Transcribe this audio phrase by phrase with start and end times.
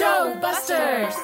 [0.00, 1.14] Throwbusters.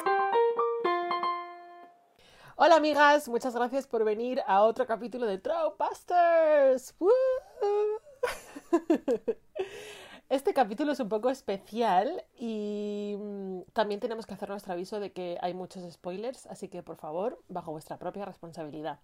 [2.57, 6.93] Hola amigas, muchas gracias por venir a otro capítulo de Throwbusters.
[6.99, 7.09] ¡Woo!
[10.29, 15.11] Este capítulo es un poco especial y mm, también tenemos que hacer nuestro aviso de
[15.11, 18.99] que hay muchos spoilers, así que por favor, bajo vuestra propia responsabilidad.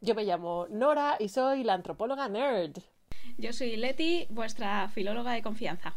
[0.00, 2.78] Yo me llamo Nora y soy la antropóloga nerd.
[3.36, 5.96] Yo soy Leti, vuestra filóloga de confianza.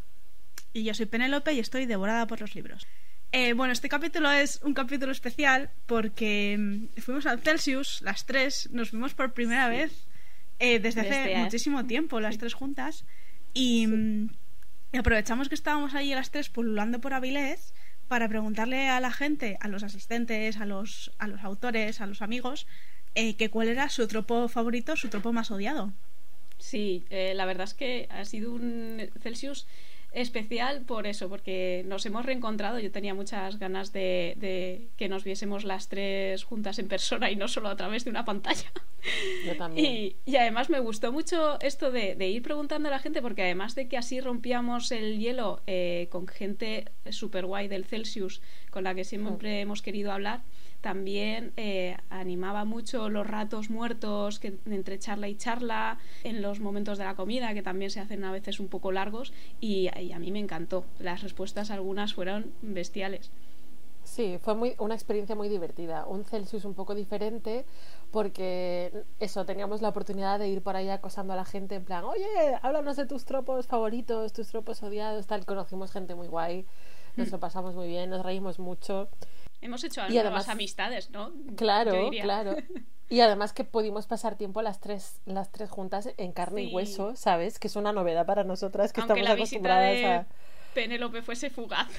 [0.73, 2.88] Y yo soy Penélope y estoy devorada por los libros.
[3.34, 8.70] Eh, bueno, este capítulo es un capítulo especial porque mm, fuimos al Celsius, las tres,
[8.72, 10.05] nos vimos por primera vez
[10.59, 13.05] eh, desde, hace muchísimo tiempo, las tres juntas,
[13.53, 14.30] y, mm,
[14.91, 17.73] y aprovechamos que estábamos ahí las tres pululando por Avilés
[18.09, 22.22] para preguntarle a la gente, a los asistentes, a los, a los autores, a los
[22.22, 22.67] amigos,
[23.16, 25.94] eh, que cuál era su tropo favorito, su tropo más odiado.
[26.58, 29.66] Sí, eh, la verdad es que ha sido un Celsius
[30.12, 32.80] especial por eso, porque nos hemos reencontrado.
[32.80, 37.36] Yo tenía muchas ganas de, de que nos viésemos las tres juntas en persona y
[37.36, 38.72] no solo a través de una pantalla.
[39.45, 39.86] Yo también.
[39.86, 43.44] Y, y además me gustó mucho esto de, de ir preguntando a la gente, porque
[43.44, 48.84] además de que así rompíamos el hielo eh, con gente súper guay del Celsius, con
[48.84, 50.42] la que siempre hemos querido hablar,
[50.82, 56.98] también eh, animaba mucho los ratos muertos que, entre charla y charla, en los momentos
[56.98, 60.20] de la comida, que también se hacen a veces un poco largos, y, y a
[60.20, 60.86] mí me encantó.
[61.00, 63.32] Las respuestas algunas fueron bestiales.
[64.04, 66.06] Sí, fue muy, una experiencia muy divertida.
[66.06, 67.66] Un Celsius un poco diferente
[68.12, 72.04] porque eso, teníamos la oportunidad de ir por ahí acosando a la gente en plan,
[72.04, 72.26] oye,
[72.62, 75.46] háblanos de tus tropos favoritos, tus tropos odiados, tal.
[75.46, 76.66] Conocimos gente muy guay,
[77.16, 79.08] nos lo pasamos muy bien, nos reímos mucho.
[79.62, 81.31] Hemos hecho nuevas además- amistades, ¿no?
[81.56, 82.56] Claro, claro.
[83.09, 87.16] Y además que pudimos pasar tiempo las tres, las tres juntas en carne y hueso,
[87.16, 87.59] ¿sabes?
[87.59, 90.34] Que es una novedad para nosotras que Aunque estamos la visita acostumbradas de
[90.73, 91.90] Penélope fuese fugaz.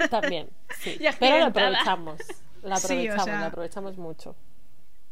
[0.00, 0.08] a...
[0.08, 0.48] También,
[0.80, 0.98] sí.
[1.20, 2.18] Pero la aprovechamos,
[2.62, 4.34] la Sí, o aprovechamos, sea- la aprovechamos mucho.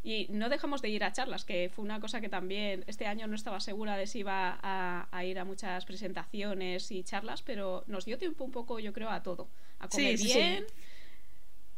[0.03, 3.25] Y no dejamos de ir a charlas, que fue una cosa que también este año
[3.27, 7.83] no estaba segura de si iba a, a ir a muchas presentaciones y charlas, pero
[7.87, 9.47] nos dio tiempo un poco, yo creo, a todo.
[9.79, 10.63] A comer sí, sí.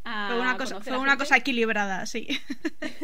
[0.09, 2.27] A Fue una cosa, fue a una cosa equilibrada, sí.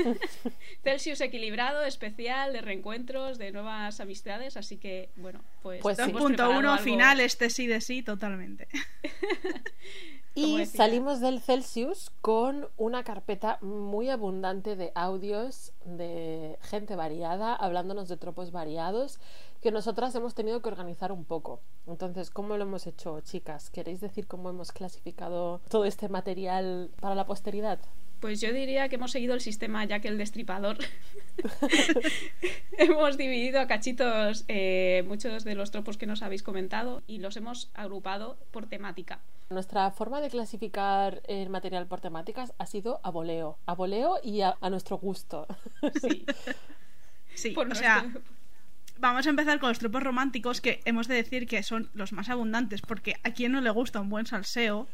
[0.84, 5.82] Celsius equilibrado, especial, de reencuentros, de nuevas amistades, así que, bueno, pues...
[5.82, 6.12] Pues sí.
[6.14, 8.70] Punto uno algo- final, este sí de sí, totalmente.
[10.36, 18.10] Y salimos del Celsius con una carpeta muy abundante de audios de gente variada, hablándonos
[18.10, 19.20] de tropos variados,
[19.64, 21.62] que nosotras hemos tenido que organizar un poco.
[21.88, 23.70] Entonces, ¿cómo lo hemos hecho, chicas?
[23.72, 27.80] ¿Queréis decir cómo hemos clasificado todo este material para la posteridad?
[28.20, 30.78] Pues yo diría que hemos seguido el sistema Jack el Destripador.
[32.78, 37.38] hemos dividido a cachitos eh, muchos de los tropos que nos habéis comentado y los
[37.38, 39.20] hemos agrupado por temática.
[39.50, 44.42] Nuestra forma de clasificar el material por temáticas ha sido a voleo, a voleo y
[44.42, 45.48] a, a nuestro gusto.
[46.02, 46.26] Sí,
[47.36, 48.14] Sí, por o nuestro- sea,
[48.98, 52.30] vamos a empezar con los tropos románticos, que hemos de decir que son los más
[52.30, 54.88] abundantes, porque a quien no le gusta un buen salseo.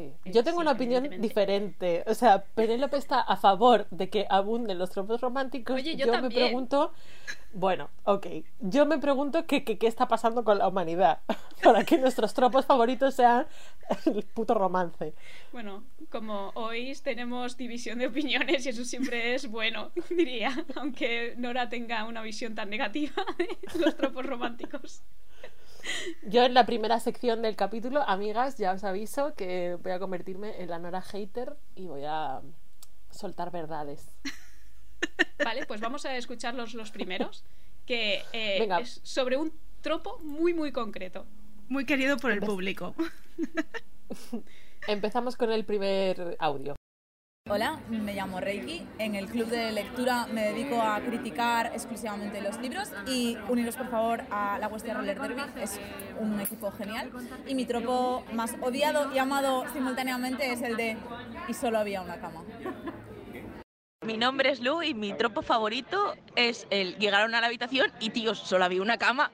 [0.00, 0.12] Sí.
[0.24, 2.04] Eh, Yo tengo sí, una opinión diferente.
[2.06, 5.76] O sea, Penélope está a favor de que abunden los tropos románticos.
[5.76, 6.32] Oye, yo me también.
[6.46, 6.92] pregunto,
[7.52, 8.26] bueno, ok.
[8.60, 11.20] Yo me pregunto qué qué- qué está pasando con la humanidad
[11.62, 13.46] para que nuestros tropos favoritos sean
[14.06, 15.14] el puto romance.
[15.52, 21.68] Bueno, como oís, tenemos división de opiniones y eso siempre es bueno, diría, aunque Nora
[21.68, 25.02] tenga una visión tan negativa de los tropos románticos.
[26.22, 30.60] Yo en la primera sección del capítulo, amigas, ya os aviso que voy a convertirme
[30.62, 32.40] en la Nora hater y voy a
[33.10, 34.10] soltar verdades.
[35.44, 37.44] Vale, pues vamos a escuchar los, los primeros,
[37.86, 38.80] que eh, Venga.
[38.80, 41.26] es sobre un tropo muy, muy concreto.
[41.68, 42.94] Muy querido por el Empe- público.
[44.86, 46.74] Empezamos con el primer audio.
[47.52, 48.86] Hola, me llamo Reiki.
[49.00, 53.90] En el club de lectura me dedico a criticar exclusivamente los libros y uniros por
[53.90, 55.42] favor a la Westia Roller Derby.
[55.60, 55.80] Es
[56.20, 57.10] un equipo genial.
[57.48, 60.96] Y mi tropo más odiado y amado simultáneamente es el de
[61.48, 62.44] y solo había una cama.
[64.06, 68.10] Mi nombre es Lu y mi tropo favorito es el llegaron a la habitación y
[68.10, 69.32] tíos, solo había una cama.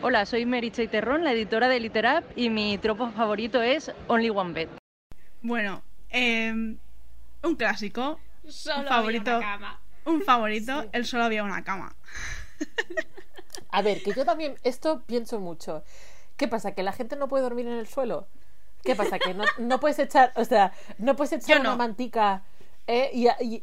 [0.00, 4.52] Hola, soy Meritxell Terrón, la editora de Literap, y mi tropo favorito es Only One
[4.52, 4.68] Bed.
[5.42, 6.76] Bueno, eh,
[7.42, 8.18] un clásico,
[8.48, 9.30] Solo favorito.
[9.34, 9.80] había una cama.
[10.04, 11.94] un favorito, el solo había una cama.
[13.70, 15.82] A ver, que yo también esto pienso mucho.
[16.36, 16.72] ¿Qué pasa?
[16.74, 18.26] ¿Que la gente no puede dormir en el suelo?
[18.82, 19.18] ¿Qué pasa?
[19.18, 21.70] ¿Que no, no puedes echar, o sea, no puedes echar Yo no.
[21.70, 22.42] una mantica
[22.92, 23.10] ¿eh?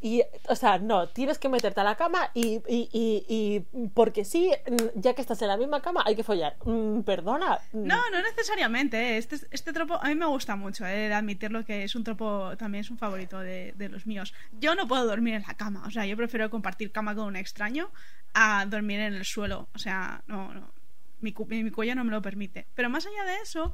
[0.01, 3.59] Y, o sea, no, tienes que meterte a la cama y, y-
[3.93, 6.55] porque sí, mm, ya que estás en la misma cama, hay que follar.
[6.65, 7.59] Mm, perdona.
[7.71, 8.97] mm, No, no necesariamente.
[8.97, 9.17] ¿eh?
[9.17, 12.55] Este, este tropo a mí me gusta mucho, he de admitirlo que es un tropo,
[12.57, 14.33] también es un favorito de, los míos.
[14.59, 17.35] Yo no puedo dormir en la cama, o sea, yo prefiero compartir cama con un
[17.35, 17.89] extraño
[18.33, 19.67] a dormir en el suelo.
[19.73, 20.51] O sea, no.
[21.21, 21.33] Mi,
[21.63, 22.67] mi cuello no me lo permite.
[22.75, 23.73] Pero más allá de eso,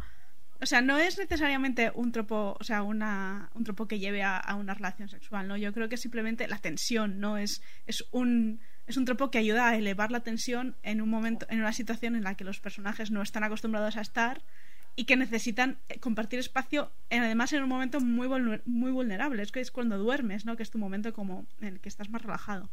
[0.61, 4.41] o sea, no es necesariamente un tropo, o sea, una, un tropo que lleve a,
[4.55, 5.57] una relación sexual, ¿no?
[5.57, 7.37] Yo creo que simplemente la tensión, ¿no?
[7.37, 11.47] Es, es un es un tropo que ayuda a elevar la tensión en un momento,
[11.49, 14.43] en una situación en la que los personajes no están acostumbrados a estar
[14.95, 18.27] y que necesitan eh, compartir espacio, en- además en un momento muy,
[18.65, 20.55] muy vulnerable, es que es cuando duermes, ¿no?
[20.55, 22.69] Que es tu momento como en el que estás más relajado.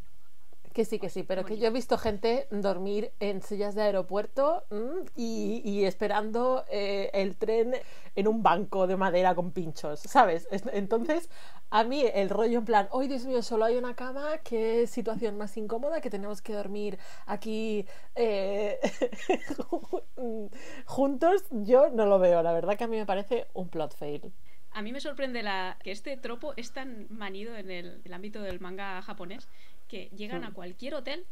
[0.72, 4.64] Que sí, que sí, pero que yo he visto gente dormir en sillas de aeropuerto
[4.70, 7.74] mm, y, y esperando eh, el tren
[8.14, 10.48] en un banco de madera con pinchos, ¿sabes?
[10.50, 11.28] Es- Entonces,
[11.68, 15.36] a mí el rollo en plan, hoy Dios mío, solo hay una cama, qué situación
[15.36, 17.84] más incómoda, que tenemos que dormir aquí
[18.14, 18.78] eh,
[20.86, 24.32] juntos, yo no lo veo, la verdad que a mí me parece un plot fail.
[24.74, 28.40] A mí me sorprende la, que este tropo es tan manido en el, el ámbito
[28.40, 29.46] del manga japonés
[29.92, 31.26] que llegan a cualquier hotel,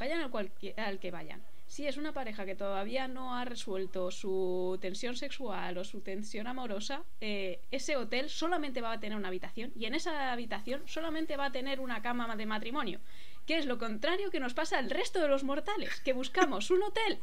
[0.00, 1.40] vayan al, cualquier, al que vayan.
[1.68, 6.48] Si es una pareja que todavía no ha resuelto su tensión sexual o su tensión
[6.48, 11.36] amorosa, eh, ese hotel solamente va a tener una habitación y en esa habitación solamente
[11.36, 12.98] va a tener una cama de matrimonio,
[13.46, 16.82] que es lo contrario que nos pasa al resto de los mortales, que buscamos un
[16.82, 17.20] hotel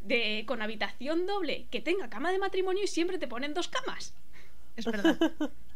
[0.00, 4.14] de, con habitación doble que tenga cama de matrimonio y siempre te ponen dos camas.
[4.76, 5.18] Es verdad.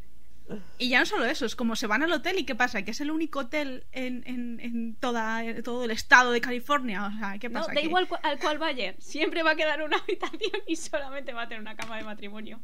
[0.79, 2.83] Y ya no solo eso, es como se van al hotel y ¿qué pasa?
[2.83, 7.07] Que es el único hotel en, en, en toda, en todo el estado de California.
[7.07, 7.73] O sea, ¿qué No, pasa?
[7.73, 11.33] da Que- igual cu- al cual vayan, siempre va a quedar una habitación y solamente
[11.33, 12.61] va a tener una cama de matrimonio.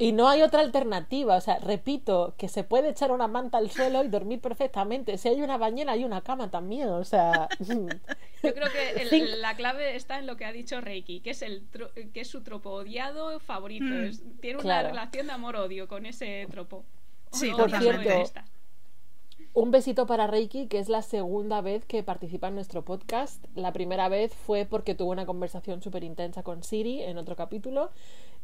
[0.00, 3.70] Y no hay otra alternativa, o sea, repito, que se puede echar una manta al
[3.70, 5.18] suelo y dormir perfectamente.
[5.18, 7.48] Si hay una bañera, hay una cama también, o sea...
[8.42, 11.42] Yo creo que el- la clave está en lo que ha dicho Reiki, que es
[11.42, 13.84] el tro- que es su tropo odiado favorito.
[13.84, 14.04] Mm.
[14.04, 14.88] Es- tiene una Claro.
[14.88, 16.84] relación de amor-odio con ese tropo.
[17.32, 18.08] Sí, por cierto.
[19.52, 23.44] Un besito para Reiki, que es la segunda vez que participa en nuestro podcast.
[23.56, 27.90] La primera vez fue porque tuvo una conversación súper intensa con Siri en otro capítulo.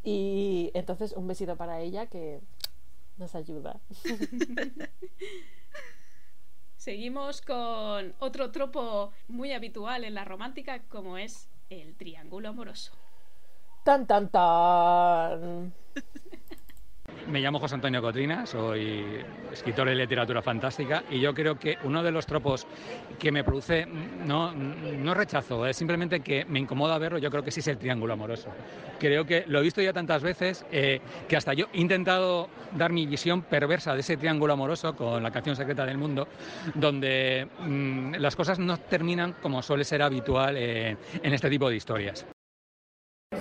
[0.02, 2.40] Y entonces un besito para ella que
[3.18, 3.78] nos ayuda.
[6.76, 12.92] Seguimos con otro tropo muy habitual en la romántica, como es el triángulo amoroso.
[13.84, 15.72] Tan, tan, tan.
[17.30, 19.04] Me llamo José Antonio Cotrina, soy
[19.52, 22.66] escritor de literatura fantástica y yo creo que uno de los tropos
[23.18, 27.50] que me produce, no, no rechazo, es simplemente que me incomoda verlo, yo creo que
[27.50, 28.50] sí es el triángulo amoroso.
[29.00, 32.92] Creo que lo he visto ya tantas veces eh, que hasta yo he intentado dar
[32.92, 36.28] mi visión perversa de ese triángulo amoroso con la canción secreta del mundo,
[36.74, 41.76] donde mm, las cosas no terminan como suele ser habitual eh, en este tipo de
[41.76, 42.24] historias.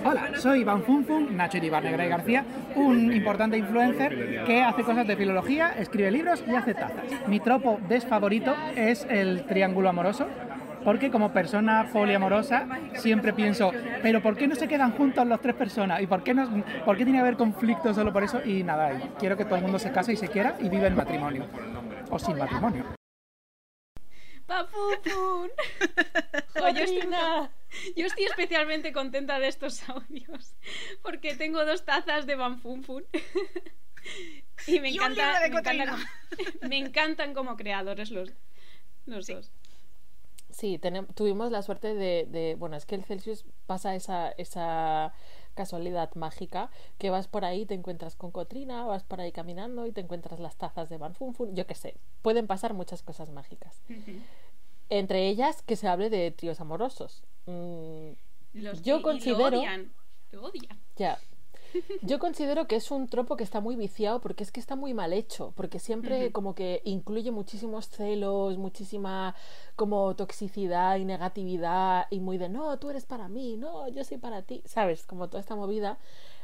[0.04, 2.44] Hola, soy Iván Funfun, Nacho Iribar Negra y García,
[2.76, 7.04] un importante influencer que hace cosas de filología, escribe libros y hace tazas.
[7.28, 10.26] Mi tropo desfavorito es el triángulo amoroso,
[10.84, 13.72] porque como persona poliamorosa siempre pienso,
[14.02, 16.02] pero ¿por qué no se quedan juntos las tres personas?
[16.02, 18.42] ¿Y por qué, no, por qué tiene que haber conflictos solo por eso?
[18.44, 20.96] Y nada, quiero que todo el mundo se case y se quiera y vive en
[20.96, 21.46] matrimonio.
[22.10, 22.86] O sin matrimonio.
[24.48, 25.50] ¡Papupun!
[26.56, 27.10] Jo, yo, estoy,
[27.96, 30.56] yo estoy especialmente contenta de estos audios
[31.02, 33.04] porque tengo dos tazas de Banfunfun.
[34.68, 36.06] Y me Y un encanta, libro de me, encantan,
[36.70, 38.32] me encantan como creadores los,
[39.06, 39.52] los dos.
[40.50, 40.80] Sí,
[41.16, 45.14] tuvimos la suerte de, de- Bueno, es que el Celsius pasa esa, esa
[45.56, 46.70] casualidad mágica
[47.00, 50.40] que vas por ahí, te encuentras con Cotrina, vas por ahí caminando y te encuentras
[50.40, 51.56] las tazas de Van Fun Fun.
[51.56, 53.82] Yo qué sé, pueden pasar muchas cosas mágicas.
[54.90, 57.24] Entre ellas que se hable de tríos amorosos.
[57.48, 58.10] Mm,
[58.54, 59.92] Los- Yo considero- Lo odian,
[60.32, 60.80] lo odian.
[60.96, 61.18] ya.
[62.02, 64.94] Yo considero que es un tropo que está muy viciado porque es que está muy
[64.94, 69.36] mal hecho, porque siempre como que incluye muchísimos celos, muchísima
[69.76, 74.18] como toxicidad y negatividad y muy de no, tú eres para mí, no, yo soy
[74.18, 75.06] para ti, ¿sabes?
[75.06, 75.98] Como toda esta movida.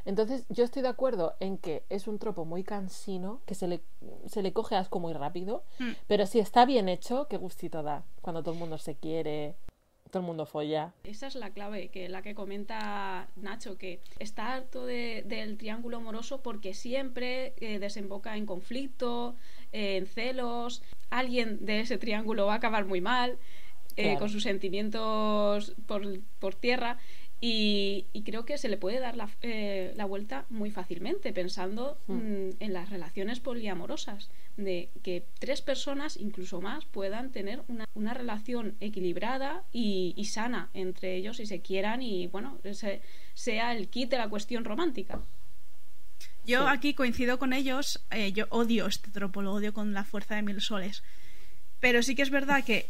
[0.04, 3.82] Entonces yo estoy de acuerdo en que es un tropo muy cansino, que se le,
[4.26, 5.92] se le coge asco muy rápido, Mm.
[6.08, 9.56] pero si está bien hecho, qué gustito da, cuando todo el mundo se quiere,
[10.12, 10.94] todo el mundo folla.
[11.04, 15.98] Esa es la clave, que la que comenta Nacho, que está harto de- del triángulo
[15.98, 19.36] amoroso porque siempre eh, desemboca en conflicto,
[19.72, 20.84] eh, en celos.
[21.10, 23.38] Alguien de ese triángulo va a acabar muy mal,
[23.96, 24.20] eh, Claro.
[24.20, 26.98] con sus sentimientos por, por tierra.
[27.44, 31.98] Y, y creo que se le puede dar la, eh, la vuelta muy fácilmente pensando
[32.06, 32.14] Hmm.
[32.18, 38.14] mm, en las relaciones poliamorosas, de que tres personas, incluso más, puedan tener una, una
[38.14, 43.02] relación equilibrada y, y sana entre ellos y se quieran y, bueno, ese
[43.34, 45.22] sea el kit de la cuestión romántica.
[46.46, 46.66] Yo Sí.
[46.70, 48.04] aquí coincido con ellos.
[48.12, 51.04] eh, yo odio este tropo, lo odio con la fuerza de mil soles.
[51.80, 52.90] Pero sí que es verdad que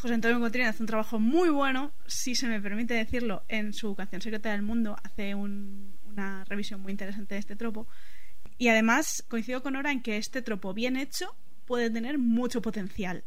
[0.00, 3.94] José Antonio Contreras hace un trabajo muy bueno, si se me permite decirlo, en su
[3.94, 4.96] canción Secreta del Mundo.
[5.04, 7.86] Hace un- una revisión muy interesante de este tropo.
[8.58, 11.34] Y además coincido con Nora en que este tropo bien hecho
[11.64, 13.24] puede tener mucho potencial.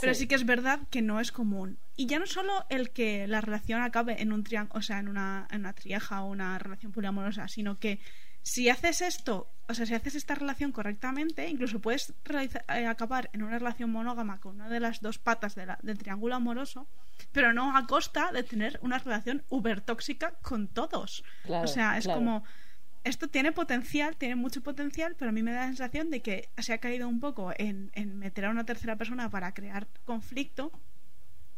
[0.00, 1.78] Pero sí que es verdad que no es común.
[1.96, 5.08] Y ya no solo el que la relación acabe en un triángulo, o sea, en
[5.08, 7.98] una, en una trieja o una relación poliamorosa, sino que
[8.42, 13.42] si haces esto, o sea, si haces esta relación correctamente, incluso puedes eh, acabar en
[13.42, 16.86] una relación monógama con una de las dos patas de la- del triángulo amoroso,
[17.32, 21.24] pero no a costa de tener una relación uber tóxica con todos.
[21.44, 22.20] Claro, o sea, es claro.
[22.20, 22.44] como
[23.04, 26.48] esto tiene potencial, tiene mucho potencial, pero a mí me da la sensación de que
[26.58, 30.72] se ha caído un poco en, en meter a una tercera persona para crear conflicto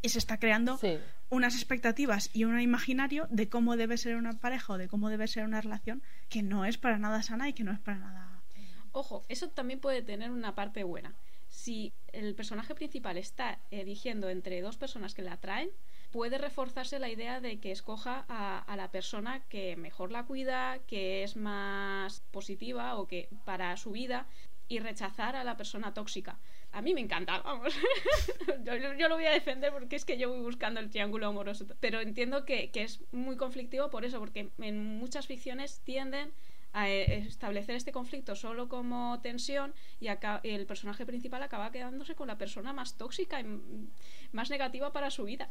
[0.02, 0.98] y se está creando Sí.
[1.28, 5.26] unas expectativas y un imaginario de cómo debe ser una pareja o de cómo debe
[5.28, 8.42] ser una relación que no es para nada sana y que no es para nada.
[8.92, 11.14] Ojo, eso también puede tener una parte buena.
[11.48, 15.70] Si el personaje principal está eligiendo entre dos personas que la atraen,
[16.10, 21.22] puede reforzarse la idea de que escoja a, la persona que mejor la cuida, que
[21.22, 24.26] es más positiva o que para su vida
[24.68, 26.38] y rechazar a la persona tóxica.
[26.72, 27.74] A mí me encanta, vamos.
[28.64, 31.66] yo, lo voy a defender porque es que yo voy buscando el triángulo amoroso.
[31.80, 36.32] Pero entiendo que, es muy conflictivo por eso, porque en muchas ficciones tienden
[36.72, 42.28] a eh, establecer este conflicto solo como tensión y el personaje principal acaba quedándose con
[42.28, 43.44] la persona más tóxica y
[44.30, 45.50] más negativa para su vida.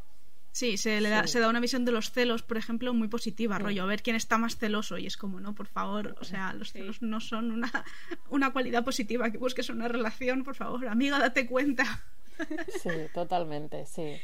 [0.51, 1.33] Sí, se le da, Sí.
[1.33, 4.15] se da una visión de los celos, por ejemplo, muy positiva, rollo, a ver quién
[4.15, 6.79] está más celoso y es como, no, por favor, o sea, los Sí.
[6.79, 7.71] celos no son una,
[8.29, 12.03] una cualidad positiva que busques una relación, por favor, amiga, date cuenta.
[12.81, 14.15] Sí, totalmente, sí.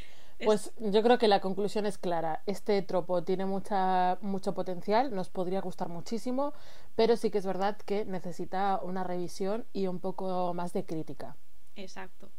[0.44, 2.42] Pues yo creo que la conclusión es clara.
[2.46, 6.54] Este tropo tiene mucha, mucho potencial, nos podría gustar muchísimo,
[6.98, 11.38] pero sí que es verdad que necesita una revisión y un poco más de crítica.
[11.78, 12.30] Exacto.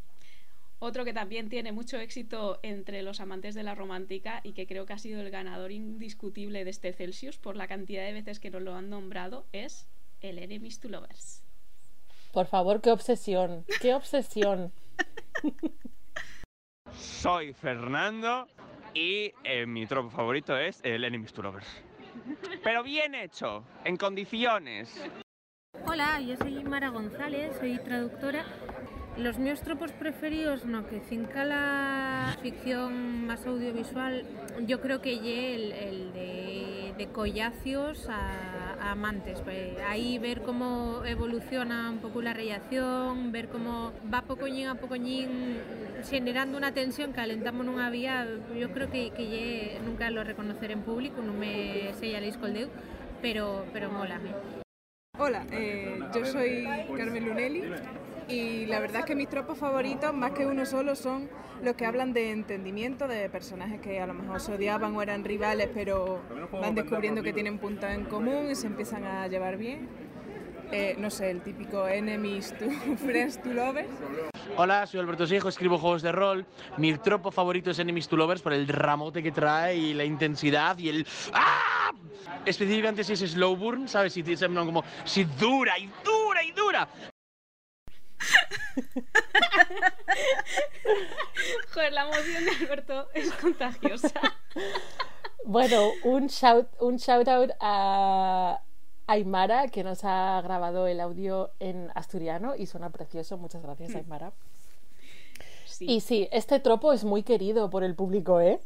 [0.78, 4.84] Otro que también tiene mucho éxito entre los amantes de la romántica y que creo
[4.84, 8.50] que ha sido el ganador indiscutible de este Celsius por la cantidad de veces que
[8.50, 9.88] nos lo han nombrado es
[10.20, 11.42] el Enemies to Lovers.
[12.32, 14.72] Por favor, qué obsesión, qué obsesión.
[16.92, 18.46] Soy Fernando
[18.92, 21.66] y eh, mi tropo favorito es el Enemies to Lovers.
[22.62, 25.02] Pero bien hecho, en condiciones.
[25.86, 28.44] Hola, yo soy Mara González, soy traductora.
[29.16, 34.24] Los míos tropos preferidos, no, que finca la ficción más audiovisual,
[34.66, 39.40] yo creo que lle el, de, de collacios a, a amantes.
[39.40, 45.60] pues, ahí ver cómo evoluciona un poco la relación, ver cómo va pocoñín a pocoñín
[46.10, 50.82] generando una tensión que alentamos nunha vía, yo creo que, que nunca lo reconocer en
[50.82, 52.68] público, non me sella leis col deu,
[53.24, 54.28] pero, pero molame.
[55.18, 57.64] Hola, eh, yo soy Carmen Lunelli
[58.28, 61.28] y la verdad es que mis tropos favoritos, más que uno solo, son
[61.62, 65.24] los que hablan de entendimiento de personajes que a lo mejor se odiaban o eran
[65.24, 66.20] rivales, pero
[66.52, 69.88] van descubriendo que tienen puntos en común y se empiezan a llevar bien.
[70.72, 73.88] Eh, no sé, el típico enemies to friends to lovers.
[74.56, 76.46] Hola, soy Alberto Siejo, escribo juegos de rol.
[76.76, 80.76] Mi tropo favorito es Enemies to Lovers por el ramote que trae y la intensidad
[80.78, 81.92] y el ¡Ah!
[82.44, 84.12] Específicamente si es slow burn, ¿sabes?
[84.12, 86.88] Si, como, si dura y dura y dura.
[91.72, 94.12] Joder, la emoción de Alberto es contagiosa.
[95.44, 98.60] Bueno, un shout, un shout out a
[99.06, 103.36] Aymara, que nos ha grabado el audio en asturiano y suena precioso.
[103.38, 103.96] Muchas gracias, Hmm.
[103.98, 104.32] Aymara.
[105.66, 105.86] Sí.
[105.88, 108.60] Y sí, este tropo es muy querido por el público, ¿eh?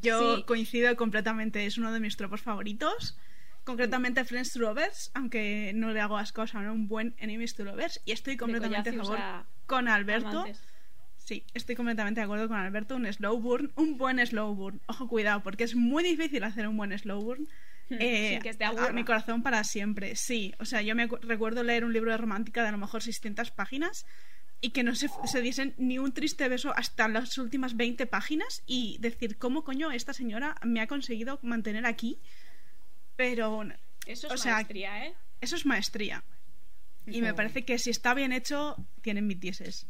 [0.00, 0.42] Yo Sí.
[0.44, 3.16] coincido completamente, es uno de mis tropos favoritos.
[3.64, 8.00] Concretamente Friends to Lovers, aunque no le hago asco a un buen Enemies to Lovers.
[8.04, 9.18] Y estoy completamente a favor
[9.66, 10.28] con Alberto.
[10.28, 10.60] amantes.
[11.16, 12.96] Sí, estoy completamente de acuerdo con Alberto.
[12.96, 14.80] Un slow burn, un buen slow burn.
[14.86, 17.48] Ojo, cuidado, porque es muy difícil hacer un buen slow burn.
[17.90, 20.54] Eh, Sin que te a mi corazón para siempre, sí.
[20.58, 23.50] O sea, yo me recuerdo leer un libro de romántica de a lo mejor 600
[23.50, 24.06] páginas
[24.62, 28.62] y que no se, se diesen ni un triste beso hasta las últimas 20 páginas
[28.66, 32.18] y decir, ¿cómo coño esta señora me ha conseguido mantener aquí?
[33.16, 33.62] Pero
[34.06, 35.14] Eso es o sea, maestría, ¿eh?
[35.40, 36.24] eso es maestría.
[37.06, 39.86] Y me parece que si está bien hecho, tienen mis dieces.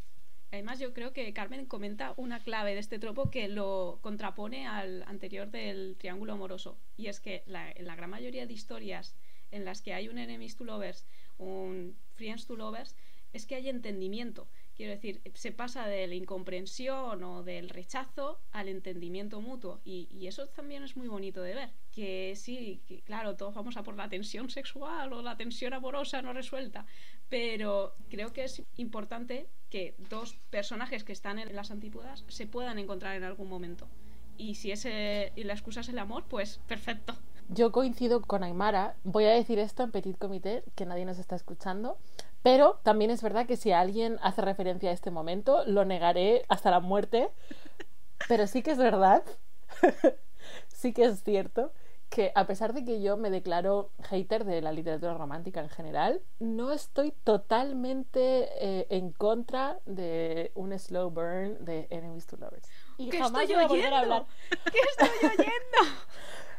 [0.51, 5.03] Además, yo creo que Carmen comenta una clave de este tropo que lo contrapone al
[5.05, 6.79] anterior del triángulo amoroso.
[6.97, 9.15] Y es que la, en la gran mayoría de historias
[9.51, 11.07] en las que hay un enemies to lovers,
[11.39, 12.97] un friends to lovers,
[13.33, 14.49] es que hay entendimiento.
[14.75, 19.81] Quiero decir, se pasa de la incomprensión o del rechazo al entendimiento mutuo.
[19.85, 21.71] Y, eso también es muy bonito de ver.
[21.91, 26.33] Que sí, claro, todos vamos a por la tensión sexual o la tensión amorosa no
[26.33, 26.87] resuelta.
[27.29, 32.79] Pero creo que es importante que dos personajes que están en las antípodas se puedan
[32.79, 33.89] encontrar en algún momento.
[34.39, 37.15] Y si ese, y la excusa es el amor, pues perfecto.
[37.49, 38.97] Yo coincido con Aymara.
[39.05, 41.99] Voy a decir esto en petit comité, que nadie nos está escuchando.
[42.43, 46.71] Pero también es verdad que si alguien hace referencia a este momento, lo negaré hasta
[46.71, 47.31] la muerte.
[48.29, 49.23] Pero sí que es verdad,
[50.69, 51.73] sí que es cierto,
[52.09, 56.21] que a pesar de que yo me declaro hater de la literatura romántica en general,
[56.41, 62.69] no estoy totalmente eh, en contra de un slow burn de Enemies to Lovers.
[62.99, 63.97] Y ¿Qué jamás estoy voy a volver oyendo?
[63.97, 64.27] a hablar.
[64.71, 65.95] ¿Qué estoy oyendo?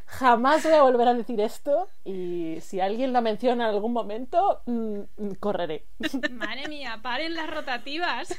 [0.06, 4.62] Jamás voy a volver a decir esto y si alguien lo menciona en algún momento,
[4.66, 5.00] mm,
[5.40, 5.84] correré.
[6.32, 8.36] Madre mía, paren las rotativas.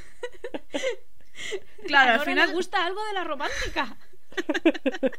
[1.86, 3.96] Claro, al final- le gusta algo de la romántica.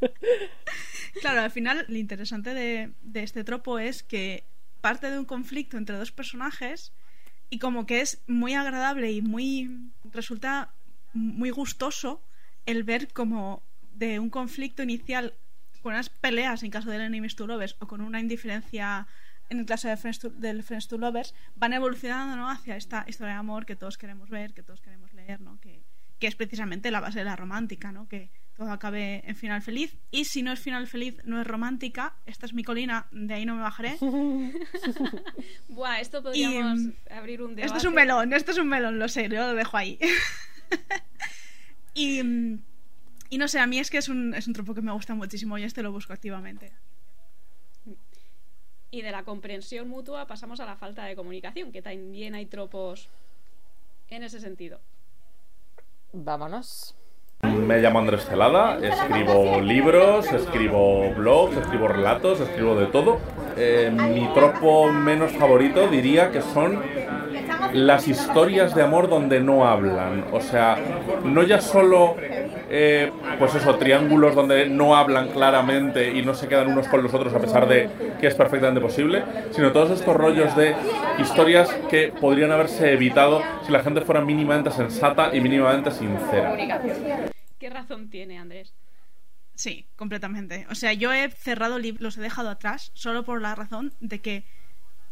[1.22, 4.44] Claro, al final lo interesante de, de este tropo es que
[4.82, 6.94] parte de un conflicto entre dos personajes
[7.50, 10.72] y como que es muy agradable y muy resulta
[11.14, 12.22] muy gustoso
[12.68, 13.64] el ver como
[13.94, 15.34] de un conflicto inicial
[15.88, 19.08] con unas peleas en caso del Enemies to Lovers o con una indiferencia
[19.50, 22.50] en el caso de Friends to- del Friends to Lovers van evolucionando ¿no?
[22.50, 25.58] hacia esta historia de amor que todos queremos ver, que todos queremos leer, ¿no?
[25.62, 25.82] que,
[26.20, 28.10] que es precisamente la base de la romántica, ¿no?
[28.10, 32.16] que todo acabe en final feliz y si no es final feliz no es romántica,
[32.26, 33.96] esta es mi colina, de ahí no me bajaré.
[35.70, 37.68] Buah, esto podríamos Y, abrir un debate.
[37.68, 39.98] Esto es un melón, esto es un melón, lo sé, yo lo dejo ahí.
[41.94, 42.60] y, mm,
[43.30, 45.16] y no sé, a mí es que es un, es un tropo que me gusta
[45.16, 46.72] muchísimo y este lo busco activamente.
[48.90, 53.10] Y de la comprensión mutua pasamos a la falta de comunicación, que también hay tropos
[54.10, 54.80] en ese sentido.
[56.14, 56.96] Vámonos.
[57.44, 63.20] Me llamo Andrés Celada, escribo libros, escribo blogs, escribo relatos, escribo de todo.
[63.56, 66.82] Eh, mi tropo menos favorito diría que son
[67.74, 70.26] las historias de amor donde no hablan.
[70.32, 70.78] O sea,
[71.24, 72.16] no ya solo,
[72.70, 77.14] eh, pues eso, triángulos donde no hablan claramente y no se quedan unos con los
[77.14, 80.76] otros a pesar de que es perfectamente posible, sino todos estos rollos de
[81.20, 86.56] historias que podrían haberse evitado si la gente fuera mínimamente sensata y mínimamente sincera.
[87.60, 88.74] ¿Qué razón tiene Andrés?
[89.56, 90.68] Sí, completamente.
[90.70, 94.20] O sea, yo he cerrado libros, los he dejado atrás solo por la razón de
[94.20, 94.44] que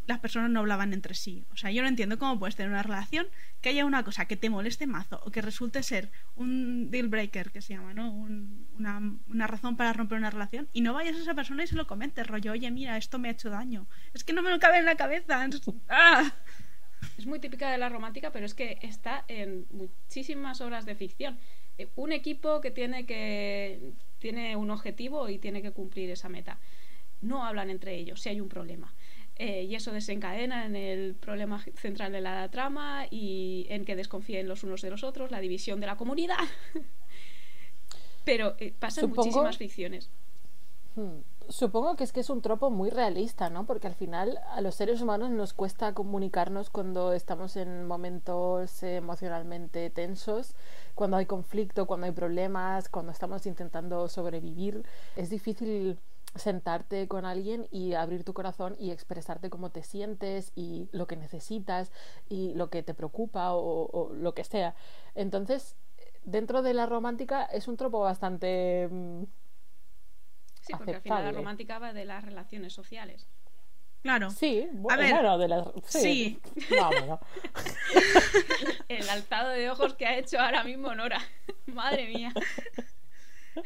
[0.08, 1.46] las personas no hablaban entre sí.
[1.52, 3.28] O sea, yo no entiendo cómo puedes tener una relación
[3.62, 7.52] que haya una cosa que te moleste mazo o que resulte ser un deal breaker,
[7.52, 8.12] que se llama, ¿no?
[8.12, 11.68] Un- una, una razón para romper una relación y no vayas a esa persona y
[11.68, 13.88] se lo comentes, rollo, oye, mira, esto me ha hecho daño.
[14.14, 15.48] Es que no me lo cabe en la cabeza.
[15.90, 16.32] ¡Ah!
[17.18, 21.38] Es muy típica de la romántica, pero es que está en muchísimas obras de ficción.
[21.78, 26.58] Eh, Un equipo que tiene que tiene un objetivo y tiene que cumplir esa meta.
[27.22, 28.94] No hablan entre ellos si hay un problema.
[29.38, 34.48] Eh, y eso desencadena en el problema central de la trama y en que desconfíen
[34.48, 36.38] los unos de los otros, la división de la comunidad.
[38.24, 40.10] Pero eh, pasa en Supongo- muchísimas ficciones.
[40.96, 41.20] Hmm.
[41.48, 43.68] Supongo que es que es un tropo muy realista, ¿no?
[43.68, 48.96] Porque al final a los seres humanos nos cuesta comunicarnos cuando estamos en momentos eh,
[48.96, 50.56] emocionalmente tensos,
[50.96, 54.84] cuando hay conflicto, cuando hay problemas, cuando estamos intentando sobrevivir.
[55.16, 56.00] Es difícil
[56.36, 61.16] sentarte con alguien y abrir tu corazón y expresarte cómo te sientes y lo que
[61.16, 61.92] necesitas
[62.30, 64.76] y lo que te preocupa o, o lo que sea.
[65.16, 65.76] Entonces,
[66.24, 68.88] dentro de la romántica es un tropo bastante...
[68.92, 69.24] mm,
[70.62, 71.38] Sí, porque al final la aceptable.
[71.38, 73.28] romántica va de las relaciones sociales.
[74.02, 74.30] Claro.
[74.32, 75.68] Sí, bu- A ver, bueno, de las...
[75.84, 76.40] sí.
[76.76, 77.20] No, bueno.
[78.88, 81.20] El alzado de ojos que ha hecho ahora mismo Nora.
[81.68, 82.34] Madre mía.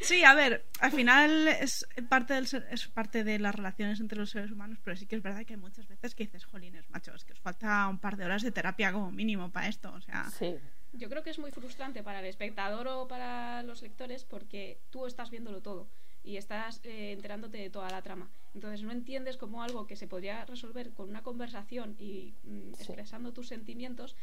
[0.00, 4.18] Sí, a ver, al final es parte, del ser- es parte de las relaciones entre
[4.18, 6.88] los seres humanos, pero sí que es verdad que hay muchas veces que dices, jolines,
[6.90, 10.00] machos, que os falta un par de horas de terapia como mínimo para esto, o
[10.00, 10.30] sea...
[10.30, 10.56] Sí.
[10.92, 15.06] Yo creo que es muy frustrante para el espectador o para los lectores porque tú
[15.06, 15.88] estás viéndolo todo
[16.24, 18.28] y estás eh, enterándote de toda la trama.
[18.54, 23.32] Entonces no entiendes cómo algo que se podría resolver con una conversación y mm, expresando
[23.32, 24.16] tus sentimientos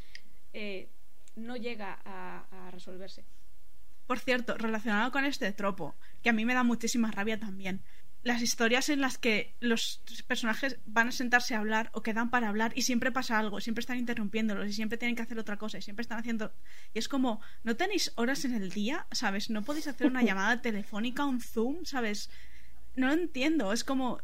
[0.53, 0.89] eh,
[1.37, 3.23] no llega a, a resolverse.
[4.07, 7.83] Por cierto, relacionado con este tropo, que a mí me da muchísima rabia también,
[8.23, 12.49] las historias en las que los personajes van a sentarse a hablar o quedan para
[12.49, 15.77] hablar y siempre pasa algo, siempre están interrumpiéndolos y siempre tienen que hacer otra cosa
[15.77, 16.51] y siempre están haciendo...
[16.93, 19.07] Y es como, ¿no tenéis horas en el día?
[19.11, 19.49] ¿Sabes?
[19.49, 21.85] ¿No podéis hacer una llamada telefónica, un Zoom?
[21.85, 22.29] ¿Sabes?
[22.95, 24.19] No lo entiendo, es como...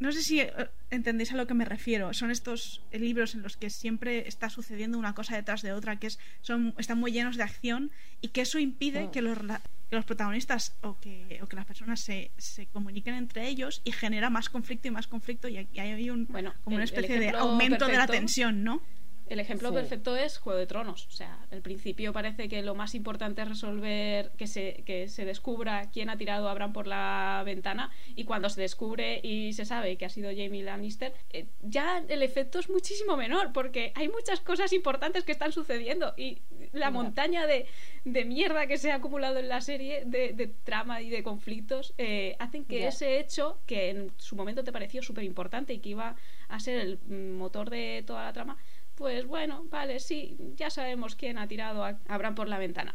[0.00, 0.52] No sé si eh,
[0.90, 2.12] entendéis a lo que me refiero.
[2.14, 6.06] Son estos libros en los que siempre está sucediendo una cosa detrás de otra, que
[6.08, 10.04] es, son, están muy llenos de acción y que eso impide que los, que los
[10.04, 14.48] protagonistas o que, o que las personas se, se comuniquen entre ellos y genera más
[14.48, 16.44] conflicto y más conflicto y aquí hay un, como el-
[16.76, 18.82] una especie de aumento de la tensión, ¿no?
[19.28, 19.74] El ejemplo Sí.
[19.74, 21.06] perfecto es Juego de Tronos.
[21.06, 25.24] O sea, al principio parece que lo más importante es resolver que se, que se
[25.24, 29.64] descubra quién ha tirado a Bran por la ventana y cuando se descubre y se
[29.64, 34.08] sabe que ha sido Jamie Lannister, eh, ya el efecto es muchísimo menor porque hay
[34.08, 36.38] muchas cosas importantes que están sucediendo y
[36.72, 37.66] la montaña de,
[38.04, 41.94] de mierda que se ha acumulado en la serie de, de trama y de conflictos
[41.98, 45.90] eh, hacen que ese hecho que en su momento te pareció súper importante y que
[45.90, 46.16] iba
[46.48, 48.56] a ser el mm, motor de toda la trama
[48.98, 52.94] pues bueno, vale, sí, ya sabemos quién ha tirado a a Bran por la ventana.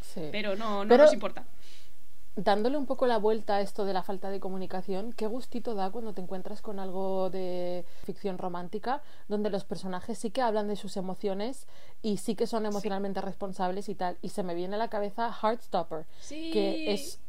[0.00, 0.22] Sí.
[0.32, 1.44] Pero no, no Pero- nos importa.
[2.36, 5.90] Dándole un poco la vuelta a esto de la falta de comunicación, qué gustito da
[5.90, 10.74] cuando te encuentras con algo de ficción romántica donde los personajes sí que hablan de
[10.74, 11.68] sus emociones
[12.02, 14.16] y sí que son emocionalmente responsables y tal.
[14.20, 17.20] Y se me viene a la cabeza Heartstopper, Sí, que es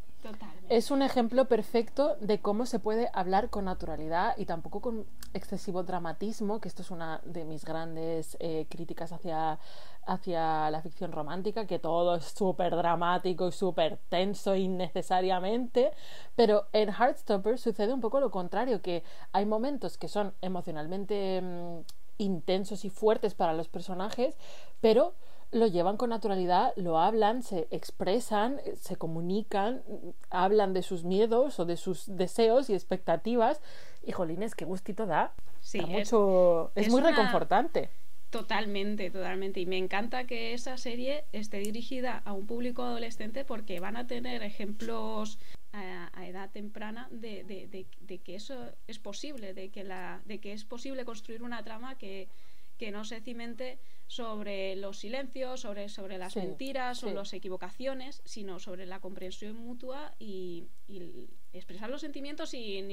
[0.68, 5.84] es un ejemplo perfecto de cómo se puede hablar con naturalidad y tampoco con excesivo
[5.84, 9.60] dramatismo, que esto es una de mis grandes eh, críticas hacia,
[10.08, 15.92] hacia la ficción romántica, que todo es súper dramático y súper tenso innecesariamente,
[16.36, 21.80] pero en Heartstopper sucede un poco lo contrario, que hay momentos que son emocionalmente mm,
[22.18, 24.36] intensos y fuertes para los personajes,
[24.82, 25.14] pero
[25.56, 29.82] lo llevan con naturalidad, lo hablan, se expresan, se comunican,
[30.30, 33.62] hablan de sus miedos o de sus deseos y expectativas.
[34.04, 35.34] Y jolines, qué gustito da.
[35.62, 37.90] Sí, Da es- mucho, es, es muy una- reconfortante.
[38.32, 39.62] Totalmente, totalmente.
[39.62, 44.08] Y me encanta que esa serie esté dirigida a un público adolescente porque van a
[44.08, 45.40] tener ejemplos
[45.72, 48.56] a, a edad temprana de, de- de- de que eso
[48.88, 52.28] es posible, de que, la, de que es posible construir una trama que,
[52.78, 57.14] que no se cimente sobre los silencios, sobre, sobre las Sí, mentiras o sí.
[57.14, 62.90] las equivocaciones, sino sobre la comprensión mutua y, y expresar los sentimientos sin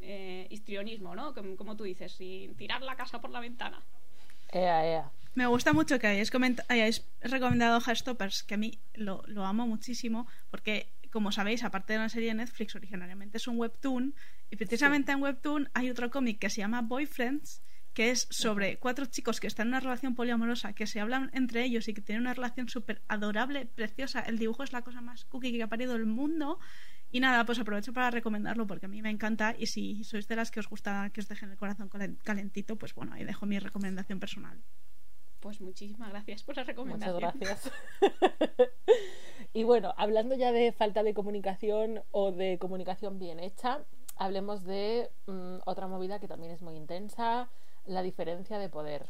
[0.00, 1.34] eh, histrionismo, ¿no?
[1.34, 3.82] Como, como tú dices, sin tirar la casa por la ventana.
[4.52, 5.10] Ea, ea.
[5.34, 6.30] Me gusta mucho que hayáis,
[6.68, 11.98] hayáis recomendado Heartstoppers, que a mí lo, lo amo muchísimo, porque, como sabéis, aparte de
[11.98, 14.14] una serie de Netflix, originariamente es un webtoon,
[14.50, 17.62] y precisamente en webtoon hay otro cómic que se llama Boyfriends,
[17.94, 21.64] que es sobre cuatro chicos que están en una relación poliamorosa, que se hablan entre
[21.64, 24.20] ellos y que tienen una relación súper adorable, preciosa.
[24.20, 26.58] El dibujo es la cosa más cookie que ha parido el mundo.
[27.12, 30.34] Y nada, pues aprovecho para recomendarlo porque a mí me encanta y si sois de
[30.34, 33.46] las que os gusta que os dejen el corazón calen- calentito, pues bueno, ahí dejo
[33.46, 34.60] mi recomendación personal.
[35.38, 37.20] Pues muchísimas gracias por la Muchas recomendación.
[37.20, 37.70] gracias.
[39.52, 43.84] y bueno, hablando ya de falta de comunicación o de comunicación bien hecha,
[44.16, 47.48] hablemos de mm, otra movida que también es muy intensa,
[47.86, 49.06] la diferencia de poder.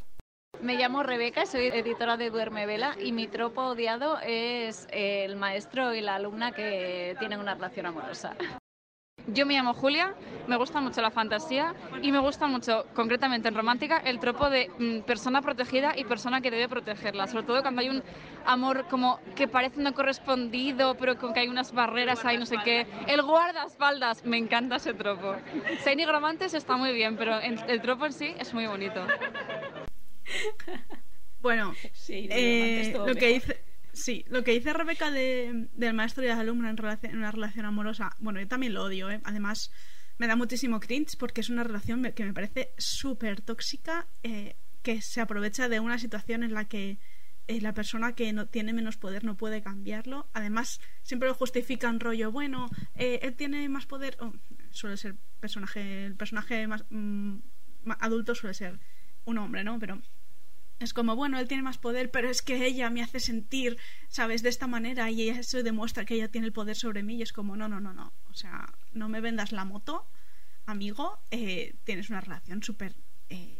[0.61, 5.95] Me llamo Rebeca, soy editora de Duerme Vela y mi tropo odiado es el maestro
[5.95, 8.37] y la alumna que tienen una relación amorosa.
[9.27, 10.13] Yo me llamo Julia,
[10.47, 14.71] me gusta mucho la fantasía y me gusta mucho, concretamente en romántica, el tropo de
[14.79, 17.27] mm, persona protegida y persona que debe protegerla.
[17.27, 18.03] Sobre todo cuando hay un
[18.45, 22.57] amor como que parece no correspondido, pero con que hay unas barreras ahí, no sé
[22.65, 22.87] qué.
[23.07, 25.37] El guardaespaldas, me encanta ese tropo.
[25.83, 29.07] Sein Nigromantes está muy bien, pero en- el tropo en sí es muy bonito.
[31.41, 36.25] Bueno, Sí, no, eh, lo que dice, sí, lo que dice Rebeca de, del maestro
[36.25, 39.21] y la alumna en, en una relación amorosa, bueno, yo también lo odio, ¿eh?
[39.25, 39.71] además
[40.19, 45.01] me da muchísimo cringe porque es una relación que me parece súper tóxica, eh, que
[45.01, 46.99] se aprovecha de una situación en la que
[47.47, 50.29] eh, la persona que no tiene menos poder no puede cambiarlo.
[50.33, 54.33] Además, siempre lo justifican rollo, bueno, eh, él tiene más poder, oh,
[54.71, 57.39] suele ser personaje, el personaje más mm,
[58.01, 58.79] adulto suele ser
[59.25, 59.79] un hombre, ¿no?
[59.79, 60.01] Pero
[60.81, 64.43] es como, bueno, él tiene más poder, pero es que ella me hace sentir, ¿sabes?
[64.43, 67.33] De esta manera y eso demuestra que ella tiene el poder sobre mí y es
[67.33, 68.13] como, no, no, no, no.
[68.31, 70.07] O sea, no me vendas la moto,
[70.67, 71.19] amigo.
[71.31, 72.95] eh, tienes una relación súper
[73.31, 73.59] eh,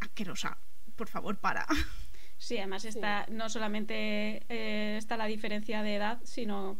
[0.00, 0.58] asquerosa.
[0.96, 1.66] Por favor, para.
[2.40, 6.78] Sí, además está no solamente eh, está la diferencia de edad, sino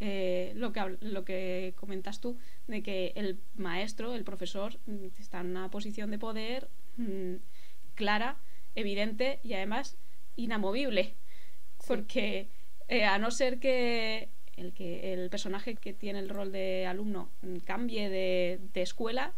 [0.00, 5.06] eh, lo, que, habl- lo que comentas tú, de que el maestro, el profesor, mm,
[5.18, 7.36] está en una posición de poder mm,
[7.94, 8.36] clara,
[8.74, 9.96] evidente y además
[10.36, 11.14] inamovible.
[11.86, 12.48] Porque
[12.88, 17.30] eh, a no ser que el que el personaje que tiene el rol de alumno
[17.42, 19.32] mm, cambie de, de escuela,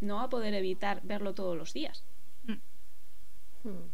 [0.00, 2.04] no va a poder evitar verlo todos los días.
[3.62, 3.88] Hmm.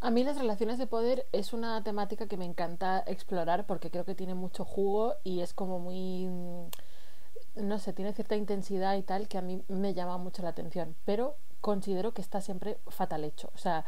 [0.00, 4.04] A mí las relaciones de poder es una temática que me encanta explorar porque creo
[4.04, 6.68] que tiene mucho jugo y es como muy mm,
[7.62, 10.94] no sé, tiene cierta intensidad y tal que a mí me llama mucho la atención,
[11.04, 13.50] pero considero que está siempre fatal hecho.
[13.54, 13.84] O sea,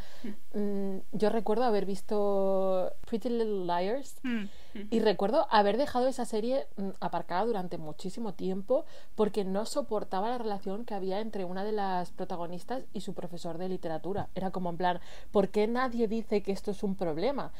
[0.55, 4.47] mm, yo recuerdo haber visto Pretty Little Liars Mm.
[4.91, 10.39] y recuerdo haber dejado esa serie mm, aparcada durante muchísimo tiempo porque no soportaba la
[10.39, 14.29] relación que había entre una de las protagonistas y su profesor de literatura.
[14.35, 17.53] Era como en plan, ¿por qué nadie dice que esto es un problema?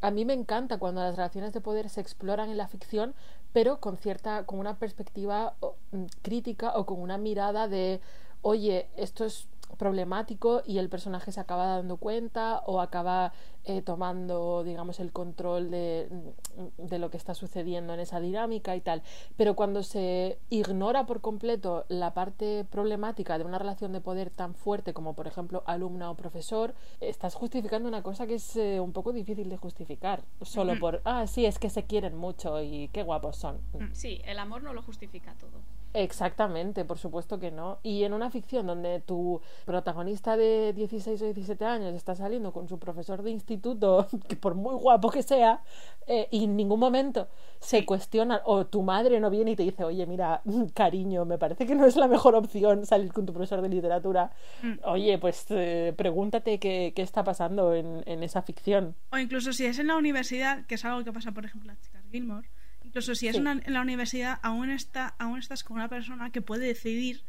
[0.00, 3.14] A mí me encanta cuando las relaciones de poder se exploran en la ficción,
[3.52, 5.54] pero con cierta, con una perspectiva
[5.92, 8.00] mm, crítica o con una mirada de,
[8.42, 9.46] oye, esto es
[9.78, 13.32] problemático y el personaje se acaba dando cuenta o acaba
[13.64, 18.74] eh, tomando, digamos, el control de, mm, de lo que está sucediendo en esa dinámica
[18.74, 19.02] y tal.
[19.36, 24.54] Pero cuando se ignora por completo la parte problemática de una relación de poder tan
[24.54, 28.92] fuerte como, por ejemplo, alumna o profesor, estás justificando una cosa que es eh, un
[28.92, 30.22] poco difícil de justificar.
[30.42, 30.80] Solo Ujú.
[30.80, 33.60] por, ah, sí, es que se quieren mucho y qué guapos son.
[33.92, 35.60] Sí, el amor no lo justifica todo.
[35.94, 37.78] Exactamente, por supuesto que no.
[37.82, 42.68] Y en una ficción donde tu protagonista de 16 o 17 años está saliendo con
[42.68, 45.62] su profesor de instituto, que por muy guapo que sea,
[46.06, 47.28] eh, y en ningún momento
[47.60, 50.42] se cuestiona, o tu madre no viene y te dice, oye, mira,
[50.74, 54.32] cariño, me parece que no es la mejor opción salir con tu profesor de literatura.
[54.62, 54.72] Mm.
[54.84, 58.94] Oye, pues eh, pregúntate qué, qué está pasando en, en esa ficción.
[59.10, 61.80] O incluso si es en la universidad, que es algo que pasa, por ejemplo, las
[61.80, 62.48] chicas Gilmore,
[62.92, 63.40] incluso si es Sí.
[63.40, 67.24] una- en la universidad, aún, está, aún estás con una persona que puede decidir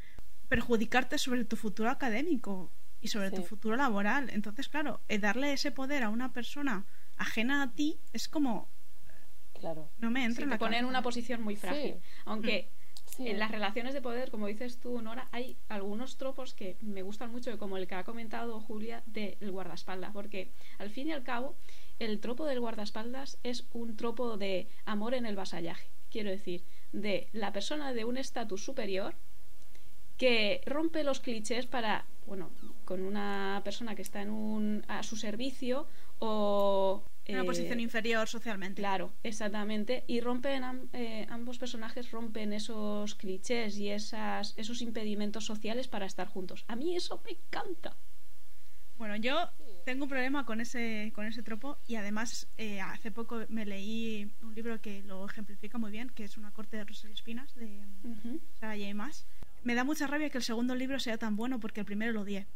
[0.50, 4.30] perjudicarte sobre tu futuro académico y sobre tu futuro laboral.
[4.30, 8.68] Entonces, claro, eh, darle ese poder a una persona ajena a ti es como...
[9.58, 9.90] Claro.
[10.00, 11.94] No me entra Sí, en la te pone en una posición muy frágil.
[11.94, 12.00] Sí.
[12.26, 12.70] Aunque
[13.06, 13.30] Sí.
[13.30, 17.32] en las relaciones de poder, como dices tú, Nora, hay algunos tropos que me gustan
[17.32, 21.56] mucho, como el que ha comentado Julia del guardaespaldas, porque al fin y al cabo,
[22.06, 25.90] el tropo del guardaespaldas es un tropo de amor en el vasallaje.
[26.10, 29.16] Quiero decir, de la persona de un estatus superior
[30.18, 32.52] que rompe los clichés para, bueno,
[32.86, 35.88] con una persona que está en un, a su servicio
[36.20, 37.04] o...
[37.28, 38.82] Una eh, posición inferior socialmente.
[38.82, 40.04] Claro, exactamente.
[40.08, 46.06] Y rompen, am- eh, ambos personajes rompen esos clichés y esas, esos impedimentos sociales para
[46.06, 46.66] estar juntos.
[46.68, 47.96] A mí eso me encanta.
[48.98, 49.50] Bueno, yo
[49.86, 54.32] tengo un problema con ese, con ese tropo y además eh, hace poco me leí
[54.42, 57.54] un libro que lo ejemplifica muy bien, que es Una corte de rosas y espinas
[57.56, 57.84] de
[58.60, 58.94] Sarah J.
[58.94, 59.26] Maas.
[59.64, 62.22] Me da mucha rabia que el segundo libro sea tan bueno porque el primero lo
[62.22, 62.48] odié.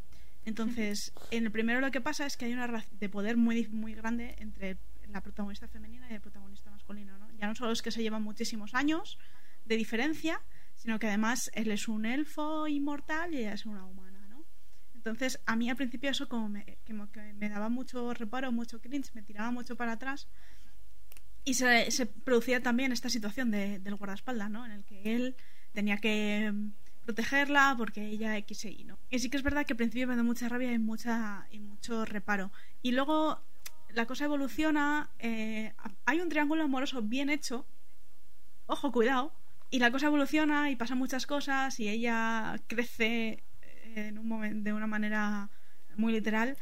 [0.46, 3.68] Entonces, en el primero lo que pasa es que hay una relación de poder muy,
[3.68, 4.78] muy grande entre
[5.10, 7.18] la protagonista femenina y el protagonista masculino.
[7.18, 7.30] ¿no?
[7.38, 9.18] Ya no solo es que se llevan muchísimos años
[9.66, 10.42] de diferencia,
[10.76, 14.07] sino que además él es un elfo inmortal y ella es una humana.
[15.10, 18.82] Entonces, a mí al principio eso como me, me- que me daba mucho reparo, mucho
[18.82, 20.28] cringe, me tiraba mucho para atrás.
[21.44, 24.66] Y se, se producía también esta situación de- del guardaespaldas, ¿no?
[24.66, 25.36] En el que él
[25.74, 26.72] tenía que mm,
[27.06, 29.00] protegerla porque ella X e Y, ¿no?
[29.10, 31.60] Y sí que es verdad que al principio me da mucha rabia y, mucha, y
[31.60, 32.52] mucho reparo.
[32.82, 33.40] Y luego
[33.94, 35.74] la cosa evoluciona, eh,
[36.06, 37.66] hay un triángulo amoroso bien hecho,
[38.66, 39.32] ojo, cuidado,
[39.70, 43.44] y la cosa evoluciona y pasan muchas cosas y ella crece
[43.98, 45.50] en un momento de una manera
[45.96, 46.58] muy literal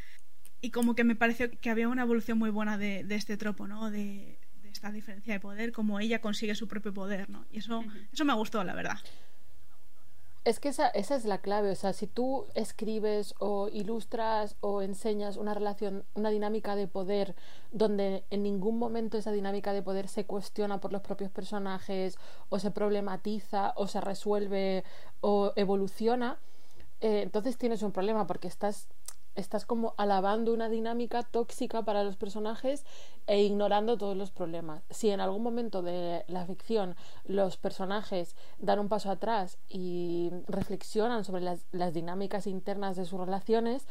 [0.62, 3.68] y como que me pareció que había una evolución muy buena de, de este tropo,
[3.68, 3.92] ¿no?
[3.92, 7.46] De, de esta diferencia de poder, como ella consigue su propio poder, ¿no?
[7.52, 8.98] Y eso, eso me gustó, la verdad.
[10.46, 14.84] Es que esa, esa es la clave, o sea, si tú escribes o ilustras o
[14.84, 17.36] enseñas una relación, una dinámica de poder
[17.72, 22.20] donde en ningún momento esa dinámica de poder se cuestiona por los propios personajes
[22.50, 24.84] o se problematiza o se resuelve
[25.20, 26.38] o evoluciona,
[27.02, 28.88] eh, entonces tienes un problema porque estás
[29.36, 32.86] estás como alabando una dinámica tóxica para los personajes
[33.28, 34.84] e ignorando todos los problemas.
[34.90, 41.26] Si en algún momento de la ficción los personajes dan un paso atrás y reflexionan
[41.26, 43.88] sobre las, las dinámicas internas de sus relaciones,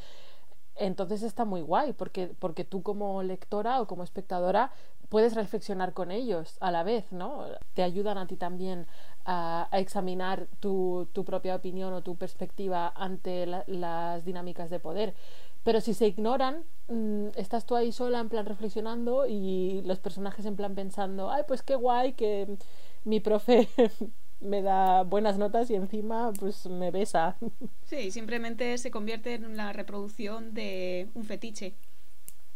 [0.76, 4.72] entonces está muy guay, porque, porque tú como lectora o como espectadora
[5.08, 7.44] puedes reflexionar con ellos a la vez, ¿no?
[7.74, 8.88] Te ayudan a ti también
[9.24, 14.80] a, a examinar tu, tu propia opinión o tu perspectiva ante la- las dinámicas de
[14.80, 15.14] poder.
[15.62, 20.44] Pero si se ignoran, mm, estás tú ahí sola en plan reflexionando y los personajes
[20.46, 22.56] en plan pensando, ay, pues qué guay que
[23.04, 23.68] mi profe
[24.40, 27.36] me da buenas notas y encima pues me besa.
[27.86, 31.74] Sí, simplemente se convierte en la reproducción de un fetiche.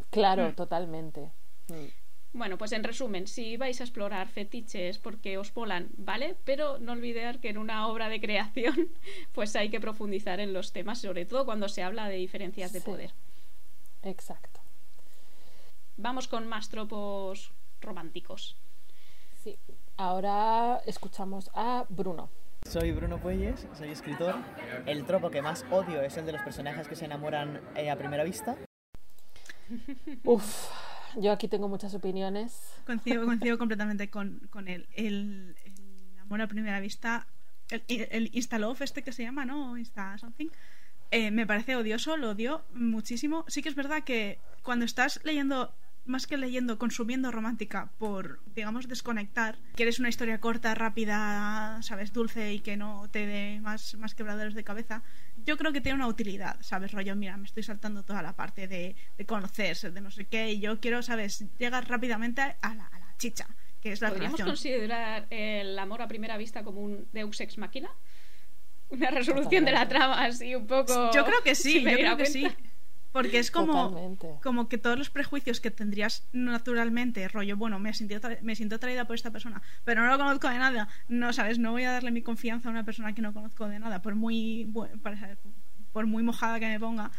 [0.09, 0.55] Claro, Mm.
[0.55, 1.31] totalmente.
[1.69, 1.85] Mm.
[2.31, 6.35] Bueno, pues en resumen, si vais a explorar fetiches porque os polan, ¿vale?
[6.45, 8.89] Pero no olvidar que en una obra de creación
[9.33, 12.81] pues hay que profundizar en los temas, sobre todo cuando se habla de diferencias de
[12.81, 13.13] poder.
[14.03, 14.61] Exacto.
[15.97, 18.55] Vamos con más tropos románticos.
[19.43, 19.57] Sí.
[19.97, 22.29] Ahora escuchamos a Bruno.
[22.67, 24.35] Soy Bruno Puelles, soy escritor.
[24.85, 27.97] El tropo que más odio es el de los personajes que se enamoran eh, a
[27.97, 28.55] primera vista.
[30.23, 30.69] Uf,
[31.17, 32.73] yo aquí tengo muchas opiniones.
[32.85, 34.87] Coincido, coincido completamente con, con él.
[34.93, 37.27] El, el amor a primera vista,
[37.69, 39.77] el, el Instalove este que se llama, ¿no?
[39.77, 40.47] Insta something.
[41.11, 43.45] eh, me parece odioso, lo odio muchísimo.
[43.47, 45.73] Sí que es verdad que cuando estás leyendo,
[46.05, 52.13] más que leyendo, consumiendo romántica por, digamos, desconectar, quieres una historia corta, rápida, ¿sabes?
[52.13, 55.01] Dulce y que no te dé más, más quebraderos de cabeza,
[55.49, 56.91] yo creo que tiene una utilidad, ¿sabes?
[56.91, 60.51] Rollo, mira, me estoy saltando toda la parte de, de conocerse, de no sé qué,
[60.51, 61.43] y yo quiero, ¿sabes?
[61.57, 63.47] Llegar rápidamente a la, a la chicha,
[63.81, 64.55] que es la ¿Podríamos relación.
[64.55, 67.89] considerar el amor a primera vista como un Deus ex machina?
[68.89, 71.11] Una resolución de la trama así un poco.
[71.13, 72.47] Yo creo que sí, yo creo que sí.
[73.11, 74.35] Porque es como, Totalmente.
[74.43, 78.75] como que todos los prejuicios que tendrías naturalmente, rollo, bueno, me siento, atra- me siento
[78.75, 81.57] atraída por esta persona, pero no lo conozco de nada, no, ¿sabes?
[81.57, 84.13] No voy a darle mi confianza a una persona que no conozco de nada, por
[84.15, 85.37] muy, para-
[85.91, 87.09] por muy mojada que me ponga,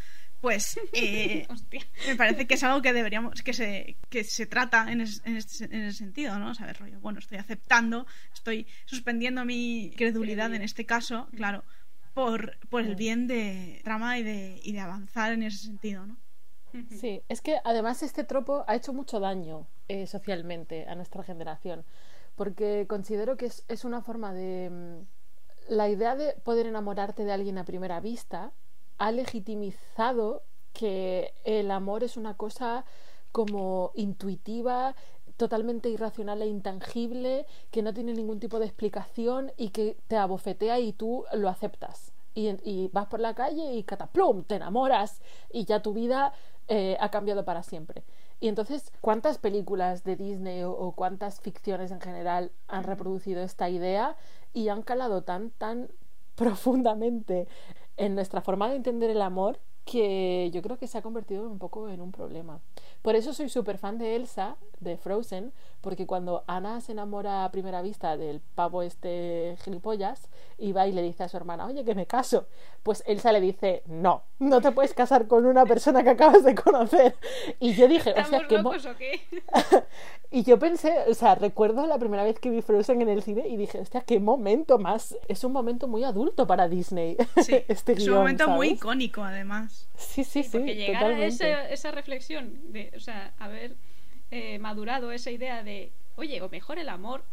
[0.41, 1.47] pues eh,
[2.07, 5.37] me parece que es algo que deberíamos, que se, que se trata en, es- en,
[5.39, 6.55] ese, en ese sentido, ¿no?
[6.55, 6.79] ¿Sabes?
[6.79, 11.65] Rollo, bueno, estoy aceptando, estoy suspendiendo mi credulidad en este caso, claro,
[12.15, 16.17] por, por el bien de trama y de, y de avanzar en ese sentido, ¿no?
[16.89, 21.85] Sí, es que además este tropo ha hecho mucho daño eh, socialmente a nuestra generación,
[22.37, 24.71] porque considero que es, es una forma de...
[24.71, 25.07] mm,
[25.75, 28.53] La idea de poder enamorarte de alguien a primera vista
[28.99, 30.43] ha legitimizado
[30.73, 32.85] que el amor es una cosa
[33.33, 34.95] como intuitiva,
[35.41, 40.79] totalmente irracional e intangible, que no tiene ningún tipo de explicación y que te abofetea
[40.81, 42.13] y tú lo aceptas.
[42.35, 46.35] Y, vas por la calle y cataplum, te enamoras y ya tu vida
[46.69, 48.05] eh, ha cambiado para siempre.
[48.39, 53.71] Y entonces, ¿cuántas películas de Disney o, o cuántas ficciones en general han reproducido esta
[53.71, 54.17] idea
[54.53, 55.89] y han calado tan, tan
[56.35, 57.49] profundamente
[57.97, 61.59] en nuestra forma de entender el amor que yo creo que se ha convertido un
[61.59, 62.61] poco en un problema.
[63.03, 67.51] Por eso soy súper fan de Elsa, de Frozen, porque cuando Anna se enamora a
[67.51, 71.85] primera vista del pavo este gilipollas y va y le dice a su hermana, oye,
[71.85, 72.47] que me caso,
[72.83, 76.55] pues Elsa le dice, no, no te puedes casar con una persona que acabas de
[76.55, 77.15] conocer.
[77.59, 79.21] Y yo dije, o sea, ¿Estamos que mo- locos o qué?
[80.31, 83.49] y yo pensé, o sea, recuerdo la primera vez que vi Frozen en el cine
[83.49, 85.17] y dije, hostia, qué momento más.
[85.29, 87.17] Es un momento muy adulto para Disney.
[87.69, 89.89] este Es un momento muy icónico, además.
[89.97, 90.51] Sí, sí, sí.
[90.59, 91.45] Porque llegar totalmente.
[91.45, 93.77] a esa, esa reflexión, de, o sea, haber
[94.31, 97.25] eh, madurado esa idea de, oye, o mejor el amor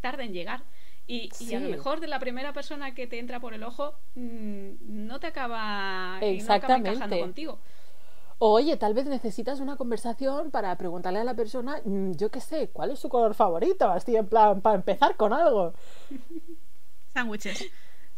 [0.00, 0.62] tarda en llegar.
[1.06, 3.94] Y, y a lo mejor de la primera persona que te entra por el ojo
[4.14, 4.72] mm,
[5.06, 6.90] no te acaba, y no acaba Exactamente.
[6.90, 7.58] encajando contigo.
[8.40, 12.68] Oye, tal vez necesitas una conversación para preguntarle a la persona, mm, yo qué sé,
[12.68, 13.88] ¿cuál es su color favorito?
[13.88, 15.74] Así en plan, para empezar con algo.
[17.14, 17.66] Sándwiches.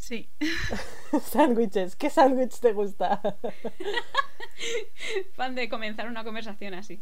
[0.00, 0.30] Sí.
[1.30, 3.20] Sándwiches, ¿qué sándwich te gusta?
[5.34, 7.00] Fan de comenzar una conversación así.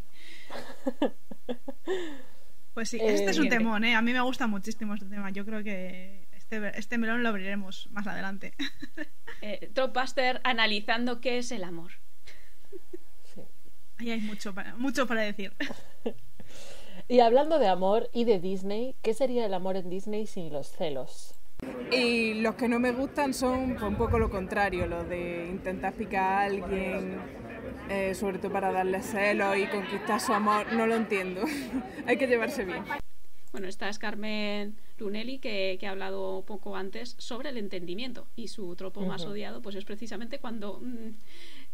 [2.75, 3.97] Pues sí, Eh, este es un temón, ¿eh?
[3.97, 5.31] A mí me gusta muchísimo este tema.
[5.31, 8.55] Yo creo que este, este melón lo abriremos más adelante.
[9.43, 11.91] Eh, Tropbuster analizando qué es el amor.
[13.97, 15.53] Ahí hay mucho para, mucho para decir.
[17.09, 20.71] Y hablando de amor y de Disney, ¿qué sería el amor en Disney sin los
[20.71, 21.35] celos?
[21.91, 25.95] Y los que no me gustan son pues, un poco lo contrario, los de intentar
[25.95, 27.19] picar a alguien,
[27.89, 31.43] eh, sobre todo para darle celos y conquistar su amor, no lo entiendo.
[32.07, 32.85] Hay que llevarse bien.
[33.51, 38.29] Bueno, esta es Carmen Lunelli, que, que ha hablado poco antes sobre el entendimiento.
[38.37, 41.15] Y su tropo más odiado, pues es precisamente cuando mm,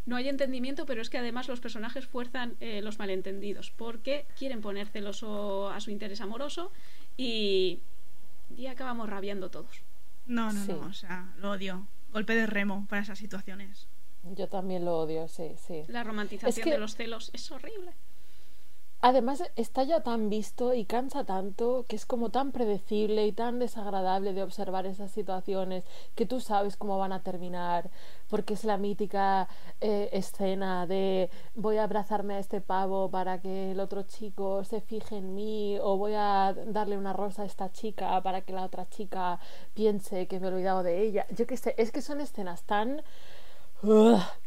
[0.06, 4.60] no hay entendimiento, pero es que además los personajes fuerzan eh, los malentendidos, porque quieren
[4.60, 6.72] poner celoso a su interés amoroso
[7.16, 7.80] y,
[8.56, 9.82] y acabamos rabiando todos.
[10.26, 10.72] No, no, Sí.
[10.72, 11.86] no, o sea, lo odio.
[12.12, 13.86] Golpe de remo para esas situaciones.
[14.22, 15.82] Yo también lo odio, sí, sí.
[15.88, 17.92] La romantización Es que- de los celos es horrible.
[19.00, 23.58] Además, está ya tan visto y cansa tanto que es como tan predecible y tan
[23.58, 27.90] desagradable de observar esas situaciones que tú sabes cómo van a terminar,
[28.34, 29.46] porque es la mítica
[29.80, 34.80] eh, escena de voy a abrazarme a este pavo para que el otro chico se
[34.80, 38.64] fije en mí o voy a darle una rosa a esta chica para que la
[38.64, 39.38] otra chica
[39.72, 41.26] piense que me he olvidado de ella.
[41.30, 43.02] Yo qué sé, es que son escenas tan...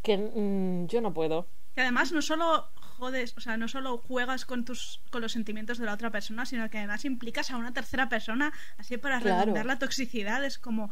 [0.04, 1.48] Que mm, yo no puedo.
[1.74, 2.68] Que además no solo
[2.98, 6.46] jodes, o sea, no solo juegas con tus con los sentimientos de la otra persona,
[6.46, 9.40] sino que además implicas a una tercera persona, así para Claro.
[9.42, 10.44] redundar la toxicidad.
[10.44, 10.90] Es como,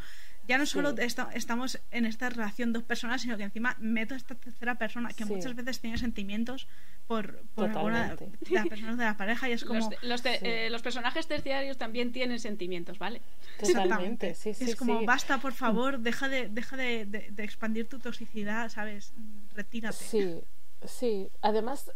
[0.48, 0.98] ya no solo Sí.
[1.04, 5.10] esta- estamos en esta relación dos personas, sino que encima meto a esta tercera persona
[5.10, 5.34] que Sí.
[5.34, 6.68] muchas veces tiene sentimientos
[7.08, 9.80] por, por alguna de las personas de la pareja y es como...
[9.80, 10.46] Los, los te- Sí.
[10.46, 13.22] eh, los personajes terciarios también tienen sentimientos, ¿vale?
[13.60, 15.06] Totalmente, sí, sí, es como, sí.
[15.06, 19.14] basta, por favor, deja de, deja de, de- de expandir tu toxicidad, ¿sabes?
[19.54, 19.98] Retírate.
[19.98, 20.42] Sí,
[20.86, 21.30] sí.
[21.42, 21.92] Además,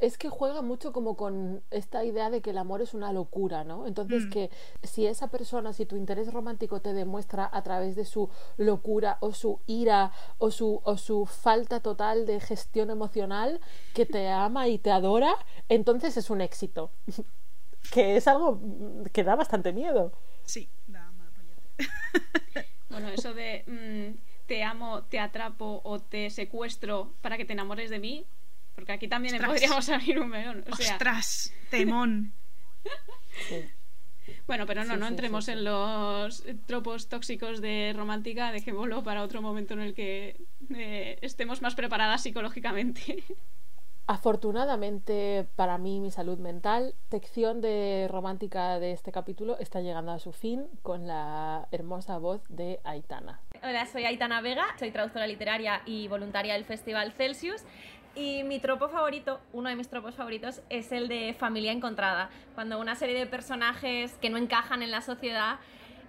[0.00, 3.64] es que juega mucho como con esta idea de que el amor es una locura,
[3.64, 3.86] ¿no?
[3.86, 4.30] Entonces, Mm.
[4.30, 4.50] que
[4.82, 9.32] si esa persona, si tu interés romántico te demuestra a través de su locura o
[9.32, 13.60] su ira o su, o su falta total de gestión emocional,
[13.94, 15.34] que te ama y te adora,
[15.68, 16.90] entonces es un éxito.
[17.92, 18.60] que es algo
[19.12, 20.12] que da bastante miedo.
[20.44, 21.30] Sí, da mal
[22.90, 27.88] Bueno, eso de mm, te amo, te atrapo o te secuestro para que te enamores
[27.88, 28.26] de mí,
[28.80, 29.50] porque aquí también Ostras.
[29.52, 30.64] podríamos abrir un melón.
[30.72, 31.52] O sea, ¡Ostras!
[31.68, 32.32] Temón.
[34.46, 35.58] Bueno, pero no, Sí, no sí, entremos sí, sí.
[35.58, 40.40] en los tropos tóxicos de romántica, dejémoslo para otro momento en el que
[40.74, 43.22] eh, estemos más preparadas psicológicamente.
[44.06, 50.18] Afortunadamente para mí, mi salud mental, sección de romántica de este capítulo está llegando a
[50.18, 53.40] su fin con la hermosa voz de Aitana.
[53.62, 57.62] Hola, soy Aitana Vega, soy traductora literaria y voluntaria del Festival Celsius.
[58.14, 62.30] Y mi tropo favorito, uno de mis tropos favoritos, es el de familia encontrada.
[62.54, 65.58] Cuando una serie de personajes que no encajan en la sociedad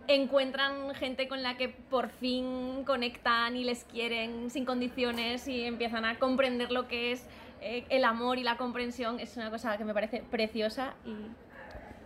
[0.08, 6.06] encuentran gente con la que por fin conectan y les quieren sin condiciones y empiezan
[6.06, 7.28] a comprender lo que es
[7.62, 9.20] eh, el amor y la comprensión.
[9.20, 11.16] Es una cosa que me parece preciosa y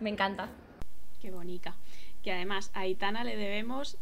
[0.02, 0.50] me encanta.
[1.22, 1.74] Qué bonita.
[2.22, 3.96] Que además a Aitana le debemos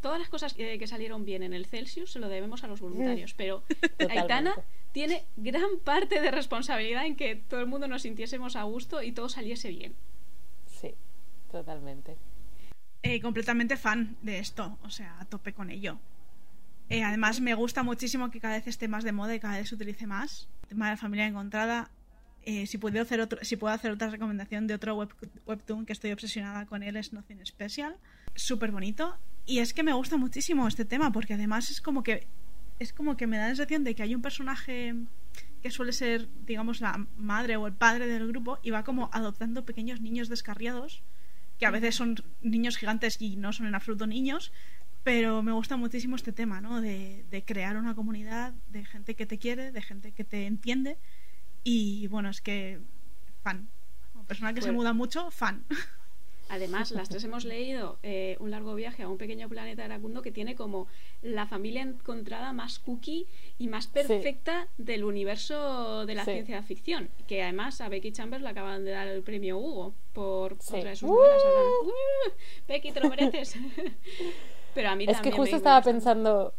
[0.00, 2.80] todas las cosas que, que salieron bien en el Celsius, se lo debemos a los
[2.80, 3.34] voluntarios.
[3.36, 3.62] Pero
[4.10, 4.56] Aitana
[4.92, 9.12] tiene gran parte de responsabilidad en que todo el mundo nos sintiésemos a gusto y
[9.12, 9.94] todo saliese bien.
[10.66, 10.94] Sí,
[11.50, 12.16] totalmente.
[13.02, 15.98] Eh, completamente fan de esto, o sea, a tope con ello.
[16.88, 19.68] Eh, además, me gusta muchísimo que cada vez esté más de moda y cada vez
[19.68, 20.48] se utilice más.
[20.62, 21.90] El tema de la familia encontrada.
[22.42, 25.10] Eh, si, puedo hacer otro, si puedo hacer otra recomendación de otro web,
[25.46, 27.96] webtoon que estoy obsesionada con él, es Nothing Special.
[28.34, 29.16] Súper bonito.
[29.44, 32.26] Y es que me gusta muchísimo este tema porque además es como que
[32.78, 34.94] es como que me da la sensación de que hay un personaje
[35.62, 39.64] que suele ser, digamos, la madre o el padre del grupo y va como adoptando
[39.64, 41.02] pequeños niños descarriados
[41.58, 44.52] que a veces son niños gigantes y no son en absoluto niños,
[45.02, 46.80] pero me gusta muchísimo este tema, ¿no?
[46.80, 50.98] De, de crear una comunidad de gente que te quiere, de gente que te entiende
[51.64, 52.80] y bueno, es que
[53.42, 53.68] fan.
[54.12, 55.64] Como persona que se Pues- muda mucho, fan.
[56.48, 60.32] Además, las tres hemos leído eh, Un largo viaje a un pequeño planeta Aracundo que
[60.32, 60.86] tiene como
[61.22, 63.26] la familia encontrada más cookie
[63.58, 66.32] y más perfecta del universo de la Sí.
[66.32, 67.08] ciencia ficción.
[67.26, 70.76] Que además a Becky Chambers le acaban de dar el premio Hugo por Sí.
[70.76, 71.14] otra de sus ¡Uh!
[71.14, 71.42] novelas.
[71.44, 72.30] Ahora, ¡uh!
[72.68, 73.54] Becky, te lo mereces.
[74.74, 76.54] Pero a mí Es que justo me estaba gusta pensando,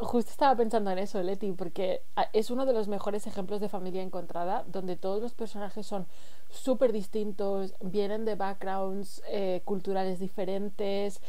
[0.00, 3.68] justo estaba pensando en eso, Leti, porque ah, es uno de los mejores ejemplos de
[3.68, 6.06] familia encontrada, donde todos los personajes son
[6.50, 11.20] súper distintos, vienen de backgrounds eh, culturales diferentes,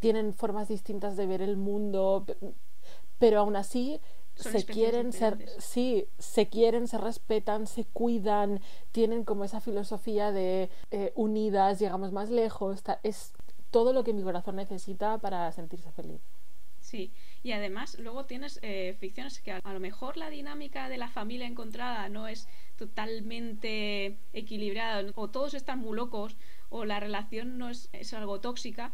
[0.00, 2.36] tienen formas distintas de ver el mundo, pe-
[3.18, 4.00] pero aún así
[4.34, 8.60] Son se quieren ser, sí, se quieren, se respetan, se cuidan,
[8.92, 13.32] tienen como esa filosofía de eh, unidas, llegamos más lejos, es
[13.70, 16.20] todo lo que mi corazón necesita para sentirse feliz.
[16.80, 17.12] Sí,
[17.42, 21.46] y además luego tienes eh, ficciones que a, lo mejor la dinámica de la familia
[21.46, 26.36] encontrada no es totalmente equilibrada o todos están muy locos
[26.68, 28.92] o la relación no es, es algo tóxica,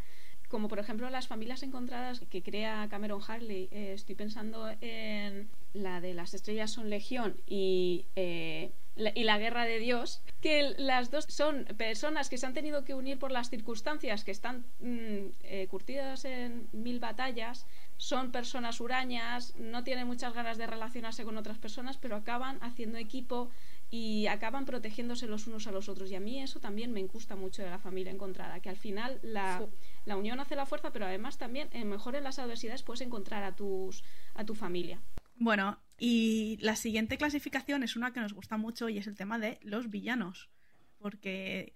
[0.49, 3.69] como por ejemplo las familias encontradas que crea Cameron Harley.
[3.71, 9.65] Eh, estoy pensando en la de las estrellas son legión y, eh, y la guerra
[9.65, 13.51] de Dios, que las dos son personas que se han tenido que unir por las
[13.51, 17.67] circunstancias, que están mm, eh, curtidas en mil batallas,
[17.97, 22.99] son personas hurañas, no tienen muchas ganas de relacionarse con otras personas, pero acaban haciendo
[22.99, 23.51] equipo
[23.91, 26.11] y acaban protegiéndose los unos a los otros.
[26.11, 29.19] Y a mí eso también me gusta mucho de la familia encontrada, que al final
[29.23, 29.67] la,
[30.05, 33.45] la unión hace la fuerza, pero además también, eh, mejor en las adversidades, puedes encontrar
[33.45, 35.01] a, tus, a tu familia.
[35.37, 39.39] Bueno, y la siguiente clasificación es una que nos gusta mucho y es el tema
[39.39, 40.51] de los villanos.
[40.99, 41.73] Porque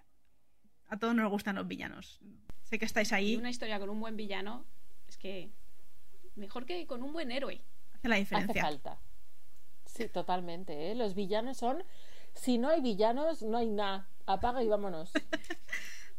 [0.89, 2.21] a todos nos gustan los villanos.
[2.65, 4.65] Sé que estáis Y ahí, una historia con un buen villano
[5.09, 5.51] es que
[6.41, 7.63] mejor que con un buen héroe.
[7.95, 8.63] hace la Hace diferencia.
[8.63, 8.99] falta.
[9.85, 10.91] Sí, totalmente.
[10.91, 10.95] ¿eh?
[10.95, 11.85] Los villanos son.
[12.35, 14.09] Si no hay villanos, no hay nada.
[14.27, 15.13] Apaga y vámonos.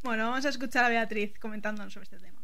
[0.03, 2.41] Bueno, vamos a escuchar a Beatriz comentándonos sobre este tema.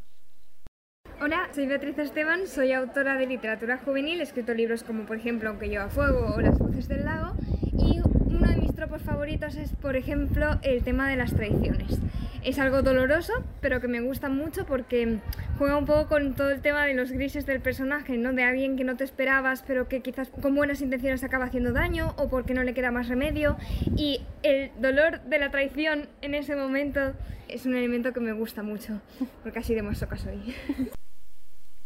[1.20, 5.50] Hola, soy Beatriz Esteban, soy autora de literatura juvenil, he escrito libros como por ejemplo
[5.50, 7.34] Aunque lleva fuego o Las voces del lago
[7.74, 12.00] y uno de tropos favoritos es, por ejemplo, el tema de las traiciones.
[12.44, 15.18] Es algo doloroso, pero que me gusta mucho porque
[15.58, 18.32] juega un poco con todo el tema de los grises del personaje, ¿no?
[18.34, 22.14] De alguien que no te esperabas, pero que quizás con buenas intenciones acaba haciendo daño
[22.18, 23.58] o porque no le queda más remedio.
[23.98, 27.14] Y el dolor de la traición en ese momento
[27.48, 29.02] es un elemento que me gusta mucho,
[29.42, 30.56] porque así de soy.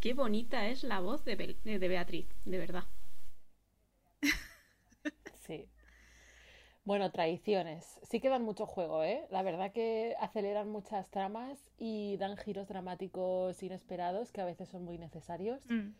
[0.02, 2.84] Qué bonita es la voz de, Bel- de Beatriz, de verdad.
[5.48, 5.66] Sí.
[6.84, 8.00] Bueno, traiciones.
[8.10, 9.28] Sí que dan mucho juego, ¿eh?
[9.30, 14.84] La verdad que aceleran muchas tramas y dan giros dramáticos inesperados que a veces son
[14.84, 15.64] muy necesarios.
[15.70, 15.94] Mm.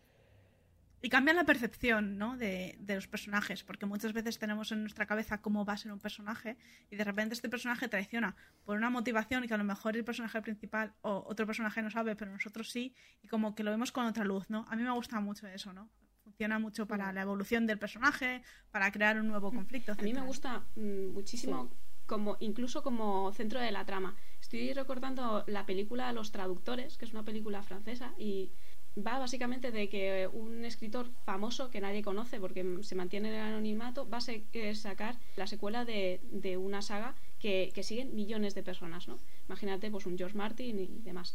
[1.04, 2.36] Y cambian la percepción ¿no?
[2.36, 5.92] de, de los personajes, porque muchas veces tenemos en nuestra cabeza cómo va a ser
[5.92, 6.56] un personaje
[6.90, 10.40] y de repente este personaje traiciona por una motivación que a lo mejor el personaje
[10.42, 14.06] principal o otro personaje no sabe, pero nosotros sí, y como que lo vemos con
[14.06, 14.64] otra luz, ¿no?
[14.68, 15.90] A mí me gusta mucho eso, ¿no?
[16.24, 19.92] Funciona mucho para la evolución del personaje, para crear un nuevo conflicto.
[19.92, 21.68] A mí me gusta mm, muchísimo,
[22.06, 24.14] como, incluso como centro de la trama.
[24.40, 28.52] Estoy recordando la película Los Traductores, que es una película francesa, y
[28.96, 33.40] va básicamente de que un escritor famoso que nadie conoce porque se mantiene en el
[33.40, 38.54] anonimato va a se- sacar la secuela de, de una saga que, que siguen millones
[38.54, 39.18] de personas, ¿no?
[39.48, 41.34] Imagínate, pues un George Martin y demás.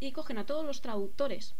[0.00, 1.54] Y cogen a todos los traductores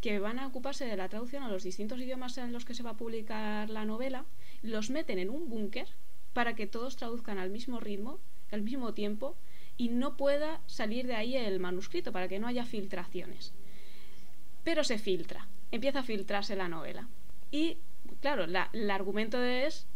[0.00, 2.82] que van a ocuparse de la traducción a los distintos idiomas en los que se
[2.82, 4.24] va a publicar la novela,
[4.62, 5.88] los meten en un búnker
[6.32, 8.18] para que todos traduzcan al mismo ritmo,
[8.52, 9.36] al mismo tiempo,
[9.76, 13.52] y no pueda salir de ahí el manuscrito, para que no haya filtraciones.
[14.64, 17.08] Pero se filtra, empieza a filtrarse la novela.
[17.50, 17.78] Y,
[18.20, 19.86] claro, la- el argumento es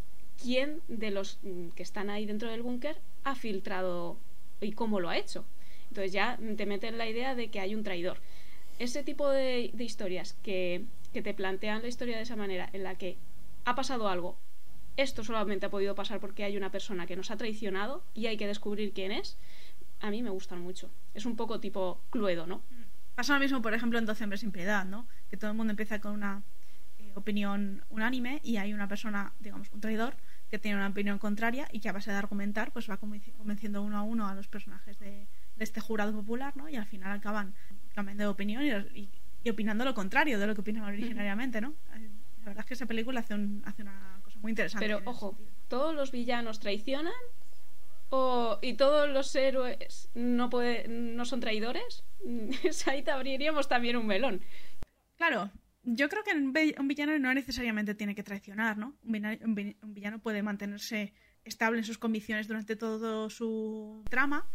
[0.41, 4.17] quién de los mm, que están ahí dentro del búnker ha filtrado
[4.61, 5.45] y cómo lo ha hecho.
[5.89, 8.17] Entonces ya te meten la idea de que hay un traidor.
[8.79, 12.83] Ese tipo de, de historias que, que te plantean la historia de esa manera, en
[12.83, 13.17] la que
[13.65, 14.37] ha pasado algo,
[14.97, 18.37] esto solamente ha podido pasar porque hay una persona que nos ha traicionado y hay
[18.37, 19.37] que descubrir quién es,
[20.01, 20.91] a mí me gustan mucho.
[21.13, 22.61] Es un poco tipo Cluedo, ¿no?
[23.15, 25.07] Pasa lo mismo, por ejemplo, en 12 hombres sin piedad, ¿no?
[25.29, 26.41] Que todo el mundo empieza con una
[26.99, 30.15] eh, opinión unánime y hay una persona, digamos, un traidor
[30.49, 33.81] que tiene una opinión contraria y que a base de argumentar, pues va convenci- convenciendo
[33.81, 36.69] uno a uno a los personajes de, de este jurado popular, ¿no?
[36.69, 37.55] Y al final acaban
[37.93, 39.09] cambiando de opinión y, y-
[39.43, 41.73] y opinando lo contrario de lo que opinaban originariamente, ¿no?
[41.95, 42.09] Eh,
[42.41, 44.85] La verdad es que esa película hace, un- hace una cosa muy interesante.
[44.85, 45.37] Pero ojo.
[45.69, 47.13] ¿todos los villanos traicionan?
[48.09, 52.03] ¿O, ¿Y todos los héroes no, puede, no son traidores?
[52.61, 54.41] Pues Ahí te abriríamos también un melón.
[55.17, 55.49] Claro,
[55.83, 58.95] yo creo que un vi- un villano no necesariamente tiene que traicionar, ¿no?
[59.03, 61.13] Un villano puede mantenerse
[61.43, 64.47] estable en sus convicciones durante todo su trama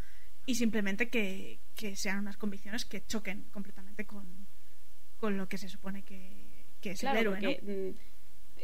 [0.49, 4.46] y simplemente que, que sean unas convicciones que choquen completamente con,
[5.18, 7.72] con lo que se supone que, que es Claro, el héroe, porque ¿no?
[7.90, 7.96] mm,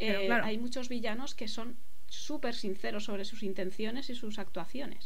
[0.00, 0.44] Pero eh, claro.
[0.46, 1.76] hay muchos villanos que son
[2.06, 5.04] súper sinceros sobre sus intenciones y sus actuaciones.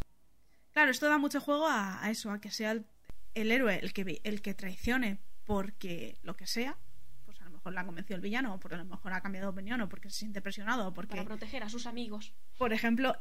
[0.73, 2.87] Claro, esto da mucho juego a, a eso, a que sea el,
[3.35, 6.79] el héroe el que, el que traicione porque lo que sea,
[7.25, 9.21] pues a lo mejor la ha convencido el villano, o porque a lo mejor ha
[9.21, 12.35] cambiado de opinión, o porque se siente presionado, o porque Para proteger a sus amigos.
[12.57, 13.17] Por ejemplo,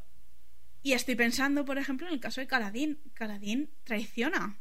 [0.83, 2.99] y estoy pensando, por ejemplo, en el caso de Caladín.
[3.13, 4.57] Caladín traiciona.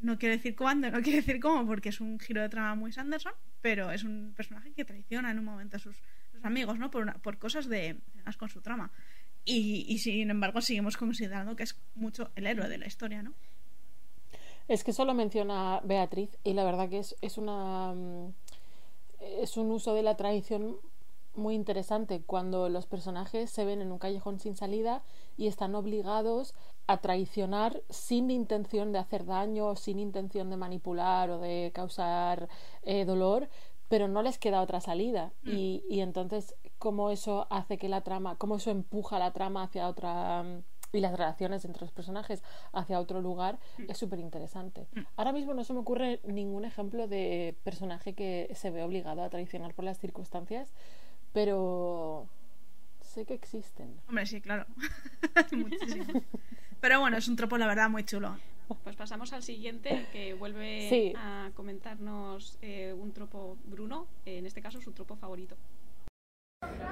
[0.00, 2.92] No quiero decir cuándo, no quiero decir cómo, porque es un giro de trama muy
[2.92, 5.96] Sanderson, pero es un personaje que traiciona en un momento a sus,
[6.42, 6.90] amigos, ¿no?
[6.90, 7.98] Por, una- por cosas de
[8.38, 8.90] con su trama.
[9.44, 13.34] Y, y sin embargo seguimos considerando que es mucho el héroe de la historia, ¿no?
[14.68, 18.32] Es que eso lo menciona Beatriz y la verdad que es, es una mm,
[19.40, 20.78] es un uso de la tradición
[21.34, 25.02] muy interesante cuando los personajes se ven en un callejón sin salida
[25.36, 26.54] y están obligados
[26.86, 32.48] a traicionar sin intención de hacer daño, sin intención de manipular o de causar
[32.82, 33.48] eh, dolor,
[33.88, 35.32] pero no les queda otra salida.
[35.42, 35.50] Mm.
[35.50, 39.88] Y, y entonces, cómo eso hace que la trama, cómo eso empuja la trama hacia
[39.88, 40.62] otra mm,
[40.92, 43.58] y las relaciones entre los personajes hacia otro lugar
[43.88, 44.86] es súper interesante.
[45.16, 49.30] Ahora mismo no se me ocurre ningún ejemplo de personaje que se ve obligado a
[49.30, 50.72] traicionar por las circunstancias,
[51.32, 52.28] pero
[53.00, 54.00] sé que existen.
[54.08, 54.66] Hombre, sí, claro.
[55.52, 56.22] Muchísimo.
[56.80, 58.36] Pero bueno, es un tropo, la verdad, muy chulo.
[58.84, 61.12] Pues pasamos al siguiente, que vuelve Sí.
[61.16, 65.56] a comentarnos eh, un tropo Bruno, en este caso su tropo favorito.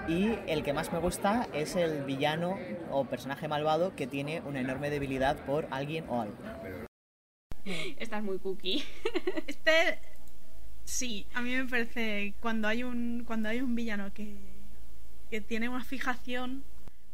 [0.08, 2.58] Y el que más me gusta es el villano
[2.90, 6.36] o personaje malvado que tiene una enorme debilidad por alguien o algo.
[7.64, 8.82] Esta es muy cookie.
[9.46, 10.00] Este
[10.90, 14.36] sí, a mí me parece cuando hay un cuando hay un villano que,
[15.30, 16.64] que tiene una fijación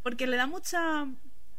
[0.02, 1.06] porque le da mucha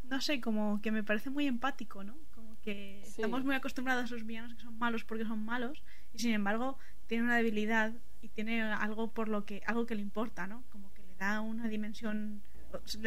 [0.04, 2.16] no sé, como que me parece muy empático, ¿no?
[2.34, 3.22] Como que Sí.
[3.22, 6.78] estamos muy acostumbrados a esos villanos que son malos porque son malos y sin embargo
[7.08, 10.64] tiene una debilidad y tiene algo por lo que algo que le importa, ¿no?
[10.72, 12.42] Como que le da una dimensión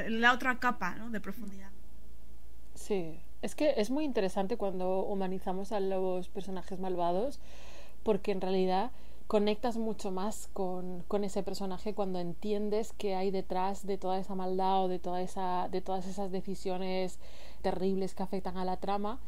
[0.08, 1.10] la otra capa ¿no?
[1.10, 1.70] de profundidad.
[2.74, 7.40] Sí, es que es muy interesante cuando humanizamos a los personajes malvados
[8.02, 8.90] porque en realidad
[9.26, 14.34] conectas mucho más con, con, ese personaje cuando entiendes qué hay detrás de toda esa
[14.34, 17.20] maldad o de, toda esa, de todas esas decisiones
[17.62, 19.20] terribles que afectan a la trama.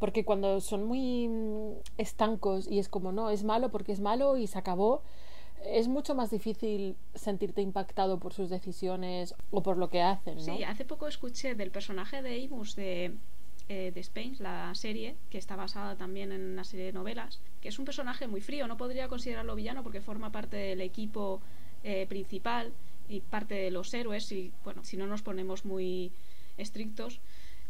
[0.00, 4.36] Porque cuando son muy mm, estancos y es como, no, es malo porque es malo
[4.36, 5.02] y se acabó,
[5.64, 10.34] es mucho más difícil sentirte impactado por sus decisiones o por lo que hacen.
[10.34, 10.42] ¿no?
[10.42, 13.14] Sí, hace poco escuché del personaje de Imus de
[13.68, 17.68] eh, de Spain, la serie, que está basada también en una serie de novelas, que
[17.68, 21.40] es un personaje muy frío, no podría considerarlo villano porque forma parte del equipo
[21.82, 22.72] eh, principal
[23.08, 26.12] y parte de los héroes, y bueno, si no nos ponemos muy
[26.58, 27.20] estrictos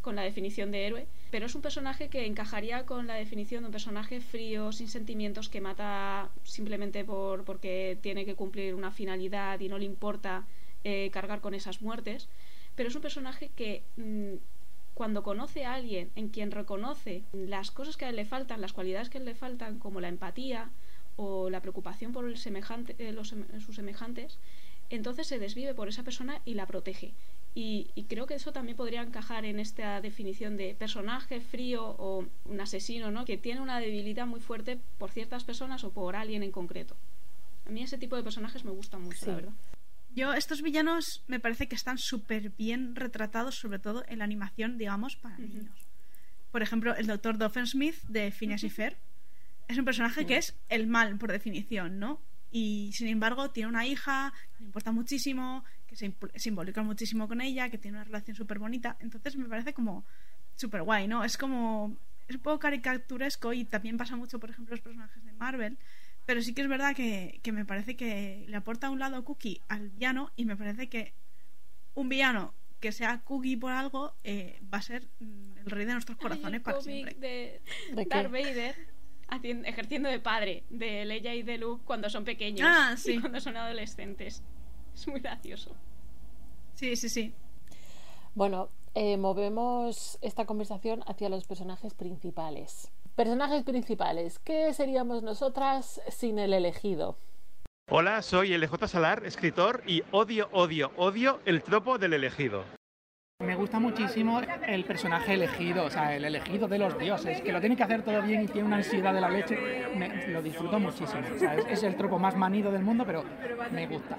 [0.00, 3.66] con la definición de héroe, pero es un personaje que encajaría con la definición de
[3.66, 9.58] un personaje frío, sin sentimientos, que mata simplemente por, porque tiene que cumplir una finalidad
[9.60, 10.44] y no le importa
[10.84, 12.28] eh, cargar con esas muertes,
[12.74, 14.34] pero es un personaje que mm,
[14.94, 18.72] cuando conoce a alguien en quien reconoce las cosas que a él le faltan, las
[18.72, 20.70] cualidades que a él le faltan, como la empatía
[21.16, 23.34] o la preocupación por el semejante, eh, los,
[23.64, 24.38] sus semejantes,
[24.90, 27.14] entonces se desvive por esa persona y la protege.
[27.56, 32.26] Y, y, creo que eso también podría encajar en esta definición de personaje frío o
[32.46, 33.24] un asesino, ¿no?
[33.24, 36.96] Que tiene una debilidad muy fuerte por ciertas personas o por alguien en concreto.
[37.66, 39.26] A mí ese tipo de personajes me gusta mucho, Sí.
[39.26, 39.52] la verdad.
[40.14, 44.78] Yo, estos villanos me parece que están súper bien retratados, sobre todo en la animación,
[44.78, 45.88] digamos, para niños.
[46.52, 48.96] Por ejemplo, el doctor Doffensmith de Phineas y Ferb
[49.66, 52.20] es un personaje que es el mal, por definición, ¿no?
[52.52, 57.26] Y sin embargo, tiene una hija que le importa muchísimo, que se, se involucra muchísimo
[57.26, 58.96] con ella, que tiene una relación súper bonita.
[59.00, 60.04] Entonces me parece como
[60.54, 61.24] súper guay, ¿no?
[61.24, 61.96] Es como.
[62.28, 65.76] Es un poco caricaturesco y también pasa mucho, por ejemplo, los personajes de Marvel.
[66.26, 69.60] Pero sí que es verdad que, que me parece que le aporta un lado cookie
[69.68, 71.12] al villano y me parece que
[71.94, 75.92] un villano que sea cookie por algo eh, va a ser mm, el rey de
[75.92, 77.14] nuestros corazones el para cómic siempre.
[77.14, 77.60] de
[77.94, 78.08] ¿De qué?
[78.08, 78.94] Darth Vader
[79.64, 83.14] ejerciendo de padre de Leia y de Luke cuando son pequeños Ah, sí.
[83.14, 84.42] y cuando son adolescentes.
[84.94, 85.74] Es muy gracioso.
[86.74, 87.34] Sí, sí, sí.
[88.34, 92.90] Bueno, eh, movemos esta conversación hacia los personajes principales.
[93.16, 97.16] Personajes principales, ¿qué seríamos nosotras sin el elegido?
[97.88, 102.64] Hola, soy LJ Salar, escritor, y odio, odio, odio el tropo del elegido.
[103.40, 107.60] Me gusta muchísimo el personaje elegido, o sea, el elegido de los dioses, que lo
[107.60, 109.56] tiene que hacer todo bien y tiene una ansiedad de la leche.
[109.94, 111.22] Me- lo disfruto muchísimo.
[111.34, 113.22] o sea, es, es el tropo más manido del mundo, pero
[113.70, 114.16] me gusta.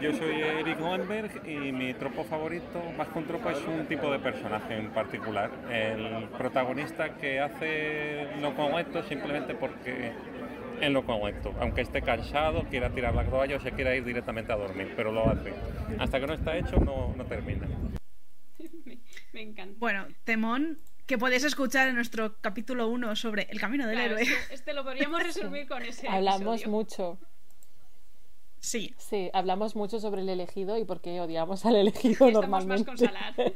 [0.00, 4.10] Yo soy Eric Goldberg y mi tropo favorito, más que un tropo, es un tipo
[4.10, 5.50] de personaje en particular.
[5.70, 10.12] El protagonista que hace lo correcto simplemente porque
[10.80, 11.54] es lo correcto.
[11.60, 15.10] Aunque esté cansado, quiera tirar la toalla o se quiera ir directamente a dormir, pero
[15.12, 15.52] lo hace.
[15.98, 17.66] Hasta que no está hecho, no, no termina.
[18.84, 18.98] me,
[19.32, 19.74] me encanta.
[19.78, 24.22] Bueno, temón que podéis escuchar en nuestro capítulo 1 sobre el camino del Claro, héroe.
[24.34, 26.68] este, este lo podríamos resumir con ese Hablamos episodio.
[26.68, 27.18] mucho.
[28.66, 28.92] Sí.
[28.98, 32.84] Sí, hablamos mucho sobre el elegido y por qué odiamos al elegido Estamos más normalmente.
[32.84, 33.34] con Salar.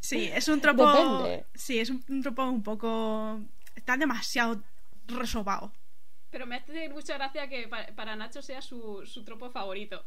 [0.00, 0.86] Sí, es un tropo.
[0.90, 1.46] Depende.
[1.54, 3.38] Sí, es un, un tropo un poco.
[3.74, 4.60] Está demasiado
[5.06, 5.72] resobado.
[6.30, 10.02] Pero me hace mucha gracia que pa- para Nacho sea su, su tropo favorito.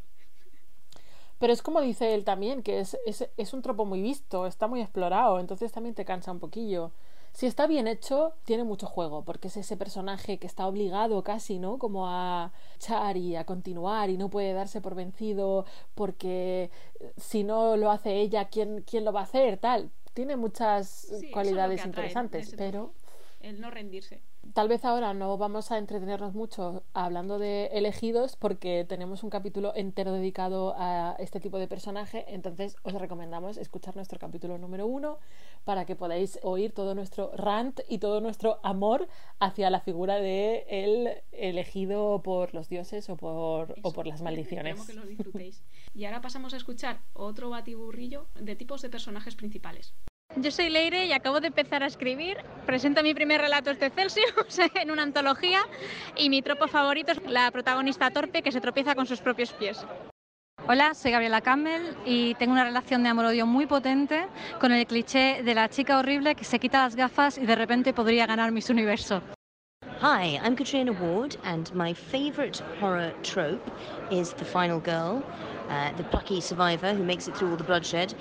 [1.38, 4.66] Pero es como dice él también, que es, es, es un tropo muy visto, está
[4.66, 6.92] muy explorado, entonces también te cansa un poquillo.
[7.32, 11.58] Si está bien hecho, tiene mucho juego, porque es ese personaje que está obligado casi,
[11.58, 11.78] ¿no?
[11.78, 15.64] Como a echar y a continuar y no puede darse por vencido
[15.94, 16.70] porque
[17.00, 19.58] eh, si no lo hace ella, ¿quién, quién lo va a hacer?
[19.58, 19.90] Tal.
[20.14, 22.92] Tiene muchas Sí, cualidades interesantes, pero
[23.40, 24.20] El no rendirse.
[24.52, 29.72] Tal vez ahora no vamos a entretenernos mucho hablando de elegidos porque tenemos un capítulo
[29.76, 35.18] entero dedicado a este tipo de personaje, entonces os recomendamos escuchar nuestro capítulo número uno
[35.64, 39.06] para que podáis oír todo nuestro rant y todo nuestro amor
[39.38, 44.84] hacia la figura de el elegido por los dioses o por, o por las maldiciones.
[44.86, 45.62] Que lo disfrutéis.
[45.94, 49.94] Y ahora pasamos a escuchar otro batiburrillo de tipos de personajes principales.
[50.36, 52.36] Yo soy Leire y acabo de empezar a escribir.
[52.64, 55.60] Presento mi primer relato de Celsius en una antología
[56.16, 59.84] y mi tropo favorito es la protagonista torpe que se tropieza con sus propios pies.
[60.68, 64.26] Hola, soy Gabriela Campbell y tengo una relación de amor-odio muy potente
[64.60, 67.92] con el cliché de la chica horrible que se quita las gafas y de repente
[67.92, 69.22] podría ganar Miss Universo.
[70.00, 73.68] Hi, I'm Katrina Ward, and my favourite horror trope
[74.12, 75.24] is the final girl,
[75.68, 78.14] uh, the plucky survivor who makes it through all the bloodshed.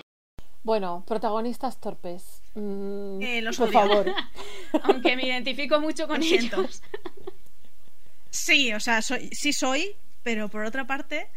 [0.68, 2.42] Bueno, protagonistas torpes.
[2.54, 3.80] Mm, Eh, los por odio.
[3.80, 4.06] favor.
[4.84, 6.82] Aunque me identifico mucho con ellos.
[8.30, 11.30] Sí, o sea, soy, sí soy, pero por otra parte,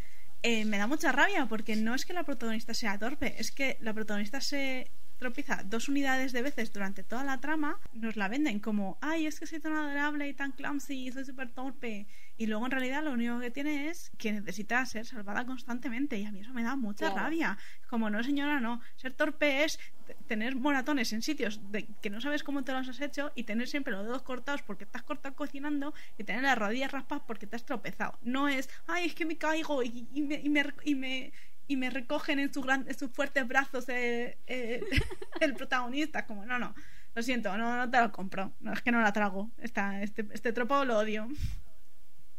[0.43, 3.79] eh, me da mucha rabia porque no es que la protagonista sea torpe, es que
[3.83, 8.59] la protagonista se tropieza dos unidades de veces durante toda la trama, nos la venden
[8.59, 12.09] como, ay, es que soy tan adorable y tan clumsy y soy súper torpe.
[12.41, 16.25] Y luego en realidad lo único que tiene es que necesita ser salvada constantemente y
[16.25, 17.17] a mí eso me da mucha Claro.
[17.25, 17.59] rabia.
[17.91, 18.81] Como no, señora, no.
[18.97, 19.79] Ser torpe es
[20.27, 23.69] tener moratones en sitios de que no sabes cómo te los has hecho y tener
[23.69, 27.57] siempre los dedos cortados porque has cortado cocinando y tener las rodillas raspadas porque te
[27.57, 28.19] has tropezado.
[28.23, 31.33] No es, ay, es que me caigo y, y me, y me, y me-
[31.69, 34.81] y me recogen en, su gran- en sus fuertes brazos eh, eh,
[35.41, 36.25] el protagonista.
[36.25, 36.75] Como, no, no.
[37.15, 38.55] Lo siento, no, no te lo compro.
[38.61, 39.51] No, es que no la trago.
[39.59, 41.29] Esta, este, este tropo lo odio.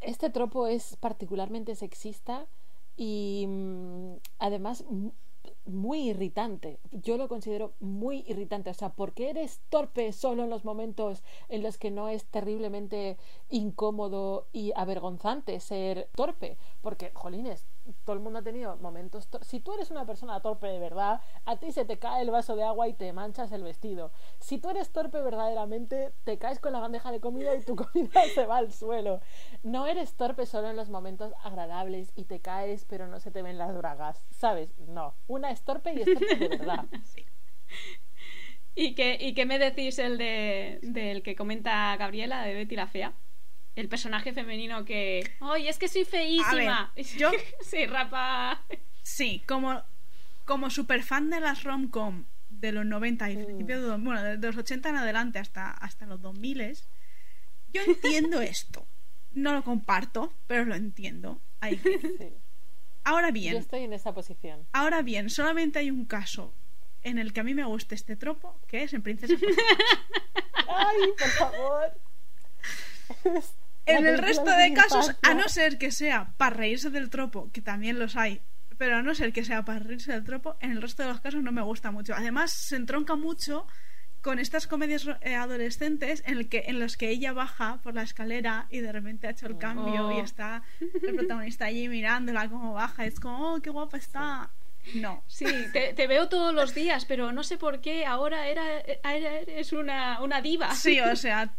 [0.02, 2.47] Este tropo es particularmente sexista
[2.97, 4.84] y mm, además
[5.66, 6.80] muy irritante.
[6.91, 8.70] Yo lo considero muy irritante.
[8.70, 12.26] O sea, ¿por qué eres torpe solo en los momentos en los que no es
[12.26, 13.18] terriblemente
[13.49, 16.58] incómodo y avergonzante ser torpe?
[16.82, 17.68] Porque, jolines,
[18.05, 19.27] todo el mundo ha tenido momentos.
[19.41, 22.55] Si tú eres una persona torpe de verdad, a ti se te cae el vaso
[22.55, 24.11] de agua y te manchas el vestido.
[24.39, 28.21] Si tú eres torpe verdaderamente, te caes con la bandeja de comida y tu comida
[28.34, 29.21] se va al suelo.
[29.63, 33.41] No eres torpe solo en los momentos agradables y te caes, pero no se te
[33.41, 34.23] ven las bragas.
[34.32, 34.77] ¿Sabes?
[34.79, 35.15] No.
[35.27, 36.86] Una es torpe y es torpe de verdad.
[38.75, 42.88] ¿Y qué, ¿Y qué me decís el de, del que comenta Gabriela, de Betty la
[42.88, 43.13] Fea?
[43.76, 45.24] El personaje femenino que.
[45.39, 46.91] ¡Ay, es que soy feísima!
[47.17, 48.61] yo- sí, rapa.
[49.01, 49.82] Sí, como,
[50.45, 54.38] como super fan de las rom-com de los 90 y principios de, los- bueno, de
[54.38, 56.78] los 80 en adelante hasta, hasta los 2000
[57.74, 58.86] yo entiendo esto.
[59.32, 61.41] No lo comparto, pero lo entiendo.
[61.61, 62.34] Que-
[63.03, 64.67] Ahora bien, Yo estoy en esa posición.
[64.74, 66.53] ahora bien, solamente hay un caso
[67.01, 69.34] en el que a mí me gusta este tropo, que es en Princesa
[70.67, 71.99] ¡Ay, por favor!
[73.86, 77.61] En el resto de casos, a no ser que sea para reírse del tropo, que
[77.61, 78.41] también los hay,
[78.77, 81.19] pero a no ser que sea para reírse del tropo, en el resto de los
[81.21, 82.13] casos no me gusta mucho.
[82.15, 83.67] Además, se entronca mucho
[84.21, 88.03] con estas comedias eh, adolescentes en, el que, en las que ella baja por la
[88.03, 90.11] escalera y de repente ha hecho el cambio Oh.
[90.17, 90.61] y está
[91.01, 93.05] el protagonista allí mirándola como baja.
[93.05, 94.51] Es como, oh, qué guapa está.
[94.95, 95.23] No.
[95.27, 99.39] Sí, te, te veo todos los días, pero no sé por qué ahora era, era-
[99.39, 100.73] eres una, una diva.
[100.75, 101.53] Sí, o sea,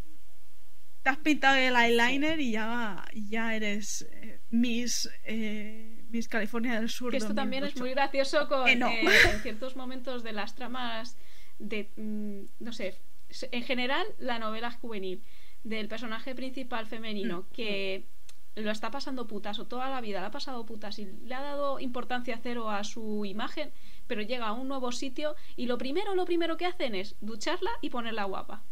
[1.03, 6.89] te has pintado el eyeliner y ya, ya eres eh, Miss, eh, Miss California del
[6.89, 7.11] Sur.
[7.11, 7.81] Que esto también es 2008.
[7.85, 8.89] muy gracioso con Eh, no.
[8.91, 11.17] en ciertos momentos de las tramas
[11.59, 12.97] de mm, no sé
[13.51, 15.23] en general la novela juvenil
[15.65, 18.07] del personaje principal femenino Mm, que
[18.57, 21.41] lo está pasando putas o toda la vida la ha pasado putas y le ha
[21.41, 23.73] dado importancia cero a su imagen
[24.07, 27.71] pero llega a un nuevo sitio y lo primero lo primero que hacen es ducharla
[27.81, 28.63] y ponerla guapa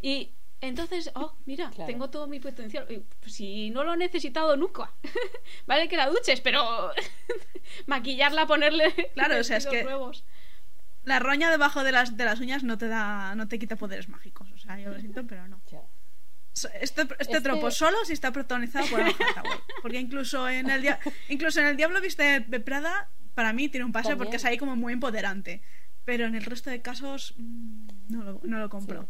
[0.00, 0.30] y
[0.68, 1.86] entonces, oh, mira, Claro.
[1.86, 2.86] tengo todo mi potencial.
[3.20, 4.92] Pues, Si no lo he necesitado nunca.
[5.66, 6.90] vale que la duches, pero
[7.86, 10.24] maquillarla, ponerle Claro, o sea, es vestidos que- nuevos.
[11.04, 14.08] La roña debajo de las, de las uñas no te da, no te quita poderes
[14.08, 14.50] mágicos.
[14.52, 15.60] O sea, yo lo siento, pero no.
[16.54, 19.58] So- Este, este Es tropo solo si está protagonizado por Anne Hathaway.
[19.82, 20.98] Porque incluso en el dia-
[21.28, 24.24] incluso en el Diablo viste de Prada, para mí tiene un pase También.
[24.24, 25.60] porque es ahí como muy empoderante.
[26.06, 29.06] Pero en el resto de casos mm, no lo, no lo compro.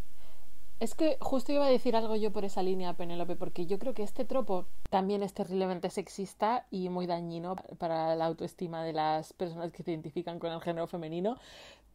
[0.80, 3.94] Es que justo iba a decir algo yo por esa línea, Penélope, porque yo creo
[3.94, 9.32] que este tropo también es terriblemente sexista y muy dañino para la autoestima de las
[9.32, 11.38] personas que se identifican con el género femenino,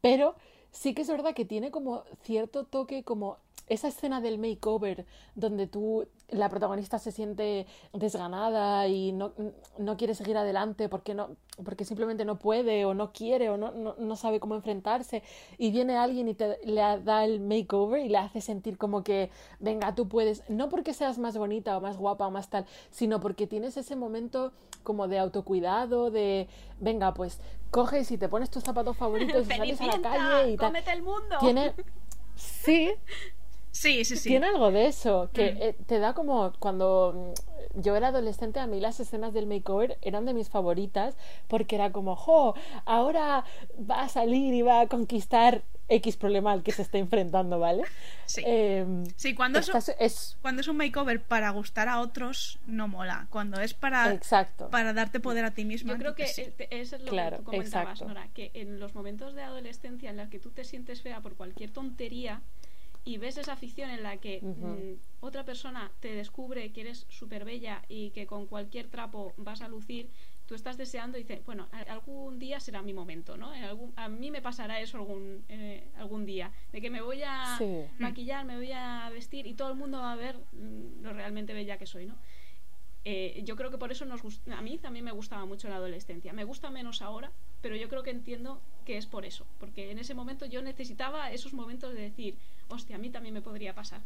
[0.02, 0.36] pero
[0.72, 3.38] sí que es verdad que tiene como cierto toque como
[3.70, 5.06] esa escena del makeover
[5.36, 9.32] donde tú, la protagonista se siente desganada y no,
[9.78, 11.30] no quiere seguir adelante porque, no,
[11.64, 15.24] porque simplemente no puede o no quiere o no, no, no sabe cómo enfrentarse.
[15.58, 19.30] Y viene alguien y te le da el makeover y le hace sentir como que,
[19.60, 23.20] venga, tú puedes, no porque seas más bonita o más guapa o más tal, sino
[23.20, 24.52] porque tienes ese momento
[24.84, 26.48] como de autocuidado, de,
[26.80, 27.40] venga, pues
[27.72, 30.68] coges y te pones tus zapatos favoritos y sales a la calle y tal.
[30.68, 31.38] cómete el mundo.
[31.40, 31.74] Tiene,
[32.36, 32.92] sí,
[33.72, 34.30] Sí, sí, sí.
[34.30, 35.58] tiene algo de eso, que Mm.
[35.62, 37.34] eh, te da como cuando
[37.76, 41.16] mm, yo era adolescente, a mí las escenas del makeover eran de mis favoritas,
[41.48, 42.56] porque era como, jo,
[42.86, 43.46] ahora
[43.90, 47.84] va a salir y va a conquistar X problema al que se está enfrentando, ¿vale?
[48.26, 48.44] Sí.
[48.46, 52.88] Em, Sí, cuando es, un- es cuando es un makeover para gustar a otros, no
[52.88, 53.28] mola.
[53.30, 54.70] Cuando es para, Exacto.
[54.70, 55.94] para darte poder a ti misma.
[55.94, 56.46] Yo creo que sí.
[56.70, 58.06] eso es lo Claro, que tú comentabas, exacto.
[58.14, 61.36] Nora, que en los momentos de adolescencia en los que tú te sientes fea por
[61.36, 62.42] cualquier tontería
[63.06, 67.46] y ves esa ficción en la que mm, otra persona te descubre que eres súper
[67.46, 70.10] bella y que con cualquier trapo vas a lucir,
[70.50, 73.54] tú estás deseando y dices, bueno, algún día será mi momento, ¿no?
[73.54, 77.22] En algún, a mí me pasará eso algún, eh, algún día, de que me voy
[77.24, 77.86] a Sí.
[78.00, 81.54] maquillar, me voy a vestir y todo el mundo va a ver mm, lo realmente
[81.54, 82.16] bella que soy, ¿no?
[83.06, 85.76] Eh, yo creo que por eso nos gust- a mí también me gustaba mucho la
[85.76, 86.34] adolescencia.
[86.34, 87.32] Me gusta menos ahora,
[87.62, 89.46] pero yo creo que entiendo que es por eso.
[89.60, 92.36] Porque en ese momento yo necesitaba esos momentos de decir,
[92.70, 94.02] hostia, a mí también me podría pasar.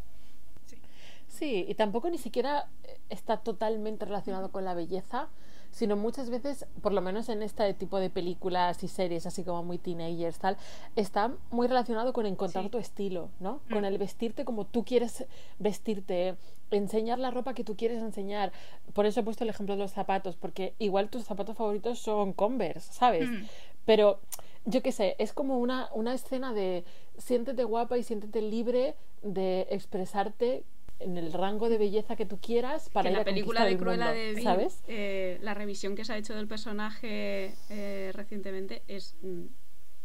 [1.27, 5.29] Sí, y tampoco ni siquiera eh, está totalmente relacionado con la belleza,
[5.73, 9.63] sino muchas veces, por lo menos en este tipo de películas y series, así como
[9.63, 10.55] muy teenagers, tal,
[10.95, 13.59] está muy relacionado con encontrar tu estilo, ¿no?
[13.71, 15.25] Con el vestirte como tú quieres
[15.57, 16.35] vestirte,
[16.69, 18.51] enseñar la ropa que tú quieres enseñar.
[18.93, 22.33] Por eso he puesto el ejemplo de los zapatos, porque igual tus zapatos favoritos son
[22.33, 23.27] Converse, ¿sabes?
[23.27, 23.43] Mm.
[23.85, 24.19] Pero
[24.65, 26.85] yo qué sé, es como una, una escena de
[27.17, 30.63] siéntete guapa y siéntete libre de expresarte
[31.03, 33.71] en el rango de belleza que tú quieras para que ir la a película de
[33.71, 34.83] el Cruella mundo, de Vil, ¿sabes?
[34.87, 39.43] eh, la revisión que se ha hecho del personaje eh, recientemente es mm,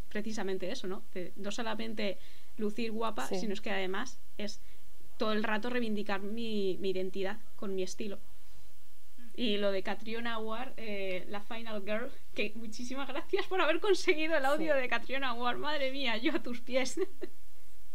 [0.09, 1.03] precisamente eso, ¿no?
[1.15, 2.19] De no solamente
[2.57, 3.39] lucir guapa, Sí.
[3.39, 4.61] sino es que además es
[5.17, 8.19] todo el rato reivindicar mi, mi identidad con mi estilo.
[9.35, 14.37] Y lo de Catriona Ward, eh, la Final Girl, que muchísimas gracias por haber conseguido
[14.37, 15.59] el audio de Catriona Ward.
[15.59, 16.99] Madre mía, yo a tus pies.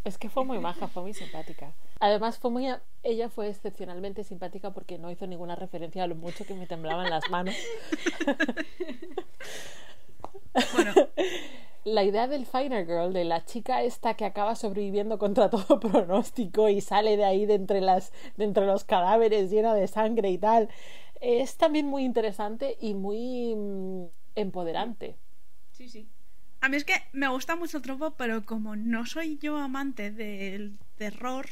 [0.05, 1.73] Es que fue muy maja, fue muy simpática.
[2.03, 2.67] Además, fue muy,
[3.01, 7.09] ella fue excepcionalmente simpática porque no hizo ninguna referencia a lo mucho que me temblaban
[7.09, 7.55] las manos.
[11.85, 16.67] La idea del Finer Girl, de la chica esta que acaba sobreviviendo contra todo pronóstico
[16.67, 20.37] y sale de ahí de entre, las, de entre los cadáveres llena de sangre y
[20.37, 20.67] tal,
[21.21, 25.15] es también muy interesante y muy mm, empoderante.
[25.71, 26.09] Sí, sí.
[26.59, 30.11] A mí es que me gusta mucho el tropo, pero como no soy yo amante
[30.11, 31.45] del terror,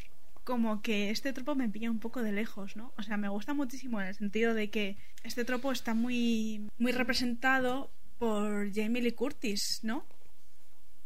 [0.44, 2.94] como que este tropo me pilla un poco de lejos, ¿no?
[2.98, 6.92] O sea, me gusta muchísimo en el sentido de que este tropo está muy, muy
[6.92, 10.06] representado por Jamie Lee Curtis, ¿no?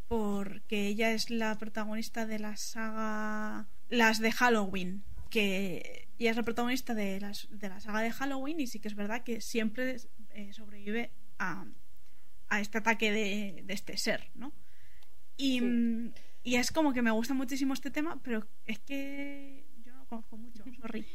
[0.08, 6.44] Porque ella es la protagonista de la saga Las de Halloween, que ella es la
[6.44, 9.98] protagonista de, las, de la saga de Halloween y sí que es verdad que siempre
[10.32, 11.66] eh, sobrevive a,
[12.48, 14.54] a este ataque de, de este ser, ¿no?
[15.38, 16.14] Y, mm,
[16.46, 20.06] y es como que me gusta muchísimo este tema, pero es que yo no lo
[20.06, 21.06] conozco mucho, sorry.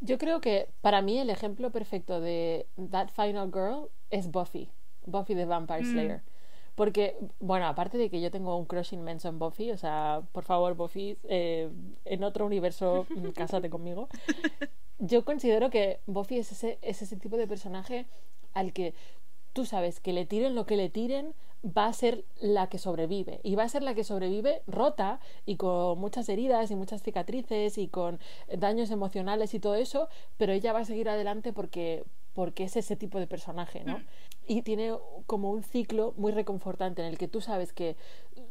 [0.00, 4.70] Yo creo que para mí el ejemplo perfecto de That Final Girl es Buffy,
[5.04, 5.92] Buffy the Vampire Mm.
[5.92, 6.22] Slayer.
[6.74, 10.44] Porque, bueno, aparte de que yo tengo un crush inmenso en Buffy, o sea, por
[10.44, 11.68] favor, Buffy, eh,
[12.06, 14.08] en otro universo, mm, cásate conmigo.
[14.98, 18.06] Yo considero que Buffy es ese, es ese tipo de personaje
[18.54, 18.94] al que
[19.52, 21.34] tú sabes que le tiren lo que le tiren,
[21.64, 23.40] va a ser la que sobrevive.
[23.42, 27.78] Y va a ser la que sobrevive rota y con muchas heridas y muchas cicatrices
[27.78, 28.18] y con
[28.56, 32.96] daños emocionales y todo eso, pero ella va a seguir adelante porque, porque es ese
[32.96, 34.00] tipo de personaje, ¿no?
[34.46, 34.92] Y tiene
[35.26, 37.96] como un ciclo muy reconfortante en el que tú sabes que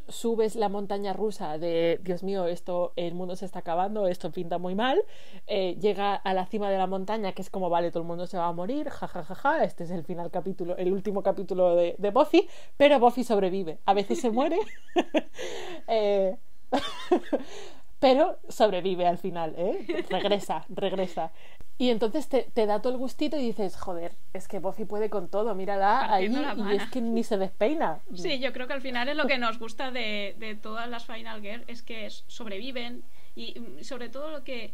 [0.08, 4.58] subes la montaña rusa de Dios mío, esto el mundo se está acabando, esto pinta
[4.58, 5.02] muy mal,
[5.48, 8.28] eh, llega a la cima de la montaña que es como vale, todo el mundo
[8.28, 11.24] se va a morir, jajajaja, ja, ja, ja, este es el final capítulo, el último
[11.24, 14.58] capítulo de, Buffy, pero Buffy sobrevive, a veces se muere,
[15.88, 16.38] eh,
[18.00, 20.06] pero sobrevive al final, ¿eh?
[20.10, 21.32] regresa, regresa.
[21.78, 25.10] Y entonces te, te, da todo el gustito y dices, joder, es que Buffy puede
[25.10, 28.00] con todo, mírala ahí y es que ni se despeina.
[28.14, 31.06] Sí, yo creo que al final es lo que nos gusta de, de todas las
[31.06, 34.74] Final Girl, es que sobreviven y mm, sobre todo lo que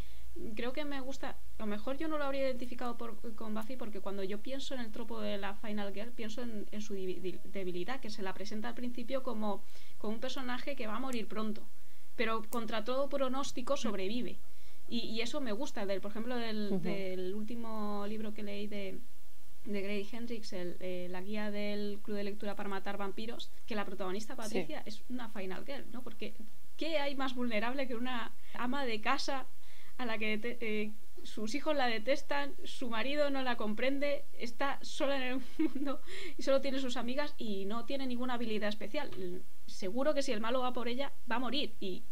[0.55, 3.75] creo que me gusta, a lo mejor yo no lo habría identificado por, con Buffy
[3.75, 6.95] porque cuando yo pienso en el tropo de la Final Girl, pienso en, en su
[6.95, 9.63] debilidad, que se la presenta al principio como,
[9.97, 11.61] como un personaje que va a morir pronto,
[12.15, 14.37] pero contra todo pronóstico sobrevive.
[14.87, 16.81] Y, y, eso me gusta, del, por ejemplo, del, uh -huh.
[16.81, 18.99] del último libro que leí de,
[19.65, 23.75] de Grady Hendrix, el, eh, la guía del Club de Lectura para Matar Vampiros, que
[23.75, 24.89] la protagonista Patricia sí.
[24.89, 26.03] es una Final Girl, ¿no?
[26.03, 26.35] Porque
[26.77, 29.45] ¿qué hay más vulnerable que una ama de casa
[29.97, 30.91] a la que eh,
[31.23, 35.41] sus hijos la detestan, su marido no la comprende, está sola en el
[35.73, 36.01] mundo
[36.37, 39.09] y solo tiene sus amigas y no tiene ninguna habilidad especial?
[39.65, 42.03] Seguro que si el malo va por ella, va a morir y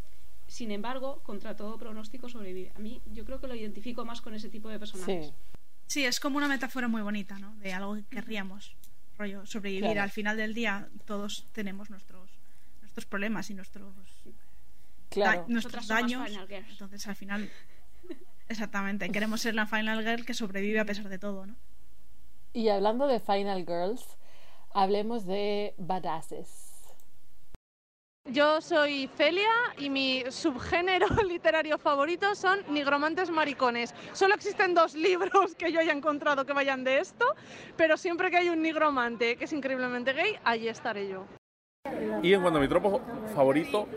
[0.47, 2.71] sin embargo, contra todo pronóstico sobrevive.
[2.75, 5.27] A mí yo creo que lo identifico más con ese tipo de personajes.
[5.27, 5.33] Sí,
[5.87, 7.55] sí es como una metáfora muy bonita, ¿no?
[7.55, 8.75] De algo que querríamos,
[9.17, 9.85] rollo, sobrevivir.
[9.85, 10.01] Claro.
[10.01, 12.29] Al final del día todos tenemos nuestros,
[12.81, 13.95] nuestros problemas y nuestros,
[15.09, 15.41] claro.
[15.41, 16.29] da nuestros daños.
[16.69, 17.49] Entonces al final,
[18.49, 21.55] exactamente, queremos ser la Final Girl que sobrevive a pesar de todo, ¿no?
[22.53, 24.05] Y hablando de Final Girls,
[24.73, 26.73] hablemos de badasses.
[28.25, 33.93] Yo soy Celia y mi subgénero literario favorito son nigromantes maricones.
[34.13, 37.25] Solo existen dos libros que yo haya encontrado que vayan de esto,
[37.75, 41.25] pero siempre que hay un nigromante que es increíblemente gay, allí estaré yo.
[42.23, 43.01] Y en cuanto a mi tropo
[43.35, 43.89] favorito,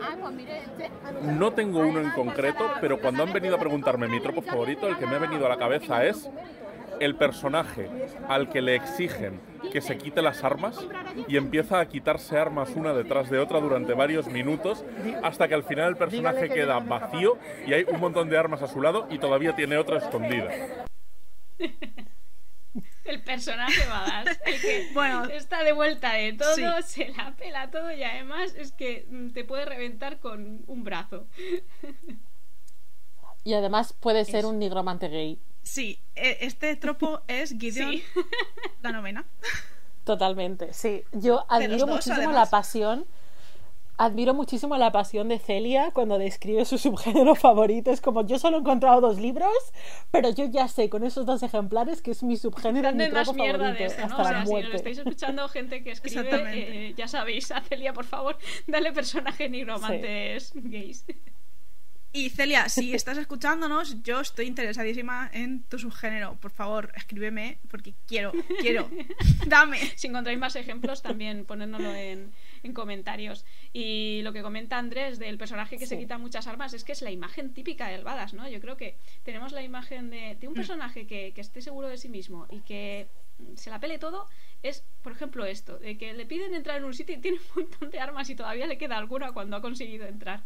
[1.23, 4.97] no tengo uno en concreto, pero cuando han venido a preguntarme mi tropo favorito, el
[4.97, 6.29] que me ha venido a la cabeza es
[6.99, 7.89] el personaje
[8.27, 9.39] al que le exigen
[9.71, 10.85] que se quite las armas
[11.27, 14.83] y empieza a quitarse armas una detrás de otra durante varios minutos
[15.23, 18.67] hasta que al final el personaje queda vacío y hay un montón de armas a
[18.67, 20.49] su lado y todavía tiene otra escondida.
[23.07, 27.05] El personaje badass, el que Bueno, está de vuelta de todo, sí.
[27.05, 31.25] se la pela todo y además es que mm, te puede reventar con un brazo.
[33.43, 35.39] Y además puede ser un nigromante gay.
[35.63, 38.03] Sí, e- este tropo es Gideon, Sí.
[38.81, 39.25] la novena.
[40.03, 41.03] Totalmente, sí.
[41.11, 42.35] Yo admiro muchísimo además.
[42.35, 43.05] la pasión.
[43.99, 47.89] Admiro muchísimo la pasión de Celia cuando describe su subgénero favorito.
[47.91, 49.49] Es como, yo solo he encontrado dos libros,
[50.11, 53.33] pero yo ya sé con esos dos ejemplares que es mi subgénero y mi más
[53.33, 54.05] mierda favorito de esto, ¿no?
[54.07, 54.69] hasta O sea, la si muerte.
[54.69, 56.87] lo estáis escuchando gente que escribe, Exactamente.
[56.89, 58.37] eh, ya sabéis, a Celia, por favor,
[58.67, 61.03] dale personaje nigromantes gays.
[62.13, 66.35] Y Celia, si estás escuchándonos, yo estoy interesadísima en tu subgénero.
[66.39, 68.31] Por favor, escríbeme porque quiero,
[68.61, 68.89] quiero.
[69.47, 69.77] Dame.
[69.95, 72.31] Si encontráis más ejemplos, también ponérnoslo en,
[72.67, 73.43] en comentarios.
[73.73, 77.01] Y lo que comenta Andrés del personaje que se quita muchas armas es que es
[77.01, 78.47] la imagen típica del Badass, ¿no?
[78.47, 81.97] Yo creo que tenemos la imagen de, de un personaje que, que esté seguro de
[81.97, 83.07] sí mismo y que
[83.39, 84.27] mm, se la pele todo.
[84.63, 87.63] Es, por ejemplo, esto, de que le piden entrar en un sitio y tiene un
[87.63, 90.43] montón de armas y todavía le queda alguna cuando ha conseguido entrar.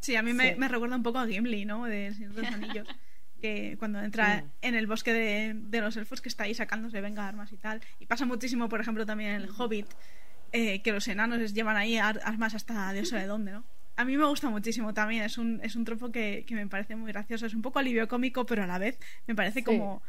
[0.00, 0.58] Sí, a mí me, Sí.
[0.58, 1.84] me recuerda un poco a Gimli, ¿no?
[1.84, 2.88] De Señor de los Anillos.
[3.40, 4.50] Que cuando entra Mm.
[4.60, 7.80] en el bosque de, de los elfos, que está ahí sacándose venga armas y tal.
[7.98, 9.86] Y pasa muchísimo, por ejemplo, también en el Hobbit,
[10.52, 13.64] eh, que los enanos les llevan ahí ar- armas hasta Dios sabe dónde, ¿no?
[13.96, 16.96] A mí me gusta muchísimo también, es un, es un tropo que, que me parece
[16.96, 17.44] muy gracioso.
[17.46, 19.64] Es un poco alivio cómico, pero a la vez me parece Sí.
[19.64, 20.02] como,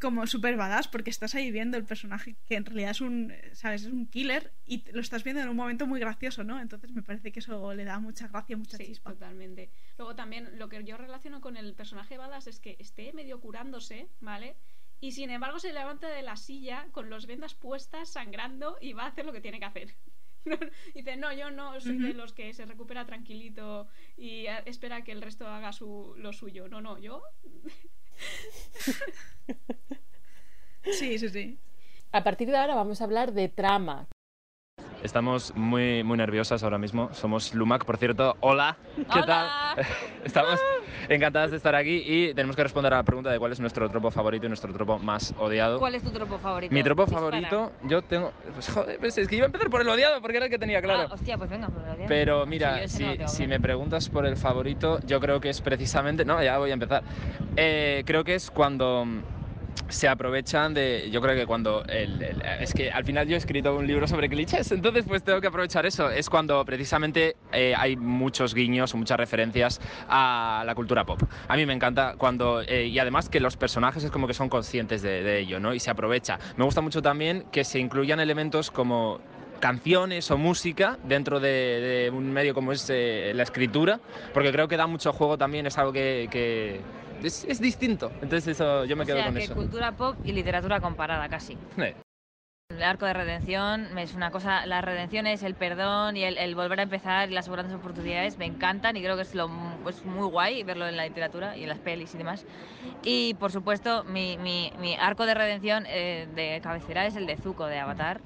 [0.00, 3.82] como súper badass, porque estás ahí viendo el personaje que en realidad es un, ¿sabes?
[3.82, 6.60] Es un killer y lo estás viendo en un momento muy gracioso, ¿no?
[6.60, 9.12] Entonces me parece que eso le da mucha gracia, mucha Sí, chispa.
[9.12, 9.70] totalmente.
[9.96, 14.08] Luego también lo que yo relaciono con el personaje Badass es que esté medio curándose,
[14.20, 14.56] ¿vale?
[15.02, 19.02] Y sin embargo se levanta de la silla con los vendas puestas, sangrando y va
[19.02, 19.96] a hacer lo que tiene que hacer.
[20.94, 25.10] Dice, no, yo no soy de los que se recupera tranquilito y eh, espera que
[25.10, 26.68] el resto haga su, lo suyo.
[26.68, 27.20] No, no, yo
[30.92, 31.58] Sí, sí, sí.
[32.12, 34.06] A partir de ahora vamos a hablar de trama.
[35.02, 37.12] Estamos muy, muy nerviosas ahora mismo.
[37.12, 38.36] Somos Lumac, por cierto.
[38.38, 39.74] Hola, ¿qué Hola.
[39.74, 39.86] tal?
[40.24, 40.60] Estamos
[41.08, 43.88] encantadas de estar aquí y tenemos que responder a la pregunta de cuál es nuestro
[43.90, 45.80] tropo favorito y nuestro tropo más odiado.
[45.80, 46.72] ¿Cuál es tu tropo favorito?
[46.72, 47.26] Mi tropo Dispara.
[47.26, 48.32] favorito, yo tengo.
[48.54, 50.58] Pues joder, pues es que iba a empezar por el odiado porque era el que
[50.58, 51.08] tenía claro.
[51.10, 52.06] Ah, hostia, pues venga, pues lo odias.
[52.08, 53.48] Pero mira, si, no si claro.
[53.48, 56.24] me preguntas por el favorito, yo creo que es precisamente.
[56.24, 57.02] No, ya voy a empezar.
[57.56, 59.04] Eh, creo que es cuando
[59.88, 61.08] se aprovechan de.
[61.10, 61.84] Yo creo que cuando.
[61.86, 65.46] es que al final yo he escrito un libro sobre clichés, entonces pues tengo que
[65.46, 66.10] aprovechar eso.
[66.10, 71.22] Es cuando precisamente eh, hay muchos guiños, muchas referencias a la cultura pop.
[71.48, 72.62] A mí me encanta cuando.
[72.62, 75.74] eh, y además que los personajes es como que son conscientes de, ello, ¿no?
[75.74, 76.38] Y se aprovecha.
[76.56, 79.20] Me gusta mucho también que se incluyan elementos como
[79.60, 84.00] canciones o música dentro de, un medio como es eh, la escritura,
[84.34, 86.80] porque creo que da mucho juego también, es algo que
[87.24, 88.10] es, es distinto.
[88.22, 89.54] Entonces eso, yo me o quedo sea, con que eso.
[89.54, 91.56] cultura pop y literatura comparada casi.
[92.70, 96.54] El arco de redención es una cosa, la redención es el perdón y el, el
[96.54, 99.50] volver a empezar y las grandes oportunidades me encantan y creo que es, lo,
[99.86, 102.46] es muy guay verlo en la literatura y en las pelis y demás.
[103.02, 107.36] Y por supuesto, mi, mi- mi arco de redención eh, de cabecera es el de
[107.36, 108.22] Zuko de Avatar.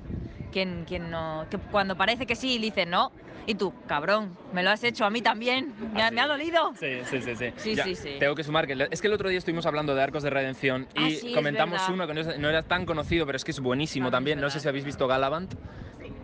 [0.56, 3.12] Quien, quien no, que cuando parece que sí, dice no.
[3.44, 5.74] Y tú, cabrón, me lo has hecho a mí también.
[5.92, 6.72] Me, ha- me ha dolido.
[6.80, 7.36] Sí, sí, sí.
[7.36, 8.16] Sí, Sí, Ya, sí, sí.
[8.18, 10.88] Tengo que sumar que es que el otro día estuvimos hablando de arcos de redención
[10.94, 13.44] y Ah, sí, es comentamos uno que no, es- no era tan conocido, pero es
[13.44, 14.40] que es buenísimo también.
[14.40, 15.52] No sé si habéis visto Galavant.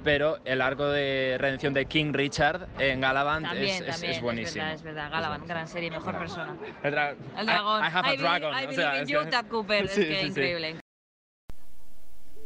[0.02, 4.22] Pero el arco de redención de King Richard en Galavant También, es, es- también, es
[4.22, 4.62] buenísimo.
[4.64, 5.10] verdad, es verdad.
[5.10, 6.56] Galavan, gran serie, mejor persona.
[6.82, 7.82] El, dra- El I- dragón.
[7.82, 8.50] I, have a I believe- dragon.
[8.54, 9.88] I o sea, believe in es you, Tad Cooper.
[9.88, 10.78] Sí, es que sí, sí.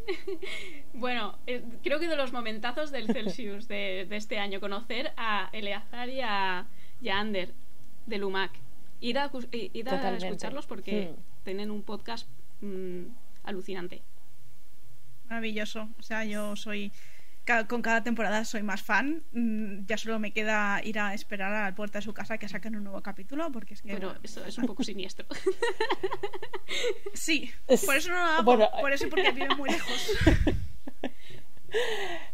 [0.94, 5.50] Bueno, eh, creo que de los momentazos del Celsius de, de este año, conocer a
[5.52, 6.66] Eleazar y a,
[7.00, 7.52] y a Ander
[8.06, 8.52] de Lumac.
[9.00, 11.44] Ir a, ir a escucharlos porque Hmm.
[11.44, 12.26] tienen un podcast
[12.60, 13.02] mm,
[13.44, 14.02] alucinante.
[15.28, 15.88] Maravilloso.
[15.98, 16.92] O sea, yo soy.
[17.68, 19.22] Con cada temporada soy más fan.
[19.32, 22.48] Mm, Ya solo me queda ir a esperar a la puerta de su casa que
[22.48, 23.94] saquen un nuevo capítulo, porque es que.
[23.94, 25.26] Pero eso es un poco siniestro.
[27.14, 27.50] Sí,
[27.86, 28.42] por eso no lo hago.
[28.44, 30.10] bueno, por eso porque viven muy lejos.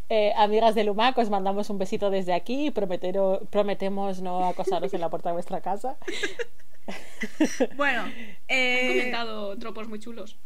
[0.09, 4.93] Eh, amigas de Lumac, os mandamos un besito desde aquí y prometero- prometemos no acosaros
[4.95, 5.97] en la puerta de vuestra casa.
[7.77, 8.13] Bueno, Han
[8.49, 10.37] eh, comentado tropos muy chulos.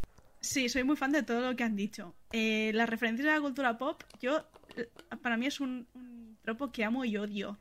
[0.47, 2.15] Sí, soy muy fan de todo lo que han dicho.
[2.31, 4.89] Eh, las referencias a la cultura pop, yo eh,
[5.21, 5.89] para mí es un,
[6.43, 7.59] tropo que amo y odio.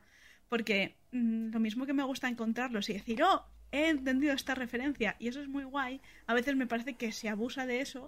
[0.48, 5.16] Porque mm, lo mismo que me gusta encontrarlos y decir, oh, he entendido esta referencia
[5.18, 8.06] y eso es muy guay, a veces me parece que se abusa de eso,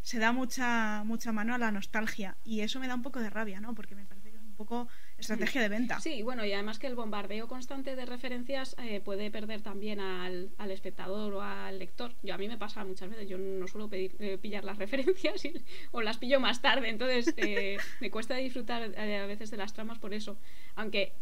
[0.00, 3.30] se da mucha, mucha mano a la nostalgia y eso me da un poco de
[3.30, 3.74] rabia, ¿no?
[3.74, 4.86] Porque me parece que es un poco
[5.20, 6.00] estrategia de venta.
[6.00, 10.50] Sí, bueno, y además que el bombardeo constante de referencias eh, puede perder también al,
[10.58, 12.12] al, espectador o al lector.
[12.22, 15.44] Yo a mí me pasa muchas veces, yo no suelo pedir, eh, pillar las referencias
[15.44, 15.52] y,
[15.92, 19.72] o las pillo más tarde, entonces eh, me cuesta disfrutar eh, a veces de las
[19.72, 20.36] tramas por eso.
[20.74, 21.12] Aunque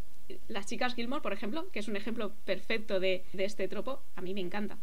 [0.48, 4.20] las chicas Gilmore, por ejemplo, que es un ejemplo perfecto de, de este tropo, a
[4.20, 4.78] mí me encanta.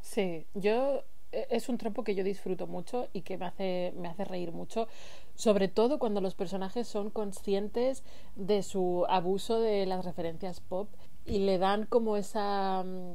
[0.00, 1.04] Sí, yo
[1.50, 4.88] es un tropo que yo disfruto mucho y que me hace, me hace reír mucho,
[5.34, 8.04] sobre todo cuando los personajes son conscientes
[8.36, 10.88] de su abuso de las referencias pop
[11.24, 13.14] y le dan como esa mm,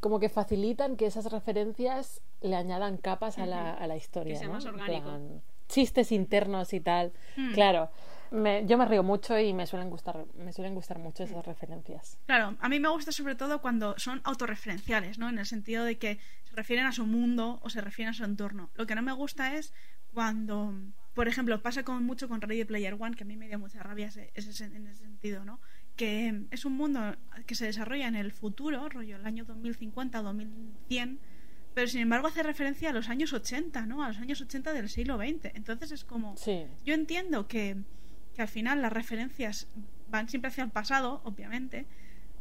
[0.00, 4.34] como que facilitan que esas referencias le añadan capas a la, a la historia.
[4.34, 4.54] Que sea ¿no?
[4.54, 5.02] más En orgánico.
[5.02, 7.12] plan, chistes internos y tal.
[7.36, 7.52] Hmm.
[7.54, 7.88] Claro.
[8.34, 12.18] Me- yo me río mucho y me suelen gustar, me suelen gustar mucho esas referencias.
[12.26, 15.28] Claro, a mí me gusta sobre todo cuando son autorreferenciales, ¿no?
[15.28, 18.24] En el sentido de que se refieren a su mundo o se refieren a su
[18.24, 18.70] entorno.
[18.74, 19.72] Lo que no me gusta es
[20.12, 20.72] cuando,
[21.14, 23.82] por ejemplo, pasa con mucho con Ready Player One, que a mí me dio mucha
[23.82, 25.60] rabia ese, ese- en ese sentido, ¿no?
[25.96, 27.16] Que es un mundo
[27.46, 31.18] que se desarrolla en el futuro, rollo el año 2050 o 2100,
[31.72, 34.02] pero sin embargo hace referencia a los años 80, ¿no?
[34.02, 35.52] A los años 80 del siglo XX.
[35.54, 36.36] Entonces es como...
[36.36, 36.64] Sí.
[36.84, 37.76] Yo entiendo que,
[38.34, 39.68] que al final las referencias
[40.08, 41.86] van siempre hacia el pasado, obviamente,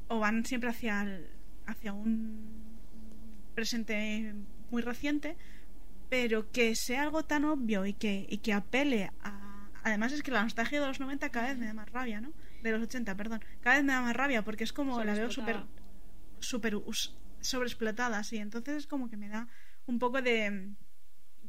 [0.08, 1.28] o van siempre hacia, el-
[1.66, 2.80] hacia un
[3.56, 4.34] presente
[4.72, 5.38] muy reciente,
[6.10, 9.70] pero que sea algo tan obvio y que, y que apele a...
[9.84, 12.32] Además es que la nostalgia de los 90 cada vez me da más rabia, ¿no?
[12.62, 13.44] De los 80, perdón.
[13.62, 15.30] Cada vez me da más rabia porque es como la veo
[16.40, 18.38] súper us- sobreexplotada, así.
[18.38, 19.48] Entonces es como que me da
[19.86, 20.70] un poco de...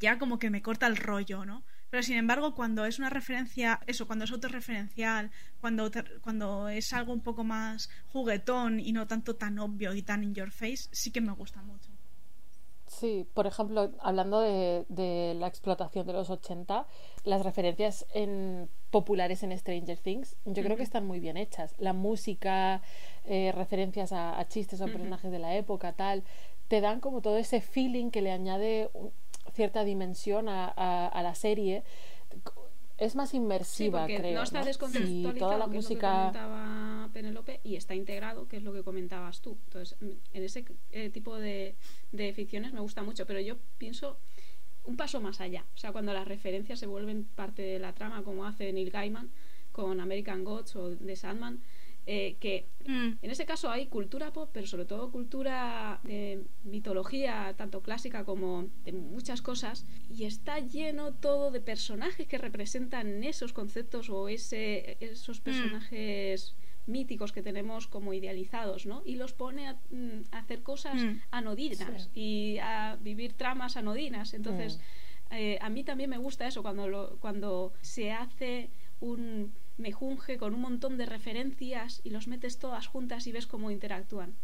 [0.00, 1.64] Ya como que me corta el rollo, ¿no?
[1.94, 5.30] Pero sin embargo, cuando es una referencia, eso, cuando es autorreferencial,
[5.60, 5.92] cuando,
[6.22, 10.34] cuando es algo un poco más juguetón y no tanto tan obvio y tan in
[10.34, 11.92] your face, sí que me gusta mucho.
[12.88, 16.84] Sí, por ejemplo, hablando de, de la explotación de los 80,
[17.22, 21.76] las referencias en, populares en Stranger Things, yo creo que están muy bien hechas.
[21.78, 22.82] La música,
[23.24, 26.24] eh, referencias a, a chistes o personajes de la época, tal,
[26.66, 29.12] te dan como todo ese feeling que le añade un-
[29.52, 31.84] cierta dimensión a, a- a la serie.
[32.96, 34.34] Es más Sí, inmersiva, porque creo.
[34.36, 34.66] no está ¿no?
[34.66, 36.10] descontextualizado, Sí, toda la que es lo que música.
[36.32, 39.58] comentaba Penélope, y está integrado, que es lo que comentabas tú.
[39.66, 41.74] Entonces, en ese eh, tipo de,
[42.12, 44.18] de ficciones me gusta mucho, pero yo pienso
[44.84, 45.64] un paso más allá.
[45.74, 49.30] O sea, cuando las referencias se vuelven parte de la trama, como hace Neil Gaiman
[49.72, 51.62] con American Gods o The Sandman,
[52.06, 52.66] eh, que
[53.22, 58.68] en ese caso hay cultura pop, pero sobre todo cultura de mitología, tanto clásica como
[58.84, 64.98] de muchas cosas, y está lleno todo de personajes que representan esos conceptos o ese,
[65.00, 66.54] esos personajes
[66.86, 69.00] míticos que tenemos como idealizados, ¿no?
[69.06, 71.20] Y los pone a, mm, a hacer cosas Mm.
[71.30, 74.34] anodinas y a vivir tramas anodinas.
[74.34, 74.78] Entonces,
[75.30, 78.68] eh, a mí también me gusta eso cuando, lo, cuando se hace
[79.00, 83.70] un mejunje con un montón de referencias y los metes todas juntas y ves cómo
[83.70, 84.34] interactúan.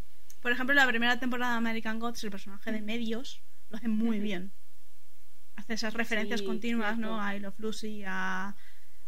[0.43, 4.19] Por ejemplo, la primera temporada de American Gods, el personaje de medios lo hace muy
[4.19, 4.53] bien.
[5.57, 7.21] Hace esas referencias Sí, continuas, ¿no?
[7.21, 8.57] A I Love Lucy, a,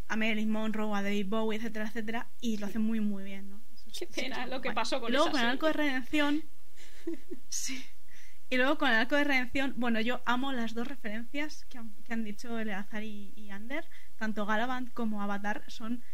[0.09, 3.63] a Marilyn Monroe, a David Bowie, etcétera, etcétera, y lo hace muy, muy bien, ¿no?
[3.75, 4.75] Es- Qué pena lo que guay.
[4.75, 6.45] pasó con Y luego con el arco de redención.
[7.49, 7.83] sí.
[8.51, 11.95] Y luego con el arco de redención, bueno, yo amo las dos referencias que han,
[12.05, 13.89] que han dicho Eleazar y, y Ander,
[14.23, 16.05] tanto Galavant como Avatar, son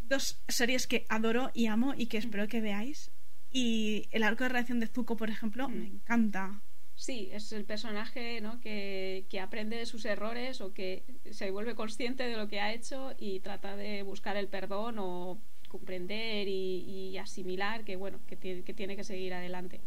[0.00, 3.10] dos series que adoro y amo y que espero que veáis.
[3.50, 6.62] Y el arco de redención de Zuko, por ejemplo, me encanta.
[6.94, 8.60] Sí, es el personaje ¿no?
[8.60, 11.02] que, que aprende de sus errores o que
[11.32, 15.40] se vuelve consciente de lo que ha hecho y trata de buscar el perdón o
[15.68, 19.80] comprender y, y asimilar que bueno que, que tiene que seguir adelante.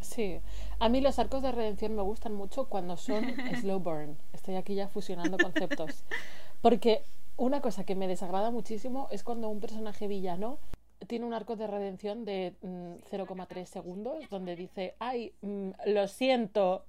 [0.00, 0.40] Sí,
[0.78, 3.24] a mí los arcos de redención me gustan mucho cuando son
[3.60, 4.18] slow burn.
[4.32, 6.04] Estoy aquí ya fusionando conceptos.
[6.60, 7.02] Porque
[7.36, 10.58] una cosa que me desagrada muchísimo es cuando un personaje villano
[11.06, 16.84] tiene un arco de redención de mm, 0,3 segundos donde dice, ay, mm, lo siento.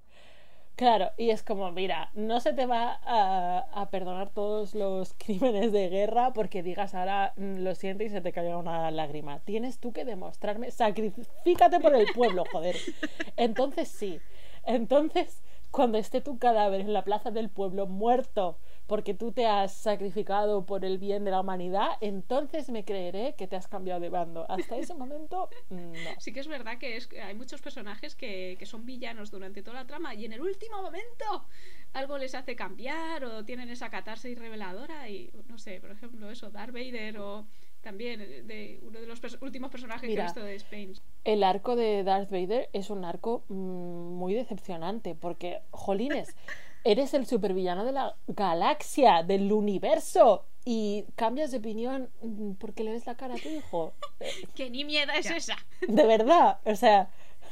[0.76, 5.72] Claro, y es como, mira, no se te va a, a perdonar todos los crímenes
[5.72, 9.40] de guerra porque digas ahora mm, lo siento y se te caiga una lágrima.
[9.40, 12.76] Tienes tú que demostrarme, sacrifícate por el pueblo, joder.
[13.36, 14.20] Entonces sí,
[14.64, 18.58] entonces cuando esté tu cadáver en la plaza del pueblo muerto
[18.88, 23.46] porque tú te has sacrificado por el bien de la humanidad, entonces me creeré que
[23.46, 24.46] te has cambiado de bando.
[24.50, 26.10] Hasta ese momento, no.
[26.18, 29.62] Sí que es verdad que es, que hay muchos personajes que, que son villanos durante
[29.62, 31.46] toda la trama y en el último momento
[31.92, 36.50] algo les hace cambiar o tienen esa catarsis reveladora y no sé, por ejemplo eso,
[36.50, 37.46] Darth Vader o
[37.82, 40.94] también de uno de los pers- últimos personajes que he Mira, visto de Spain.
[41.24, 46.34] El arco de Darth Vader es un arco mm, muy decepcionante porque, jolines,
[46.84, 52.92] eres el supervillano de la galaxia, del universo y cambias de opinión mm, porque le
[52.92, 53.94] ves la cara a tu hijo.
[54.54, 55.56] Que ni mierda es esa.
[55.86, 57.08] De verdad, o sea,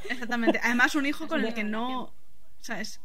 [0.09, 0.59] Exactamente.
[0.63, 2.11] Además, un hijo con el que no.
[2.61, 2.99] ¿Sabes?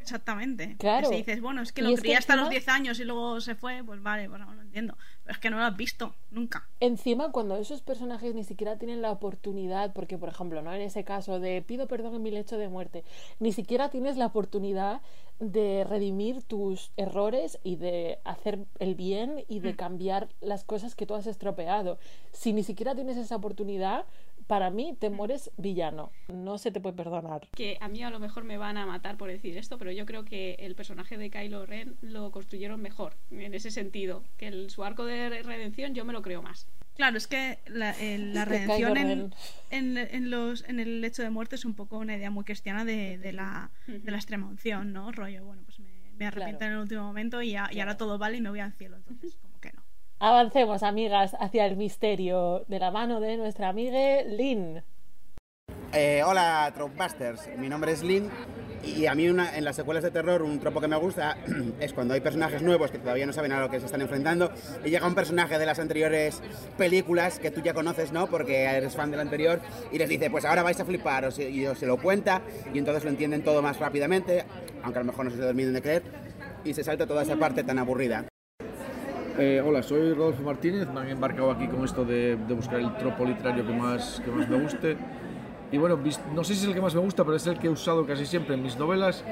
[0.00, 0.76] Exactamente.
[0.78, 1.08] Claro.
[1.08, 3.54] Si dices, bueno, es que lo crié hasta encima- los 10 años y luego se
[3.54, 4.96] fue, pues vale, pues no lo entiendo.
[5.28, 6.68] Es que no lo has visto, nunca.
[6.78, 10.72] Encima, cuando esos personajes ni siquiera tienen la oportunidad, porque por ejemplo, ¿no?
[10.72, 13.04] En ese caso de pido perdón en mi lecho de muerte,
[13.40, 15.00] ni siquiera tienes la oportunidad
[15.40, 21.06] de redimir tus errores y de hacer el bien y de cambiar las cosas que
[21.06, 21.98] tú has estropeado.
[22.32, 24.06] Si ni siquiera tienes esa oportunidad,
[24.46, 26.12] para mí te mueres villano.
[26.28, 27.48] No se te puede perdonar.
[27.54, 30.06] Que a mí a lo mejor me van a matar por decir esto, pero yo
[30.06, 34.22] creo que el personaje de Kylo Ren lo construyeron mejor en ese sentido.
[34.36, 36.66] Que el, su arco de redención yo me lo creo más.
[36.94, 39.34] Claro, es que la, el- la Que redención en, Ren.
[39.70, 42.84] en, en los, en el hecho de muerte es un poco una idea muy cristiana
[42.84, 45.12] de, de la, de la extrema unción, ¿no?
[45.12, 46.72] Rollo, bueno, pues me, me arrepiento Claro.
[46.72, 48.96] en el último momento y, ya- y ahora todo vale y me voy al cielo.
[48.96, 49.36] Entonces.
[50.18, 54.82] Avancemos, amigas, hacia el misterio de la mano de nuestra amiga Lynn.
[55.92, 57.48] Eh, hola, Tropebusters.
[57.58, 58.30] Mi nombre es Lynn
[58.82, 61.36] y a mí en las secuelas de terror un tropo que me gusta
[61.80, 64.50] es cuando hay personajes nuevos que todavía no saben a lo que se están enfrentando
[64.84, 66.42] y llega un personaje de las anteriores
[66.78, 68.26] películas que tú ya conoces, ¿no?
[68.26, 69.60] Porque eres fan del anterior
[69.92, 72.40] y les dice, pues ahora vais a flipar o se- y os se lo cuenta
[72.72, 74.44] y entonces lo entienden todo más rápidamente,
[74.82, 76.02] aunque a lo mejor no se terminen de creer
[76.64, 78.26] y se salta toda esa parte tan aburrida.
[79.38, 82.96] Eh, hola, soy Rodolfo Martínez, me han embarcado aquí con esto de, de buscar el
[82.96, 84.96] tropo literario que más, que más me guste.
[85.70, 85.98] Y bueno,
[86.32, 88.06] no sé si es el que más me gusta, pero es el que he usado
[88.06, 89.24] casi siempre en mis novelas,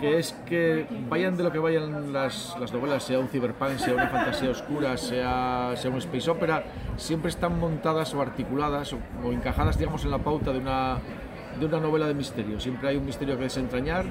[0.00, 3.92] que es que vayan de lo que vayan las, las novelas, sea un cyberpunk, sea
[3.92, 6.64] una fantasía oscura, sea, sea un space opera,
[6.96, 10.98] siempre están montadas o articuladas o, o encajadas, digamos, en la pauta de una,
[11.58, 12.58] de una novela de misterio.
[12.60, 14.04] Siempre hay un misterio que desentrañar,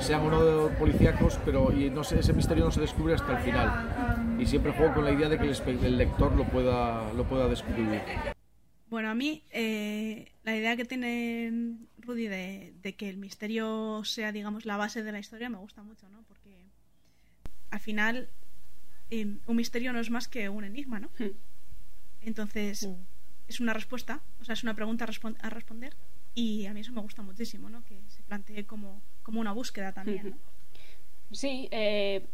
[0.00, 3.44] sean o no policíacos, pero y no sé, ese misterio no se descubre hasta el
[3.44, 4.38] final.
[4.40, 8.00] Y siempre juego con la idea de que el, lector lo pueda, lo pueda descubrir.
[8.88, 14.32] Bueno, a mí eh, la idea que tiene Rudy de, de que el misterio sea,
[14.32, 16.22] digamos, la base de la historia me gusta mucho, ¿no?
[16.28, 16.66] Porque
[17.70, 18.28] al final
[19.10, 21.08] eh, un misterio no es más que un enigma, ¿no?
[22.20, 22.88] Entonces
[23.48, 25.94] es una respuesta, o sea, es una pregunta a, respon- a responder
[26.34, 27.84] y a mí eso me gusta muchísimo, ¿no?
[27.84, 30.36] Que se plantee como, como una búsqueda también.
[31.30, 32.26] Sí, eh,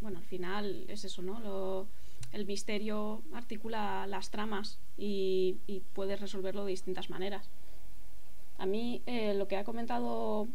[0.00, 1.40] bueno, al final es eso, ¿no?
[1.40, 1.86] Lo-
[2.32, 7.48] el misterio articula las tramas y, y puedes resolverlo de distintas maneras.
[8.58, 10.48] A mí eh, lo que ha comentado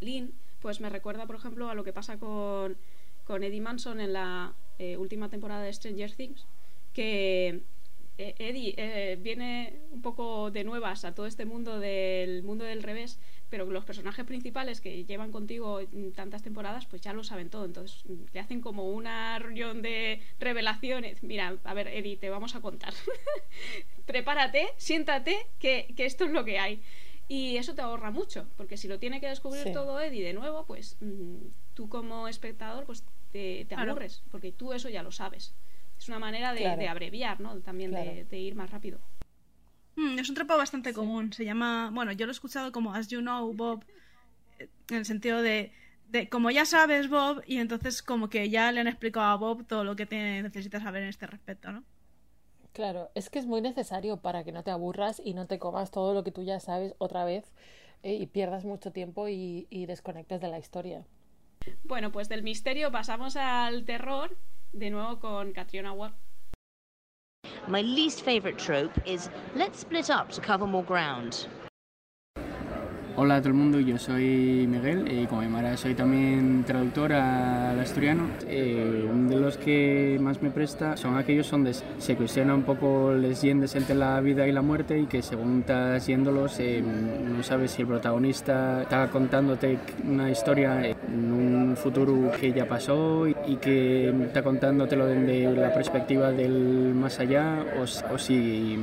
[0.00, 2.76] Lynn, pues me recuerda, por ejemplo, a lo que pasa con,
[3.24, 6.46] con Eddie Manson en la eh, última temporada de Stranger Things,
[6.92, 7.62] que
[8.18, 12.82] eh, Eddie eh, viene un poco de nuevas a todo este mundo del mundo del
[12.82, 13.18] revés,
[13.50, 15.80] pero los personajes principales que llevan contigo
[16.14, 17.64] tantas temporadas, pues ya lo saben todo.
[17.64, 18.02] Entonces
[18.32, 21.22] le hacen como una reunión de revelaciones.
[21.22, 22.92] Mira, a ver, Eddie, te vamos a contar.
[24.06, 26.82] Prepárate, siéntate, que, que esto es lo que hay.
[27.28, 29.72] Y eso te ahorra mucho, porque si lo tiene que descubrir Sí.
[29.72, 31.36] todo Eddie de nuevo, pues mm,
[31.74, 33.02] tú como espectador pues
[33.32, 33.92] te, te Claro.
[33.92, 35.52] aburres, porque tú eso ya lo sabes.
[35.98, 36.78] Es una manera de, Claro.
[36.80, 37.58] de abreviar, ¿no?
[37.60, 38.28] También de- Claro.
[38.28, 39.00] de ir más rápido.
[39.96, 41.32] Mm, es un tropo bastante común.
[41.32, 43.84] Se llama, bueno, yo lo he escuchado como As You Know, Bob,
[44.58, 45.72] eh, en el sentido de,
[46.10, 49.66] de como ya sabes, Bob, y entonces como que ya le han explicado a Bob
[49.66, 51.82] todo lo que te necesita saber en este respecto, ¿no?
[52.72, 55.90] Claro, es que es muy necesario para que no te aburras y no te comas
[55.90, 57.50] todo lo que tú ya sabes otra vez
[58.02, 61.06] eh, y pierdas mucho tiempo y, y desconectes de la historia.
[61.84, 64.36] Bueno, pues del misterio pasamos al terror,
[64.72, 65.94] de nuevo con Catriona.
[67.68, 71.48] My least favourite trope is let's split up to cover more ground.
[73.18, 77.80] Hola a todo el mundo, yo soy Miguel y como Mara soy también traductor al
[77.80, 78.28] asturiano.
[78.46, 83.14] Eh, uno de los que más me presta son aquellos donde se cuestiona un poco
[83.14, 87.42] las yendes entre la vida y la muerte y que según estás yéndolos eh, no
[87.42, 93.34] sabes si el protagonista está contándote una historia en un futuro que ya pasó y,
[93.56, 98.78] que está contándotelo desde la perspectiva del más allá o, o si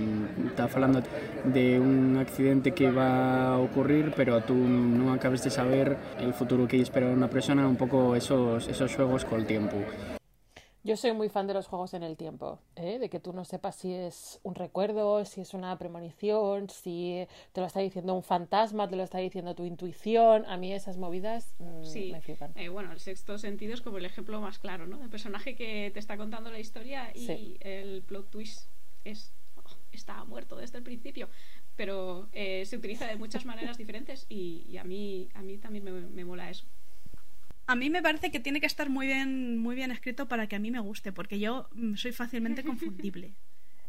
[0.48, 1.04] está hablando
[1.44, 6.68] de un accidente que va a ocurrir pero tú no acabas de saber el futuro
[6.68, 9.76] que espera una persona, un poco esos, esos juegos con el tiempo.
[10.86, 13.00] Yo soy muy fan de los juegos en el tiempo, ¿eh?
[13.00, 17.62] de que tú no sepas si es un recuerdo, si es una premonición, si te
[17.62, 20.45] lo está diciendo un fantasma, te lo está diciendo tu intuición.
[20.45, 22.52] A mí esas movidas mm, Sí, me flipan.
[22.56, 25.02] eh, bueno, el sexto sentido es como el ejemplo más claro, ¿no?
[25.02, 27.58] El personaje que te está contando la historia y Sí.
[27.62, 28.68] el plot twist
[29.06, 29.62] es oh,
[29.94, 31.30] está muerto desde el principio.
[31.76, 35.84] Pero eh, se utiliza de muchas maneras diferentes y, y a, mí, a mí también
[35.84, 36.66] me, me mola eso.
[37.66, 40.56] A mí me parece que tiene que estar muy bien, muy bien escrito para que
[40.56, 43.34] a mí me guste, porque yo mm, soy fácilmente confundible.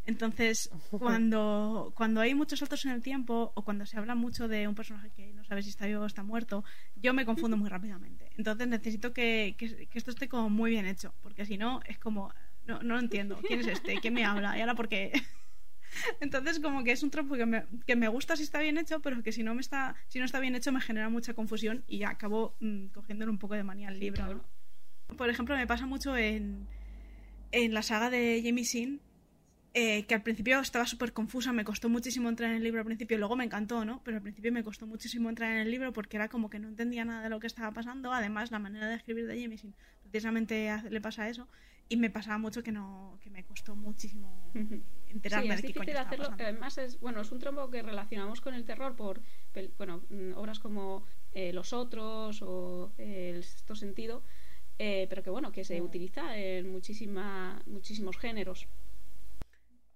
[0.07, 4.69] Entonces, cuando, cuando hay muchos saltos en el tiempo o cuando se habla mucho de
[4.69, 6.63] un personaje que no sabe si está vivo o está muerto,
[6.97, 8.31] yo me confundo muy rápidamente.
[8.37, 11.99] Entonces necesito que, que, que esto esté como muy bien hecho, porque si no es
[11.99, 12.35] como,
[12.67, 13.41] no, no lo entiendo.
[13.47, 13.99] ¿Quién es este?
[14.01, 14.59] ¿Quién me habla?
[14.59, 15.13] ¿Y ahora por qué?
[16.21, 19.01] Entonces, como que es un tropo que me, que me gusta si está bien hecho,
[19.01, 21.85] pero que si no, me está, si no está bien hecho me genera mucha confusión
[21.87, 24.27] y ya acabo mm, cogiéndole un poco de manía al libro.
[24.35, 25.17] ¿no?
[25.17, 26.67] Por ejemplo, me pasa mucho en,
[27.53, 29.01] en la saga de Jamie Sin,
[29.77, 32.87] eh, que al principio estaba súper confusa, me costó muchísimo entrar en el libro al
[32.87, 34.01] principio, luego me encantó, ¿no?
[34.05, 36.69] Pero al principio me costó muchísimo entrar en el libro porque era como que no
[36.69, 39.75] entendía nada de lo que estaba pasando, además la manera de escribir de Jamie Sin
[40.15, 41.49] precisamente le pasa eso,
[41.95, 44.51] y me pasaba mucho que no que me costó muchísimo
[45.09, 46.25] enterarme Sí, es de qué difícil coño hacerlo.
[46.25, 46.45] pasando.
[46.45, 49.21] Además, es, bueno, es un trompo que relacionamos con el terror por
[49.79, 54.23] bueno, mm, obras como eh, Los Otros o eh, El Sexto Sentido,
[54.79, 58.67] eh, pero que bueno, que se utiliza en muchísima, muchísimos géneros.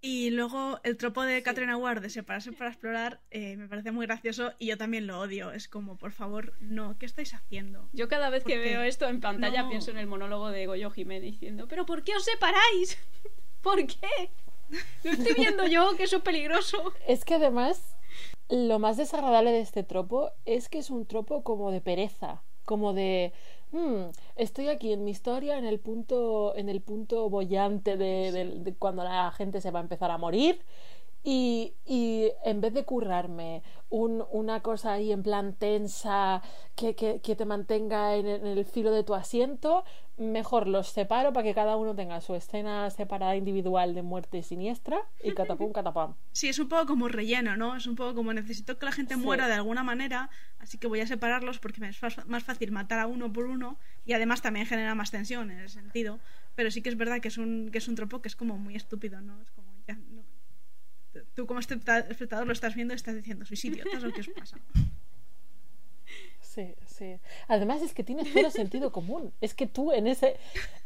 [0.01, 4.07] Y luego el tropo de Catherine Ward de separarse para explorar eh, me parece muy
[4.07, 5.51] gracioso y yo también lo odio.
[5.51, 7.89] Es como, por favor, no, ¿qué estáis haciendo?
[7.93, 9.69] Yo cada vez que veo esto en pantalla No.
[9.71, 12.97] pienso en el monólogo de Goyo Jiménez diciendo, pero ¿por qué os separáis?
[13.63, 14.31] ¿Por qué?
[15.03, 16.93] Lo estoy viendo yo, que eso es peligroso.
[17.07, 17.97] Es que además,
[18.49, 22.93] lo más desagradable de este tropo es que es un tropo como de pereza, como
[22.93, 23.33] de
[23.73, 28.33] "Mm, estoy aquí en mi historia en el punto, en el punto bollante de-
[28.65, 30.61] de cuando la gente se va a empezar a morir.
[31.31, 36.41] Y, y en vez de currarme un- una cosa ahí en plan tensa
[36.75, 39.85] que, que- que te mantenga en, en el filo de tu asiento,
[40.17, 44.99] mejor los separo para que cada uno tenga su escena separada individual de muerte siniestra
[45.23, 46.15] y catapum, catapam.
[46.33, 47.77] Sí, es un poco como relleno, ¿no?
[47.77, 49.21] Es un poco como necesito que la gente Sí.
[49.21, 50.31] muera de alguna manera,
[50.61, 53.77] así que voy a separarlos porque me es más fácil matar a uno por uno
[54.07, 56.21] y además también genera más tensión en ese sentido.
[56.55, 58.57] Pero sí que es verdad que es un, que es un tropo que es como
[58.57, 59.41] muy estúpido, ¿no?
[59.43, 60.23] Es como, ya, no.
[61.35, 64.29] Tú como especta- espectador lo estás viendo y estás diciendo, sois idiotas o qué os
[64.29, 64.59] pasa.
[66.41, 67.21] Sí, sí.
[67.47, 69.33] Además es que tiene cero sentido común.
[69.41, 70.39] Es que tú en ese...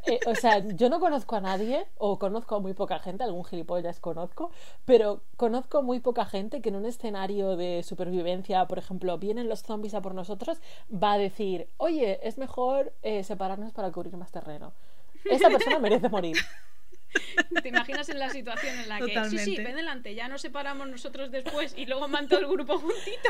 [0.05, 3.43] eh, o sea, yo no conozco a nadie, o conozco a muy poca gente, algún
[3.45, 4.51] gilipollas conozco,
[4.85, 9.63] pero conozco muy poca gente que en un escenario de supervivencia, por ejemplo, vienen los
[9.63, 10.59] zombies a por nosotros,
[10.91, 14.73] va a decir, oye, es mejor eh, separarnos para cubrir más terreno.
[15.25, 16.35] Esa persona merece morir.
[17.63, 19.63] ¿Te imaginas en la situación en la que, sí, sí, Totalmente.
[19.63, 23.29] ven delante, ya nos separamos nosotros después y luego van todo el grupo juntito?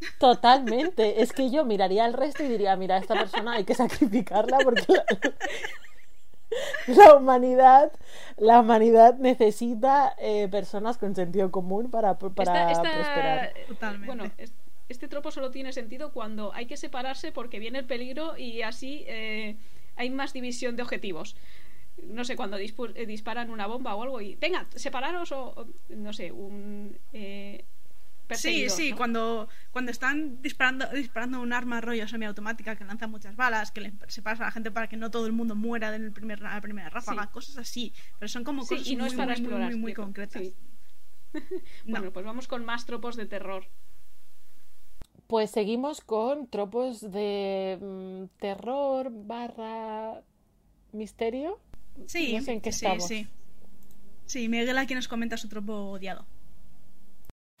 [0.18, 1.22] Totalmente.
[1.22, 4.84] Es que yo miraría al resto y diría, mira, esta persona hay que sacrificarla porque
[4.92, 5.04] la,
[6.86, 7.92] la humanidad,
[8.36, 13.52] la humanidad necesita eh, personas con sentido común para, para Esta- esta- prosperar.
[13.56, 13.66] eh,
[14.06, 14.52] Bueno, es-
[14.88, 19.04] este tropo solo tiene sentido cuando hay que separarse porque viene el peligro y así
[19.08, 19.56] eh,
[19.96, 21.34] hay más división de objetivos.
[22.02, 25.66] No sé, cuando dispu- eh, disparan una bomba o algo y venga, separaros o, o,
[25.90, 26.98] no sé, un...
[27.12, 27.64] Eh,
[28.34, 28.96] Sí, sí, ¿no?
[28.96, 33.92] cuando, cuando están disparando, disparando un arma rollo semiautomática que lanza muchas balas, que le
[34.08, 36.58] separas a la gente para que no todo el mundo muera en el primer, la
[36.62, 37.28] primera ráfaga, Sí.
[37.30, 37.92] cosas así.
[38.18, 40.42] Pero son como Sí, cosas y no muy, es para muy, muy, explorar, muy, concretas.
[40.42, 40.54] sí.
[41.86, 43.66] Bueno, pues vamos con más tropos de terror.
[45.26, 50.22] Pues seguimos con tropos de mm, terror barra
[50.92, 51.58] misterio.
[52.06, 53.06] Sí, No sé en qué sí, estamos.
[53.06, 53.26] sí.
[54.26, 56.26] Sí, Miguel aquí nos comenta su tropo odiado.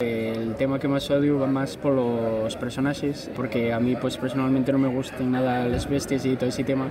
[0.02, 4.72] El tema que más odio va más por los personajes, porque a mí pues personalmente
[4.72, 6.88] no me gustan nada las bestias y todo ese tema.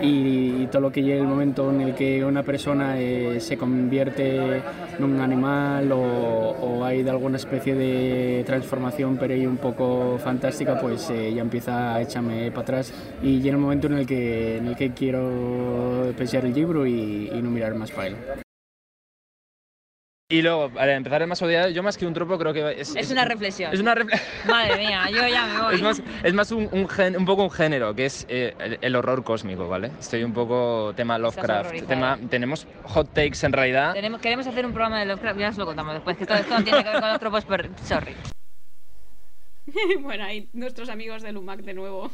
[0.00, 4.56] Y, todo lo que llega el momento en el que una persona eh, se convierte
[4.98, 10.18] en un animal o, o hay de alguna especie de transformación pero ahí un poco
[10.18, 12.92] fantástica, pues eh, ya empieza a echarme para atrás
[13.22, 17.30] y llega un momento en el que, en el que quiero pesar el libro y,
[17.32, 18.41] y no mirar más para él.
[20.32, 22.96] Y luego, al empezar el más odiado, yo más que un tropo creo que es...
[22.96, 23.72] Es una reflexión.
[23.72, 24.30] Es una reflexión.
[24.50, 25.74] Madre mía, yo ya me voy.
[25.74, 28.78] Es más, es más un, un, gen- un poco un género, que es eh, el,
[28.80, 29.90] el horror cósmico, ¿vale?
[30.00, 31.86] Estoy un poco tema Lovecraft.
[31.86, 33.92] Tema, tenemos hot takes en realidad.
[33.92, 36.58] Tenemos, queremos hacer un programa de Lovecraft, ya os lo contamos después, que todo esto
[36.58, 38.16] no tiene que ver con los tropos, pero sorry.
[40.00, 42.10] bueno, ahí nuestros amigos del UMAC de nuevo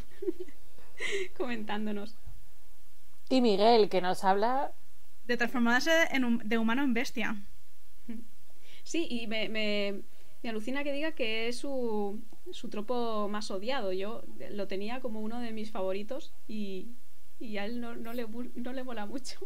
[1.36, 2.16] comentándonos.
[3.30, 4.72] Y Miguel, que nos habla
[5.26, 7.36] De transformarse en de humano en bestia.
[8.88, 10.00] Sí, y me, me,
[10.42, 13.92] me alucina que diga que es su, su tropo más odiado.
[13.92, 16.88] Yo lo tenía como uno de mis favoritos y,
[17.38, 19.38] y a él no, no, le, no le mola mucho.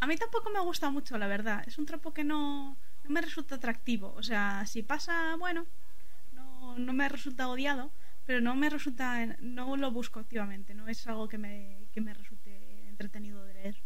[0.00, 1.62] A mí tampoco me gusta mucho, la verdad.
[1.66, 4.14] Es un tropo que no, no me resulta atractivo.
[4.16, 5.66] O sea, si pasa, bueno,
[6.32, 7.92] no, no me resulta odiado,
[8.24, 10.72] pero no me resulta, no lo busco activamente.
[10.72, 13.76] No es algo que me, que me resulte entretenido de leer.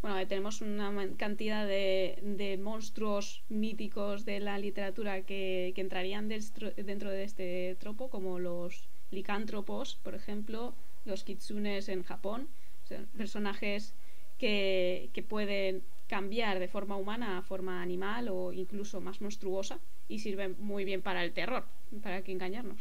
[0.00, 6.28] Bueno, tenemos una man- cantidad de, de monstruos míticos de la literatura que, que entrarían
[6.28, 10.72] dentro de este tropo, como los licántropos, por ejemplo,
[11.04, 12.48] los kitsunes en Japón,
[12.84, 13.92] o sea, personajes
[14.38, 20.20] que, que pueden cambiar de forma humana a forma animal o incluso más monstruosa y
[20.20, 21.64] sirven muy bien para el terror,
[22.02, 22.80] para que engañarnos.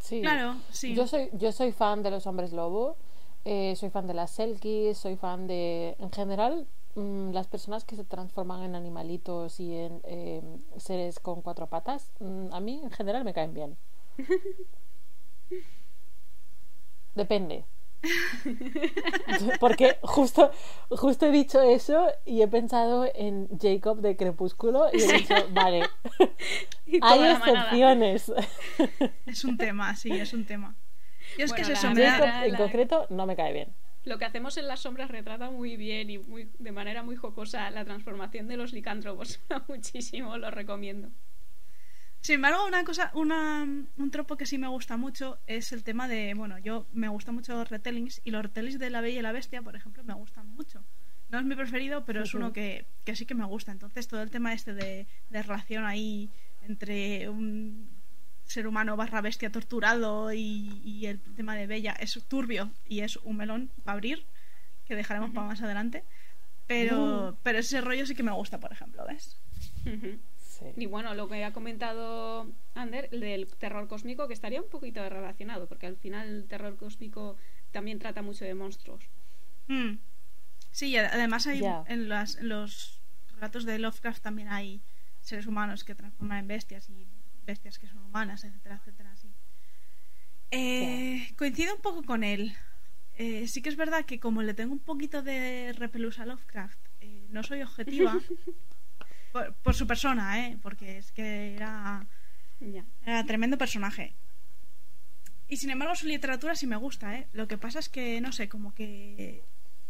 [0.00, 0.20] Sí.
[0.20, 0.94] Claro, sí.
[0.94, 2.96] Yo soy, yo soy fan de los hombres lobo,
[3.48, 6.66] eh, soy fan de las selkies, soy fan de, en general,
[6.96, 10.42] mm, las personas que se transforman en animalitos y en eh,
[10.78, 13.76] seres con cuatro patas, mm, a mí en general me caen bien.
[17.14, 17.64] Depende.
[19.60, 20.50] Porque justo,
[20.90, 25.84] justo he dicho eso y he pensado en Jacob de Crepúsculo y he dicho, vale,
[27.02, 28.32] hay excepciones.
[29.26, 30.74] Es un tema, sí, es un tema.
[31.38, 33.74] Yo es que Bueno, es la en concreto no me cae bien.
[34.04, 37.68] Lo que hacemos en las sombras retrata muy bien y muy, de manera muy jocosa
[37.70, 39.40] la transformación de los licántropos.
[39.68, 41.10] Muchísimo, lo recomiendo.
[42.20, 46.08] Sin embargo, una cosa, una, un tropo que sí me gusta mucho es el tema
[46.08, 49.22] de, bueno, yo me gustan mucho los retellings y los retellings de La Bella y
[49.22, 50.84] la Bestia, por ejemplo, me gustan mucho.
[51.28, 53.72] No es mi preferido, pero es uno que, que sí que me gusta.
[53.72, 56.30] Entonces, todo el tema este de, de relación ahí
[56.62, 57.95] entre un
[58.46, 63.16] ser humano barra bestia torturado y, y el tema de Bella es turbio y es
[63.16, 64.24] un melón para abrir,
[64.86, 66.04] que dejaremos para más adelante.
[66.66, 67.36] Pero, Uh.
[67.42, 69.36] pero ese rollo sí que me gusta, por ejemplo, ¿ves?
[69.84, 70.18] Ujú.
[70.76, 75.06] Y bueno, lo que ha comentado Ander, el del terror cósmico, que estaría un poquito
[75.08, 77.36] relacionado, porque al final el terror cósmico
[77.72, 79.04] también trata mucho de monstruos.
[79.68, 79.98] Mm.
[80.70, 83.00] Sí, y además hay en, las- en los
[83.34, 84.80] relatos de Lovecraft también hay
[85.20, 87.06] seres humanos que transforman en bestias y
[87.46, 89.14] bestias que son humanas, etcétera, etcétera.
[90.50, 92.54] Eh, Coincido un poco con él.
[93.18, 96.78] Eh, sí que es verdad que como le tengo un poquito de repelús a Lovecraft,
[97.00, 98.20] eh, no soy objetiva
[99.32, 100.58] por, por su persona, ¿eh?
[100.62, 102.06] porque es que era,
[103.04, 104.14] era tremendo personaje.
[105.48, 107.28] Y sin embargo su literatura sí me gusta, ¿eh?
[107.32, 109.42] Lo que pasa es que, no sé, como que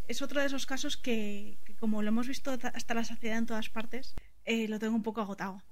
[0.07, 3.39] es otro de esos casos que, que como lo hemos visto ta- hasta la saciedad
[3.39, 4.15] en todas partes,
[4.45, 5.63] eh, lo tengo un poco agotado.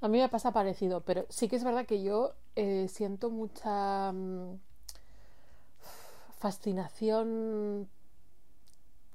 [0.00, 4.12] A mí me pasa parecido, pero sí que es verdad que yo eh, siento mucha
[4.12, 4.58] mm,
[6.38, 7.88] fascinación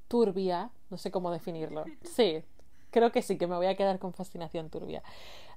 [0.07, 1.85] turbia, no sé cómo definirlo.
[2.03, 2.43] Sí,
[2.91, 5.03] creo que sí, que me voy a quedar con fascinación turbia.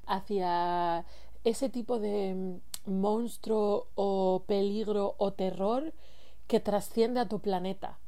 [0.07, 1.05] Hacia
[1.44, 5.93] ese tipo de mm, monstruo o peligro o terror
[6.47, 7.98] que trasciende a tu planeta.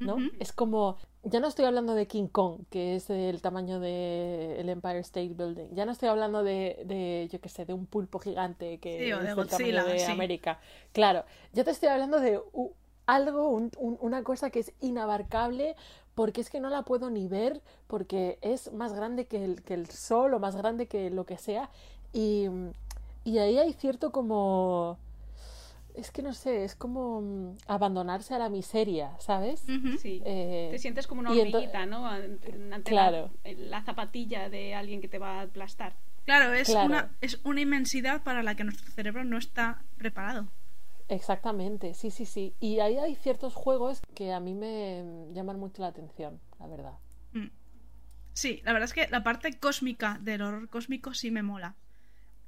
[0.00, 0.16] ¿no?
[0.38, 5.00] Es como, ya no estoy hablando de King Kong, que es el tamaño del Empire
[5.00, 5.74] State Building.
[5.74, 9.10] Ya no estoy hablando de, de yo qué sé, de un pulpo gigante que Sí,
[9.10, 10.10] es de Godzilla, tamaño de sí.
[10.12, 10.60] América.
[10.92, 12.72] Claro, yo te estoy hablando de u-
[13.06, 15.76] algo, un- un- una cosa que es inabarcable
[16.14, 19.74] porque es que no la puedo ni ver porque es más grande que el, que
[19.74, 21.70] el sol o más grande que lo que sea.
[22.12, 22.46] Y,
[23.24, 24.96] y ahí hay cierto como...
[25.94, 29.60] Es que no sé, es como mm, abandonarse a la miseria, ¿sabes?
[30.00, 30.22] Sí.
[30.24, 32.06] Eh, Te sientes como una hormiguita, ¿no?
[32.06, 33.30] Ante ante Claro.
[33.44, 35.94] la, la zapatilla de alguien que te va a aplastar.
[36.24, 36.86] Claro, es, Claro.
[36.86, 40.48] Una, es una inmensidad para la que nuestro cerebro no está preparado.
[41.08, 42.54] Exactamente, sí, sí, sí.
[42.60, 46.92] Y ahí hay ciertos juegos que a mí me llaman mucho la atención, la verdad.
[47.32, 47.48] Mm.
[48.32, 51.74] Sí, la verdad es que la parte cósmica del horror cósmico sí me mola.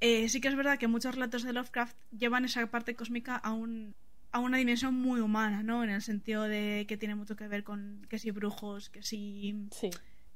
[0.05, 3.53] Eh, sí que es verdad que muchos relatos de Lovecraft llevan esa parte cósmica a
[3.53, 3.95] un
[4.31, 5.83] a una dimensión muy humana, ¿no?
[5.83, 9.69] En el sentido de que tiene mucho que ver con que si brujos, que si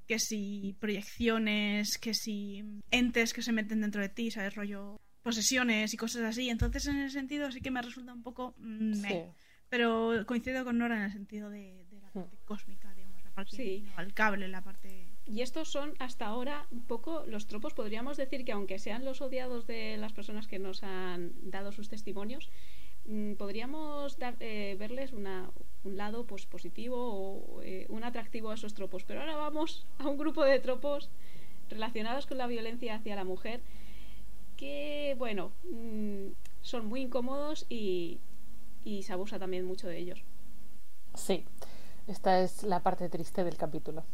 [0.08, 4.56] que si proyecciones, que si entes que se meten dentro de ti, ¿sabes?
[4.56, 6.50] Rollo posesiones y cosas así.
[6.50, 9.10] Entonces, en ese sentido sí que me resulta un poco meh.
[9.10, 9.42] Sí.
[9.68, 13.58] Pero coincido con Nora en el sentido de, de la parte cósmica, digamos, la parte
[13.58, 13.64] Sí.
[13.84, 17.74] inabarcable, la parte Y estos son hasta ahora un poco los tropos.
[17.74, 21.90] Podríamos decir que aunque sean los odiados de las personas que nos han dado sus
[21.90, 22.50] testimonios,
[23.06, 25.52] mm, podríamos dar, eh, verles una-
[25.84, 29.04] un lado pues, positivo o eh, un atractivo a esos tropos.
[29.04, 31.10] Pero ahora vamos a un grupo de tropos
[31.70, 33.62] relacionados con la violencia hacia la mujer
[34.56, 36.28] que, bueno, mm,
[36.62, 38.20] son muy incómodos y,
[38.86, 40.24] y se abusa también mucho de ellos.
[41.16, 41.44] Sí,
[42.08, 44.06] esta es la parte triste del capítulo.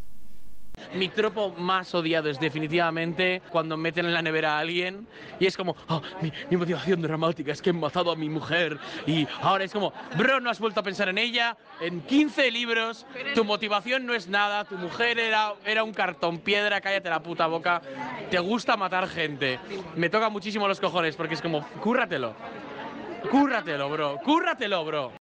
[0.95, 5.07] Mi tropo más odiado es definitivamente cuando meten en la nevera a alguien
[5.39, 8.77] y es como, "Ah, mi, mi motivación dramática es que he matado a mi mujer
[9.07, 13.05] y ahora es como, bro, no has vuelto a pensar en ella, en 15 libros,
[13.33, 17.47] tu motivación no es nada, tu mujer era, era un cartón piedra, cállate la puta
[17.47, 17.81] boca,
[18.29, 19.59] te gusta matar gente.
[19.95, 22.35] Me toca muchísimo los cojones porque es como, cúrratelo,
[23.31, 25.11] cúrratelo, bro, cúrratelo, bro.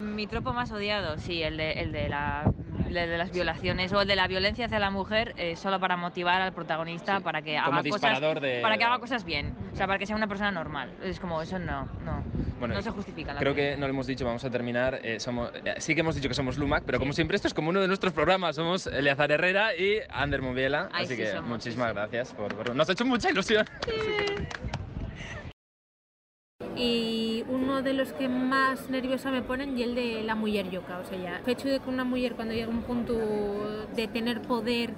[0.00, 2.52] Mi tropo más odiado, sí, el de, el de, la,
[2.88, 5.96] el de las violaciones o el de la violencia hacia la mujer eh, solo para
[5.96, 9.86] motivar al protagonista para que haga cosas de- para que haga cosas bien, o sea,
[9.86, 10.90] para que sea una persona normal.
[11.02, 12.22] Es como eso no, no,
[12.58, 13.32] Bueno, no se justifica.
[13.34, 13.70] La Creo vida.
[13.72, 15.00] que no lo hemos dicho, vamos a terminar.
[15.02, 17.54] eh, somos, eh, sí que hemos dicho que somos Lumac, pero como siempre esto es
[17.54, 18.56] como uno de nuestros programas.
[18.56, 20.88] Somos Eleazar Herrera y Ander Moviela.
[20.92, 23.66] Ay, así sí que somos, muchísimas gracias por, por- Nos ha hecho mucha ilusión.
[26.76, 30.98] y uno de los que más nerviosa me ponen y el de la mujer yoca,
[30.98, 33.14] o sea, ya, el hecho de que una mujer cuando llega a un punto
[33.94, 34.94] de tener poder,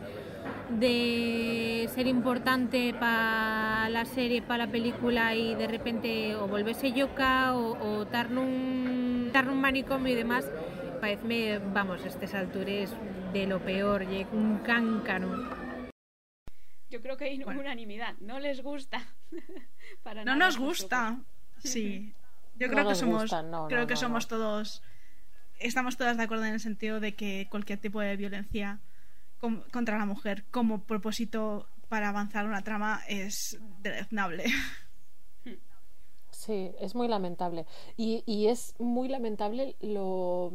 [0.70, 7.54] de ser importante para la serie, para la película y de repente o volverse yoca
[7.54, 10.50] o, o estar en un, un manicomio y demás,
[11.00, 12.94] parece, vamos, a estas alturas
[13.32, 15.48] de lo peor, y un cáncano.
[16.88, 18.14] Yo creo que hay unanimidad.
[18.20, 19.04] No les gusta.
[20.02, 21.18] Para No nada nos gusta.
[21.58, 22.14] Sí.
[22.58, 24.82] Yo No creo que somos no, creo no, que somos todos
[25.58, 28.80] estamos todas de acuerdo en el sentido de que cualquier tipo de violencia
[29.40, 34.44] com- contra la mujer como propósito para avanzar una trama es deleznable.
[36.30, 37.66] Sí, es muy lamentable.
[37.96, 40.52] Y, y es muy lamentable lo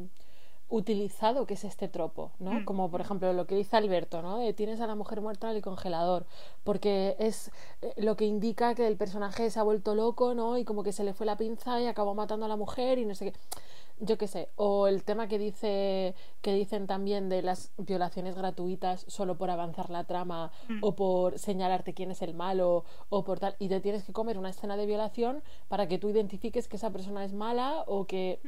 [0.71, 2.51] utilizado que es este tropo, ¿no?
[2.53, 2.65] Mm.
[2.65, 4.37] Como por ejemplo lo que dice Alberto, ¿no?
[4.39, 6.25] De tienes a la mujer muerta en el congelador,
[6.63, 10.57] porque es eh, lo que indica que el personaje se ha vuelto loco, ¿no?
[10.57, 13.05] Y como que se le fue la pinza y acabó matando a la mujer y
[13.05, 13.33] no sé qué.
[14.03, 14.49] Yo qué sé.
[14.55, 19.91] O el tema que dice que dicen también de las violaciones gratuitas solo por avanzar
[19.91, 20.79] la trama Mm.
[20.81, 24.39] o por señalarte quién es el malo o por tal y te tienes que comer
[24.39, 28.39] una escena de violación para que tú identifiques que esa persona es mala o que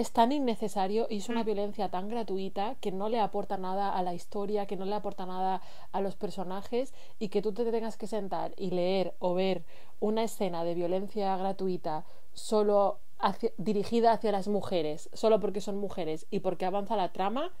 [0.00, 4.02] es tan innecesario y es una violencia tan gratuita que no le aporta nada a
[4.02, 5.60] la historia, que no le aporta nada
[5.92, 9.64] a los personajes y que tú te tengas que sentar y leer o ver
[10.00, 16.26] una escena de violencia gratuita solo hacia- dirigida hacia las mujeres, solo porque son mujeres
[16.30, 17.52] y porque avanza la trama,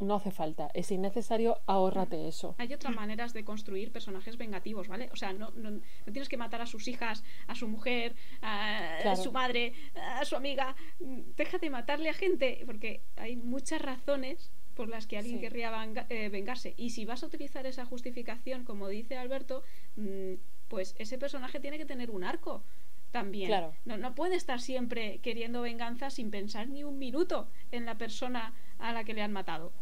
[0.00, 0.68] no hace falta.
[0.74, 2.54] Es innecesario, ahórrate eso.
[2.58, 5.08] Hay otras maneras de construir personajes vengativos, ¿vale?
[5.12, 5.80] O sea, no, no, no
[6.12, 9.22] tienes que matar a sus hijas, a su mujer, a Claro.
[9.22, 10.76] su madre, a su amiga.
[11.00, 15.40] Deja de matarle a gente, porque hay muchas razones por las que alguien Sí.
[15.40, 15.72] querría
[16.10, 16.74] eh, vengarse.
[16.76, 19.62] Y si vas a utilizar esa justificación, como dice Alberto,
[19.96, 20.34] mm,
[20.68, 22.62] pues ese personaje tiene que tener un arco
[23.10, 23.46] también.
[23.48, 23.72] Claro.
[23.86, 28.52] No, no puede estar siempre queriendo venganza sin pensar ni un minuto en la persona
[28.78, 29.72] a la que le han matado.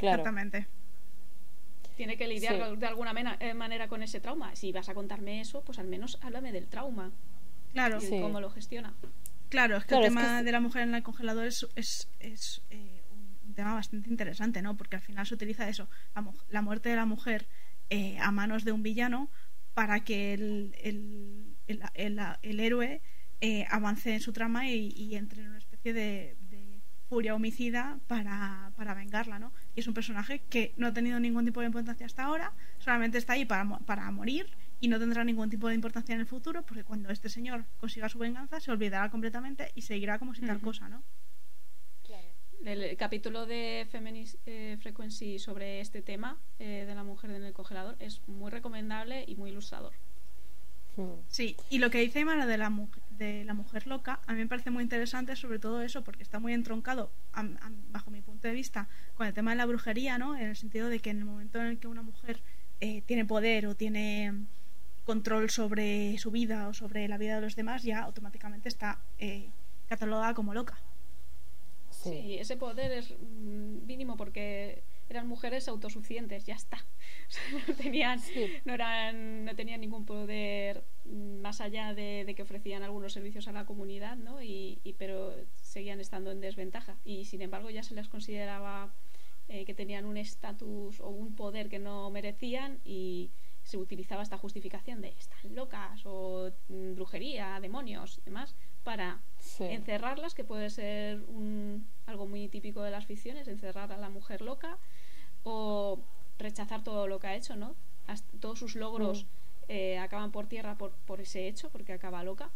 [0.00, 0.22] Claro.
[0.22, 0.66] Exactamente.
[1.96, 2.76] Tiene que lidiar Sí.
[2.76, 4.56] de alguna mena- eh, manera con ese trauma.
[4.56, 7.12] Si vas a contarme eso, pues al menos háblame del trauma.
[7.72, 7.98] Claro.
[7.98, 8.20] Y de Sí.
[8.20, 8.94] cómo lo gestiona.
[9.50, 11.66] Claro, es que Claro, el es que tema de la mujer en el congelador es,
[11.76, 13.02] es, es, eh,
[13.46, 14.76] un tema bastante interesante, ¿no?
[14.76, 17.46] Porque al final se utiliza eso, la, la muerte de la mujer
[17.90, 19.28] eh, a manos de un villano
[19.74, 23.02] para que el, el, el, el- el héroe
[23.40, 26.36] eh, avance en su trama y, y entre en una especie de
[27.10, 29.52] furia homicida para, para vengarla, ¿no?
[29.74, 33.18] Y es un personaje que no ha tenido ningún tipo de importancia hasta ahora, solamente
[33.18, 34.46] está ahí para, mo- para morir
[34.80, 38.08] y no tendrá ningún tipo de importancia en el futuro porque cuando este señor consiga
[38.08, 40.66] su venganza se olvidará completamente y seguirá como si tal Ujú.
[40.66, 41.02] cosa, ¿no?
[42.64, 47.42] El, el capítulo de Feminist eh, Frequency sobre este tema eh, de la mujer en
[47.42, 49.94] el congelador es muy recomendable y muy ilustrador.
[51.28, 52.88] Sí, y lo que dice Imara de la, mu-
[53.20, 56.38] de la mujer loca, a mí me parece muy interesante sobre todo eso, porque está
[56.40, 60.18] muy entroncado, a- a- bajo mi punto de vista, con el tema de la brujería,
[60.18, 60.36] ¿no?
[60.36, 62.40] En el sentido de que en el momento en el que una mujer
[62.80, 64.32] eh, tiene poder o tiene
[65.04, 69.50] control sobre su vida o sobre la vida de los demás, ya automáticamente está eh,
[69.88, 70.78] catalogada como loca.
[71.90, 76.78] Sí, ese poder es mm, mínimo porque eran mujeres autosuficientes, ya está.
[77.30, 78.20] O sea, no, tenían,
[78.64, 83.52] no, eran, no tenían ningún poder más allá de, de que ofrecían algunos servicios a
[83.52, 84.42] la comunidad, ¿no?
[84.42, 86.96] Y, y- pero seguían estando en desventaja.
[87.04, 88.92] Y sin embargo ya se les consideraba
[89.48, 93.30] eh, que tenían un estatus o un poder que no merecían y
[93.62, 99.64] se utilizaba esta justificación de están locas o mm, brujería, demonios, demás, para Sí.
[99.64, 104.40] encerrarlas, que puede ser un- algo muy típico de las ficciones, encerrar a la mujer
[104.40, 104.78] loca
[105.44, 105.98] o
[106.38, 107.74] rechazar todo lo que ha hecho, ¿no?
[108.06, 109.28] Hasta- todos sus logros Mm.
[109.68, 112.50] eh, acaban por tierra por, por ese hecho, porque acaba loca,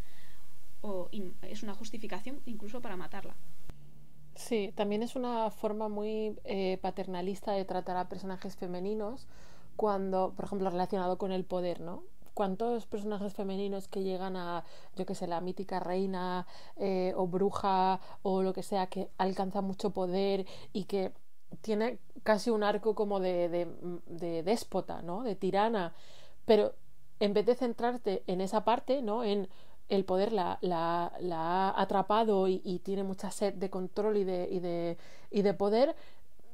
[0.82, 1.08] o
[1.42, 3.34] es una justificación incluso para matarla.
[4.34, 9.26] Sí, también es una forma muy eh, paternalista de tratar a personajes femeninos
[9.76, 12.02] cuando, por ejemplo, relacionado con el poder, ¿no?
[12.34, 14.64] ¿Cuántos personajes femeninos que llegan a,
[14.96, 19.60] yo que sé, la mítica reina eh, o bruja o lo que sea, que alcanza
[19.60, 21.12] mucho poder y que
[21.60, 23.68] tiene casi un arco como de, de,
[24.06, 25.22] de déspota, ¿no?
[25.22, 25.94] De tirana,
[26.44, 26.74] pero
[27.20, 29.22] en vez de centrarte en esa parte, ¿no?
[29.22, 29.48] En
[29.88, 34.24] el poder la, la, la ha atrapado y, y, tiene mucha sed de control y
[34.24, 34.96] de, y de,
[35.30, 35.94] y de poder,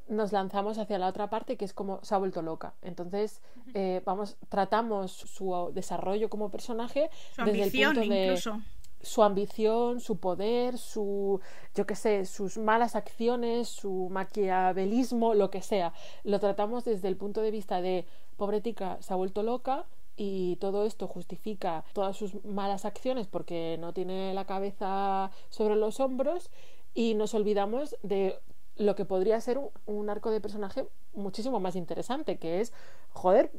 [0.09, 2.74] nos lanzamos hacia la otra parte que es como se ha vuelto loca.
[2.82, 3.40] Entonces,
[3.74, 8.60] eh, vamos, tratamos su desarrollo como personaje Su desde el punto de incluso.
[9.02, 11.40] Su ambición, su poder, su,
[11.74, 15.93] yo qué sé, sus malas acciones, su maquiavelismo, lo que sea.
[16.24, 18.06] Lo tratamos desde el punto de vista de,
[18.36, 19.86] pobre tica, se ha vuelto loca
[20.16, 26.01] y todo esto justifica todas sus malas acciones porque no tiene la cabeza sobre los
[26.01, 26.51] hombros
[26.94, 28.39] y nos olvidamos de
[28.81, 32.73] lo que podría ser un, un arco de personaje muchísimo más interesante, que es,
[33.11, 33.51] joder,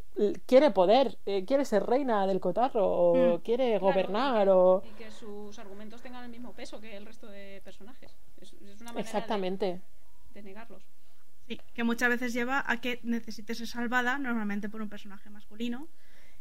[0.46, 3.42] quiere poder, eh, quiere ser reina del cotarro, o Mm.
[3.42, 4.84] quiere Claro, gobernar, y que, o...
[4.86, 8.16] y que sus argumentos tengan el mismo peso que el resto de personajes.
[8.42, 9.82] Es, es una manera de- Exactamente.
[10.34, 10.84] de negarlos.
[11.48, 15.88] Sí, que muchas veces lleva a que necesites ser salvada, normalmente por un personaje masculino.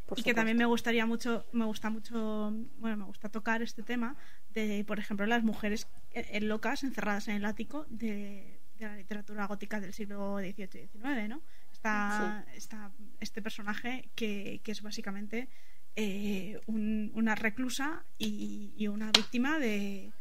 [0.07, 3.83] Por y que también me gustaría mucho, me gusta mucho, bueno, me gusta tocar este
[3.83, 4.15] tema
[4.49, 8.97] de, por ejemplo, las mujeres eh, eh, locas encerradas en el ático de, de la
[8.97, 10.53] literatura gótica del siglo XVIII
[10.83, 11.41] y XIX, ¿no?
[11.71, 15.47] Está, está este personaje que, que es básicamente
[15.95, 20.11] eh, un- una reclusa y, y una víctima de,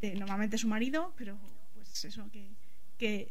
[0.00, 1.38] de normalmente su marido, pero
[1.74, 2.50] pues eso que,
[2.98, 3.30] que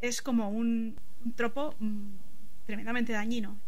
[0.00, 2.10] es como un, un tropo mm,
[2.66, 3.58] tremendamente dañino.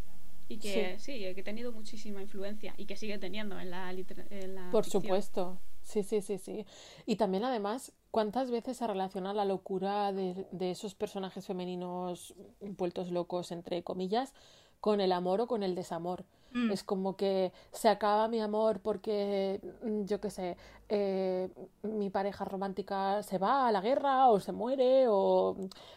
[0.48, 1.18] Y que sí.
[1.34, 4.84] que ha tenido muchísima influencia y que sigue teniendo en la, liter- en la Por
[4.84, 5.02] ficción.
[5.02, 5.60] supuesto.
[5.82, 6.64] Sí, sí, sí, sí.
[7.06, 13.10] Y también además, ¿cuántas veces se relaciona la locura de, de esos personajes femeninos vueltos
[13.10, 14.32] locos, entre comillas,
[14.80, 16.24] con el amor o con el desamor?
[16.52, 16.70] Mm.
[16.70, 20.56] Es como que se acaba mi amor porque, mm, yo qué sé,
[20.88, 21.48] eh,
[21.82, 25.56] mi pareja romántica se va a la guerra o se muere o,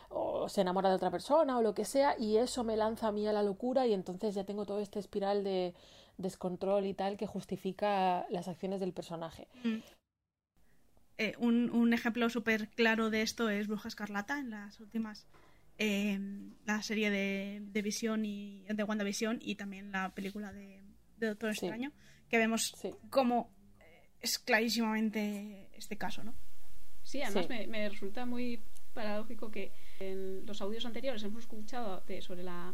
[0.09, 3.11] o se enamora de otra persona o lo que sea y eso me lanza a
[3.11, 5.73] mí a la locura y entonces ya tengo todo este espiral de
[6.17, 9.47] descontrol y tal que justifica las acciones del personaje.
[9.63, 9.77] Mm.
[11.17, 15.27] Eh, un, un ejemplo súper claro de esto es Bruja Escarlata en las últimas.
[15.77, 16.19] eh,
[16.65, 20.81] la serie de, de Visión y de WandaVision y también la película de,
[21.17, 21.65] de Doctor Sí.
[21.65, 21.91] Extraño,
[22.29, 22.73] que vemos
[23.09, 26.33] cómo eh, es clarísimamente este caso, ¿no?
[27.03, 27.49] Sí, además Sí.
[27.53, 28.61] Me, me resulta muy
[28.93, 32.73] paradójico que en los audios anteriores hemos escuchado de- sobre la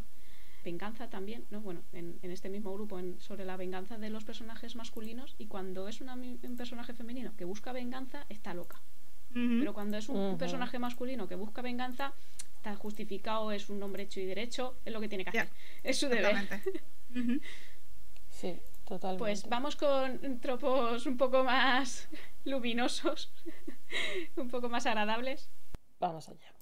[0.63, 1.61] venganza también, ¿no?
[1.61, 5.47] Bueno, en, en este mismo grupo, en- sobre la venganza de los personajes masculinos y
[5.47, 8.81] cuando es una un personaje femenino que busca venganza, está loca.
[9.33, 12.13] Pero cuando es un, personaje masculino que busca venganza,
[12.57, 15.49] está justificado, es un hombre hecho y derecho, es lo que tiene que hacer.
[15.83, 16.35] Es su deber.
[18.29, 19.19] Sí, totalmente.
[19.19, 22.07] Pues vamos con tropos un poco más
[22.45, 23.31] luminosos,
[24.35, 25.49] un poco más agradables.
[25.99, 26.53] Vamos allá.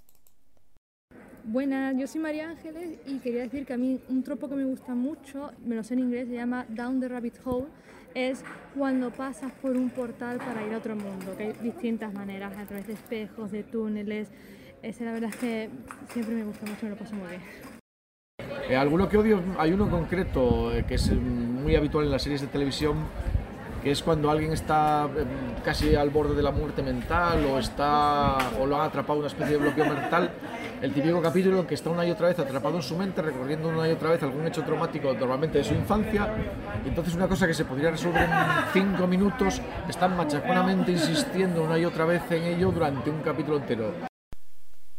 [1.46, 4.66] Buenas, yo soy María Ángeles y quería decir que a mí un tropo que me
[4.66, 7.68] gusta mucho, me lo sé en inglés, se llama Down the Rabbit Hole,
[8.14, 8.44] es
[8.78, 12.66] cuando pasas por un portal para ir a otro mundo, que hay distintas maneras, a
[12.66, 14.28] través de espejos, de túneles.
[14.82, 15.70] Ese la verdad es que
[16.14, 17.42] siempre me gusta mucho, me lo paso muy bien.
[18.70, 22.22] Eh, alguno que odio, hay uno concreto eh, que es eh, muy habitual en las
[22.22, 22.98] series de televisión,
[23.82, 25.26] que es cuando alguien está eh,
[25.64, 29.58] casi al borde de la muerte mental o está o lo han atrapado una especie
[29.58, 30.32] de bloqueo mental.
[30.82, 33.68] El típico capítulo en que está una y otra vez atrapado en su mente, recorriendo
[33.68, 36.34] una y otra vez algún hecho traumático, normalmente de su infancia.
[36.86, 38.32] Y entonces una cosa que se podría resolver en
[38.72, 43.94] cinco minutos, están machaconamente insistiendo una y otra vez en ello durante un capítulo entero.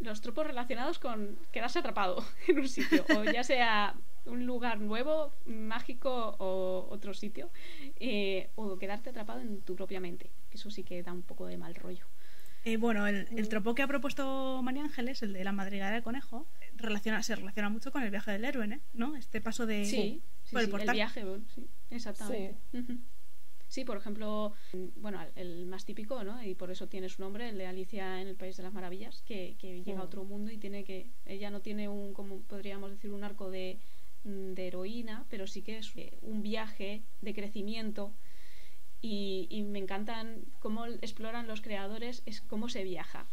[0.01, 3.95] Los tropos relacionados con quedarse atrapado en un sitio, o ya sea
[4.27, 7.51] un lugar nuevo, mágico o otro sitio,
[7.99, 11.47] eh, o quedarte atrapado en tu propia mente, que eso sí que da un poco
[11.47, 12.07] de mal rollo.
[12.65, 16.03] Eh, bueno, el, el tropo que ha propuesto María Ángeles, el de la madriguera del
[16.03, 18.81] conejo, relaciona, se relaciona mucho con el viaje del héroe, ¿eh?
[18.93, 19.17] ¿no?
[19.17, 20.95] Este paso de Sí, sí, por el sí, portal.
[20.95, 22.57] viaje, bueno, sí, exactamente.
[23.69, 24.53] Sí, por ejemplo,
[24.97, 26.43] bueno, el más típico, ¿no?
[26.43, 29.23] Y por eso tiene su nombre, el de Alicia en el País de las Maravillas,
[29.23, 30.07] que, que llega a Mm.
[30.07, 33.79] otro mundo y tiene que, ella no tiene un, como podríamos decir, un arco de,
[33.79, 38.13] mm, de heroína, pero sí que es eh, un viaje de crecimiento
[39.01, 43.27] y, y me encantan cómo exploran los creadores es cómo se viaja.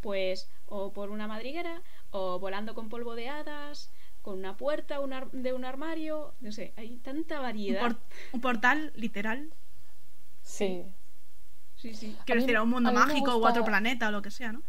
[0.00, 1.80] Pues o por una madriguera,
[2.10, 3.90] o volando con polvo de hadas,
[4.20, 7.80] con una puerta un ar- de un armario, no sé, hay tanta Un, variedad.
[7.80, 7.98] por-
[8.32, 9.50] un portal literal.
[10.42, 10.84] Sí.
[11.76, 12.16] Sí, sí.
[12.26, 14.52] Quiero decir, a un mundo a mágico o a otro planeta o lo que sea,
[14.52, 14.62] ¿no?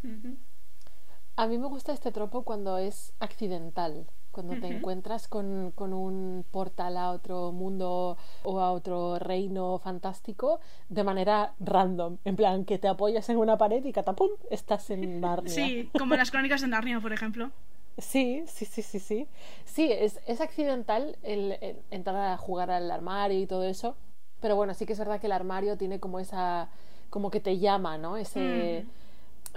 [1.35, 6.44] A mí me gusta este tropo cuando es accidental, cuando te encuentras con, con un
[6.52, 10.60] portal a otro mundo o a otro reino fantástico
[10.90, 15.22] de manera random, en plan que te apoyas en una pared y catapum, estás en
[15.22, 15.49] Narnia.
[15.49, 17.49] Sí, como las crónicas de Narnia, por ejemplo.
[17.98, 19.26] Sí, sí, sí, sí, sí.
[19.64, 23.95] Sí, es, es accidental el, el entrar a jugar al armario y todo eso.
[24.41, 26.68] Pero bueno, sí que es verdad que el armario tiene como esa.
[27.10, 28.18] como que te llama, ¿no?
[28.18, 28.86] Ese.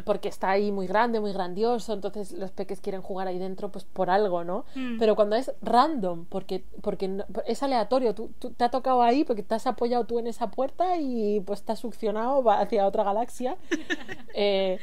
[0.04, 3.84] Porque está ahí muy grande, muy grandioso, entonces los peques quieren jugar ahí dentro, pues
[3.84, 4.64] por algo, ¿no?
[4.74, 4.98] Mm.
[4.98, 9.24] Pero cuando es random, porque, porque no- es aleatorio, tú, tú- te ha tocado ahí
[9.24, 13.02] porque te has apoyado tú en esa puerta y pues te has succionado hacia otra
[13.02, 13.56] galaxia.
[14.34, 14.78] eh,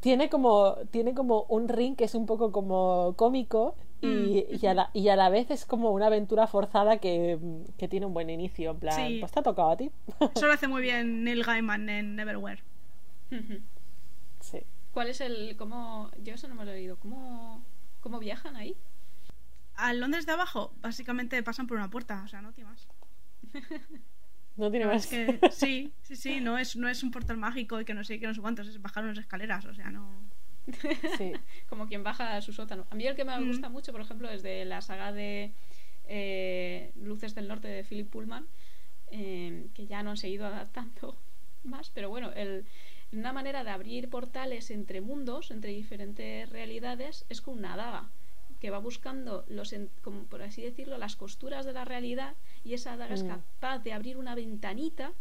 [0.00, 4.44] tiene como tiene como un ring que es un poco como cómico y, Mm.
[4.62, 7.36] y, a, la, y a la vez es como una aventura forzada que,
[7.78, 9.16] que tiene un buen inicio en plan Sí.
[9.18, 9.90] pues te ha tocado a ti
[10.36, 12.62] Eso lo hace muy bien Neil Gaiman en Neverwhere.
[14.98, 15.54] ¿Cuál es el.
[15.56, 16.10] cómo.
[16.24, 16.98] Yo eso no me lo he leído.
[16.98, 17.64] ¿Cómo,
[18.00, 18.76] cómo viajan ahí?
[19.76, 22.86] Al Londres de abajo, básicamente pasan por una puerta, o sea, no tiene más.
[24.56, 27.36] no tiene No, más es que sí, sí, sí, no es, no es un portal
[27.36, 29.90] mágico y que no sé qué, no sé cuántos, es bajar unas escaleras, o sea,
[29.90, 30.30] no.
[31.04, 32.86] sí Como quien baja a su sótano.
[32.90, 33.44] A mí el que me Mm.
[33.44, 35.52] gusta mucho, por ejemplo, es de la saga de
[36.04, 38.46] eh, Luces del Norte de Philip Pullman,
[39.10, 41.16] eh, que ya no han seguido adaptando
[41.64, 42.66] más, pero bueno, el,
[43.12, 48.10] una manera de abrir portales entre mundos, entre diferentes realidades, es con una daga
[48.60, 52.74] que va buscando los en- como por así decirlo las costuras de la realidad y
[52.74, 53.28] esa daga es Mm.
[53.28, 55.12] capaz de abrir una ventanita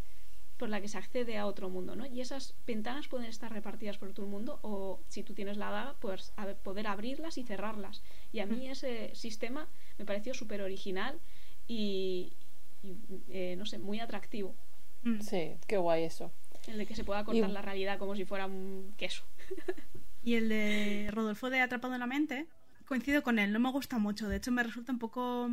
[0.57, 2.07] por la que se accede a otro mundo, ¿no?
[2.07, 5.69] Y esas ventanas pueden estar repartidas por todo el mundo o si tú tienes la
[5.69, 8.01] daga, pues a poder abrirlas y cerrarlas.
[8.33, 9.67] Y a mí ese sistema
[9.99, 11.19] me pareció súper original
[11.67, 12.33] y,
[12.81, 12.95] y,
[13.29, 14.55] eh, no sé, muy atractivo.
[15.03, 15.21] Mm.
[15.21, 16.31] sí qué guay eso
[16.67, 19.23] El de que se pueda cortar Y- la realidad como si fuera un queso.
[20.23, 22.47] Y el de Rodolfo de Atrapado en la Mente,
[22.85, 24.27] coincido con él, no me gusta mucho.
[24.27, 25.49] De hecho, me resulta un poco.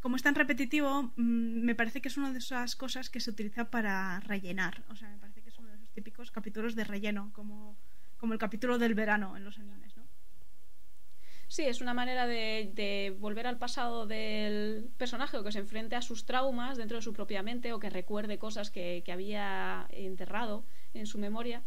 [0.00, 3.30] Como es tan repetitivo, mm, me parece que es una de esas cosas que se
[3.30, 4.82] utiliza para rellenar.
[4.90, 7.76] O sea, me parece que es uno de esos típicos capítulos de relleno, como,
[8.16, 9.94] como el capítulo del verano en los animes.
[11.48, 15.96] Sí, es una manera de, de volver al pasado del personaje o que se enfrente
[15.96, 20.64] a sus traumas dentro de su propia mente o que recuerde cosas que, había enterrado
[20.92, 21.62] en su memoria.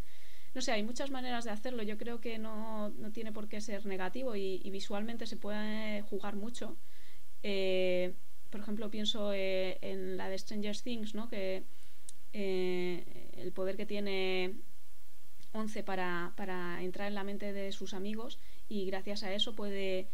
[0.53, 1.81] No sé, hay muchas maneras de hacerlo.
[1.81, 6.03] Yo creo que no, no tiene por qué ser negativo y, y visualmente se puede
[6.03, 6.77] jugar mucho.
[7.41, 8.13] Eh,
[8.51, 11.27] por ejemplo, pienso eh, en la de Stranger Things, ¿no?
[11.27, 11.63] Que
[12.33, 14.53] eh, el poder que tiene
[15.53, 18.39] 11 para, para entrar en la mente de sus amigos
[18.71, 20.07] y gracias a eso puede,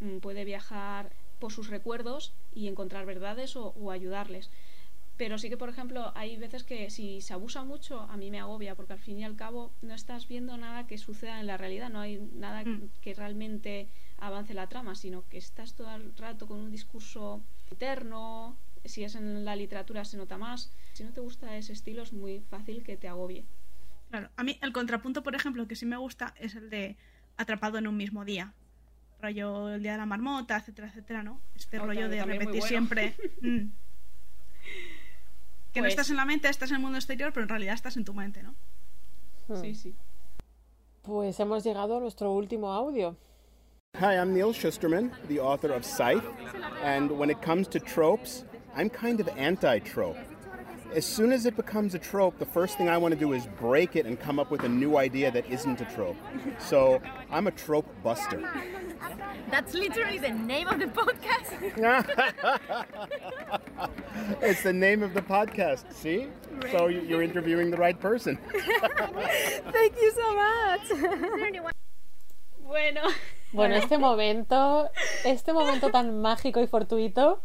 [0.00, 4.50] mm, puede viajar por sus recuerdos y encontrar verdades o, o ayudarles.
[5.16, 8.40] Pero sí que, por ejemplo, hay veces que si se abusa mucho, a mí me
[8.40, 11.56] agobia, porque al fin y al cabo no estás viendo nada que suceda en la
[11.56, 12.88] realidad, no hay nada Mm.
[13.00, 13.88] que realmente
[14.18, 19.14] avance la trama, sino que estás todo el rato con un discurso interno, si es
[19.14, 20.72] en la literatura se nota más.
[20.94, 23.44] Si no te gusta ese estilo es muy fácil que te agobie.
[24.08, 26.96] Claro, a mí el contrapunto, por ejemplo, que sí me gusta es el de
[27.40, 28.52] Atrapado en un mismo día.
[29.22, 31.40] Rollo el día de la marmota, etcétera, etcétera, ¿no?
[31.54, 32.66] Este Oh, rollo de repetir bueno.
[32.66, 33.14] siempre.
[33.40, 33.70] mm,
[35.72, 37.74] que no Pues- estás en la mente, estás en el mundo exterior, pero en realidad
[37.74, 38.54] estás en tu mente, ¿no?
[39.60, 39.94] Sí, sí.
[41.02, 43.16] pues hemos llegado a nuestro último audio
[43.94, 46.24] Hi, I'm Neil Schusterman, the author of Scythe,
[46.84, 48.44] and when it comes to tropes,
[48.76, 50.18] I'm kind of anti trope.
[50.94, 53.46] As soon as it becomes a trope, the first thing I want to do is
[53.60, 56.16] break it and come up with a new idea that isn't a trope.
[56.58, 57.00] So
[57.30, 58.42] I'm a trope buster.
[59.50, 61.50] That's literally the name of the podcast.
[64.42, 66.26] It's the name of the podcast, see?
[66.72, 68.36] So you- you're interviewing the right person.
[69.72, 70.82] Thank you so much.
[72.66, 73.00] Bueno.
[73.52, 74.88] bueno este momento
[75.24, 77.40] este momento tan mágico y fortuito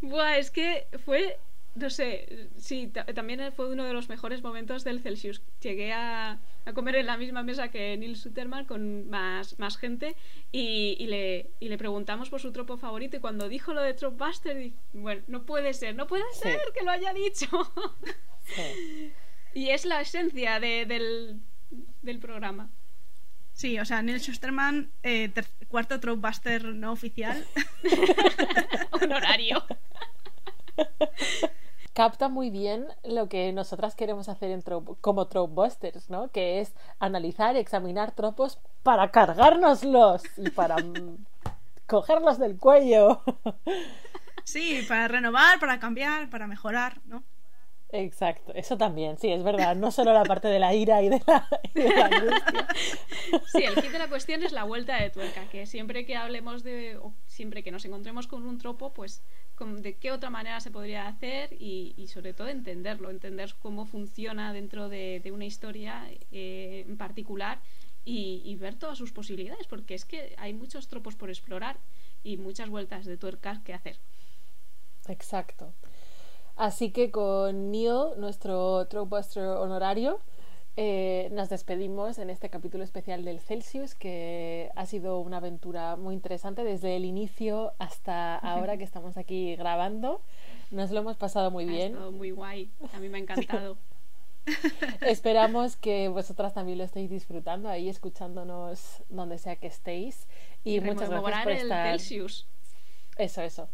[0.00, 1.36] Buah, es que fue,
[1.74, 5.40] no sé, sí, ta- también fue uno de los mejores momentos del Celsius.
[5.60, 10.14] Llegué a, a comer en la misma mesa que Neil Suterman con más, más gente
[10.52, 13.94] y, y le, y le preguntamos por su tropo favorito y cuando dijo lo de
[13.94, 17.46] Tropbuster, dije, bueno, no puede ser, no puede ser que lo haya dicho.
[19.54, 21.40] y es la esencia de- del,
[22.02, 22.68] del programa.
[23.54, 25.30] Sí, o sea, Neil Schusterman, eh,
[25.68, 27.46] cuarto Tropebuster no oficial.
[28.92, 29.62] Honorario.
[31.94, 36.28] Capta muy bien lo que nosotras queremos hacer en Trope- como Tropebusters, ¿no?
[36.28, 41.18] Que es analizar y examinar tropos para cargárnoslos y para mm,
[41.86, 43.22] cogerlos del cuello.
[44.44, 47.22] Sí, para renovar, para cambiar, para mejorar, ¿no?
[47.94, 51.20] Exacto, eso también, sí, es verdad, no solo la parte de la ira y de
[51.26, 52.66] la, y de la angustia.
[53.46, 56.62] Sí, el kit de la cuestión es la vuelta de tuerca, que siempre que hablemos
[56.62, 59.22] de, o siempre que nos encontremos con un tropo, pues
[59.54, 63.84] con- de qué otra manera se podría hacer y, y sobre todo entenderlo, entender cómo
[63.84, 67.58] funciona dentro de, de una historia eh, en particular
[68.06, 71.76] y, y ver todas sus posibilidades, porque es que hay muchos tropos por explorar
[72.24, 73.96] y muchas vueltas de tuercas que hacer.
[75.08, 75.72] Exacto.
[76.62, 80.20] Así que con Neil, nuestro Tropebuster honorario,
[80.76, 86.14] eh, nos despedimos en este capítulo especial del Celsius, que ha sido una aventura muy
[86.14, 90.20] interesante desde el inicio hasta ahora que estamos aquí grabando.
[90.70, 91.92] Nos lo hemos pasado muy Ha bien.
[91.94, 93.76] estado muy guay, a mí me ha encantado.
[95.00, 100.28] Esperamos que vosotras también lo estéis disfrutando ahí, escuchándonos donde sea que estéis.
[100.62, 101.88] Y muchas gracias por el estar.
[101.88, 102.46] Celsius.
[103.18, 103.68] Eso, eso.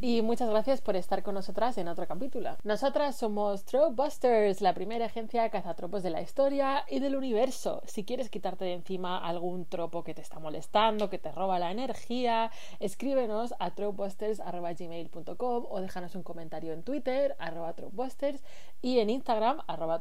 [0.00, 2.56] Y muchas gracias por estar con nosotras en otro capítulo.
[2.64, 7.82] Nosotras somos Tropebusters, la primera agencia cazatropos de la historia y del universo.
[7.86, 11.70] Si quieres quitarte de encima algún tropo que te está molestando, que te roba la
[11.70, 12.50] energía,
[12.80, 17.74] escríbenos a tropebusters.gmail.com o déjanos un comentario en Twitter, arroba
[18.80, 20.00] y en Instagram, arroba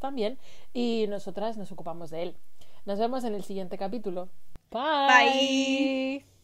[0.00, 0.38] también,
[0.72, 2.36] y nosotras nos ocupamos de él.
[2.84, 4.28] Nos vemos en el siguiente capítulo.
[4.70, 6.35] Bye.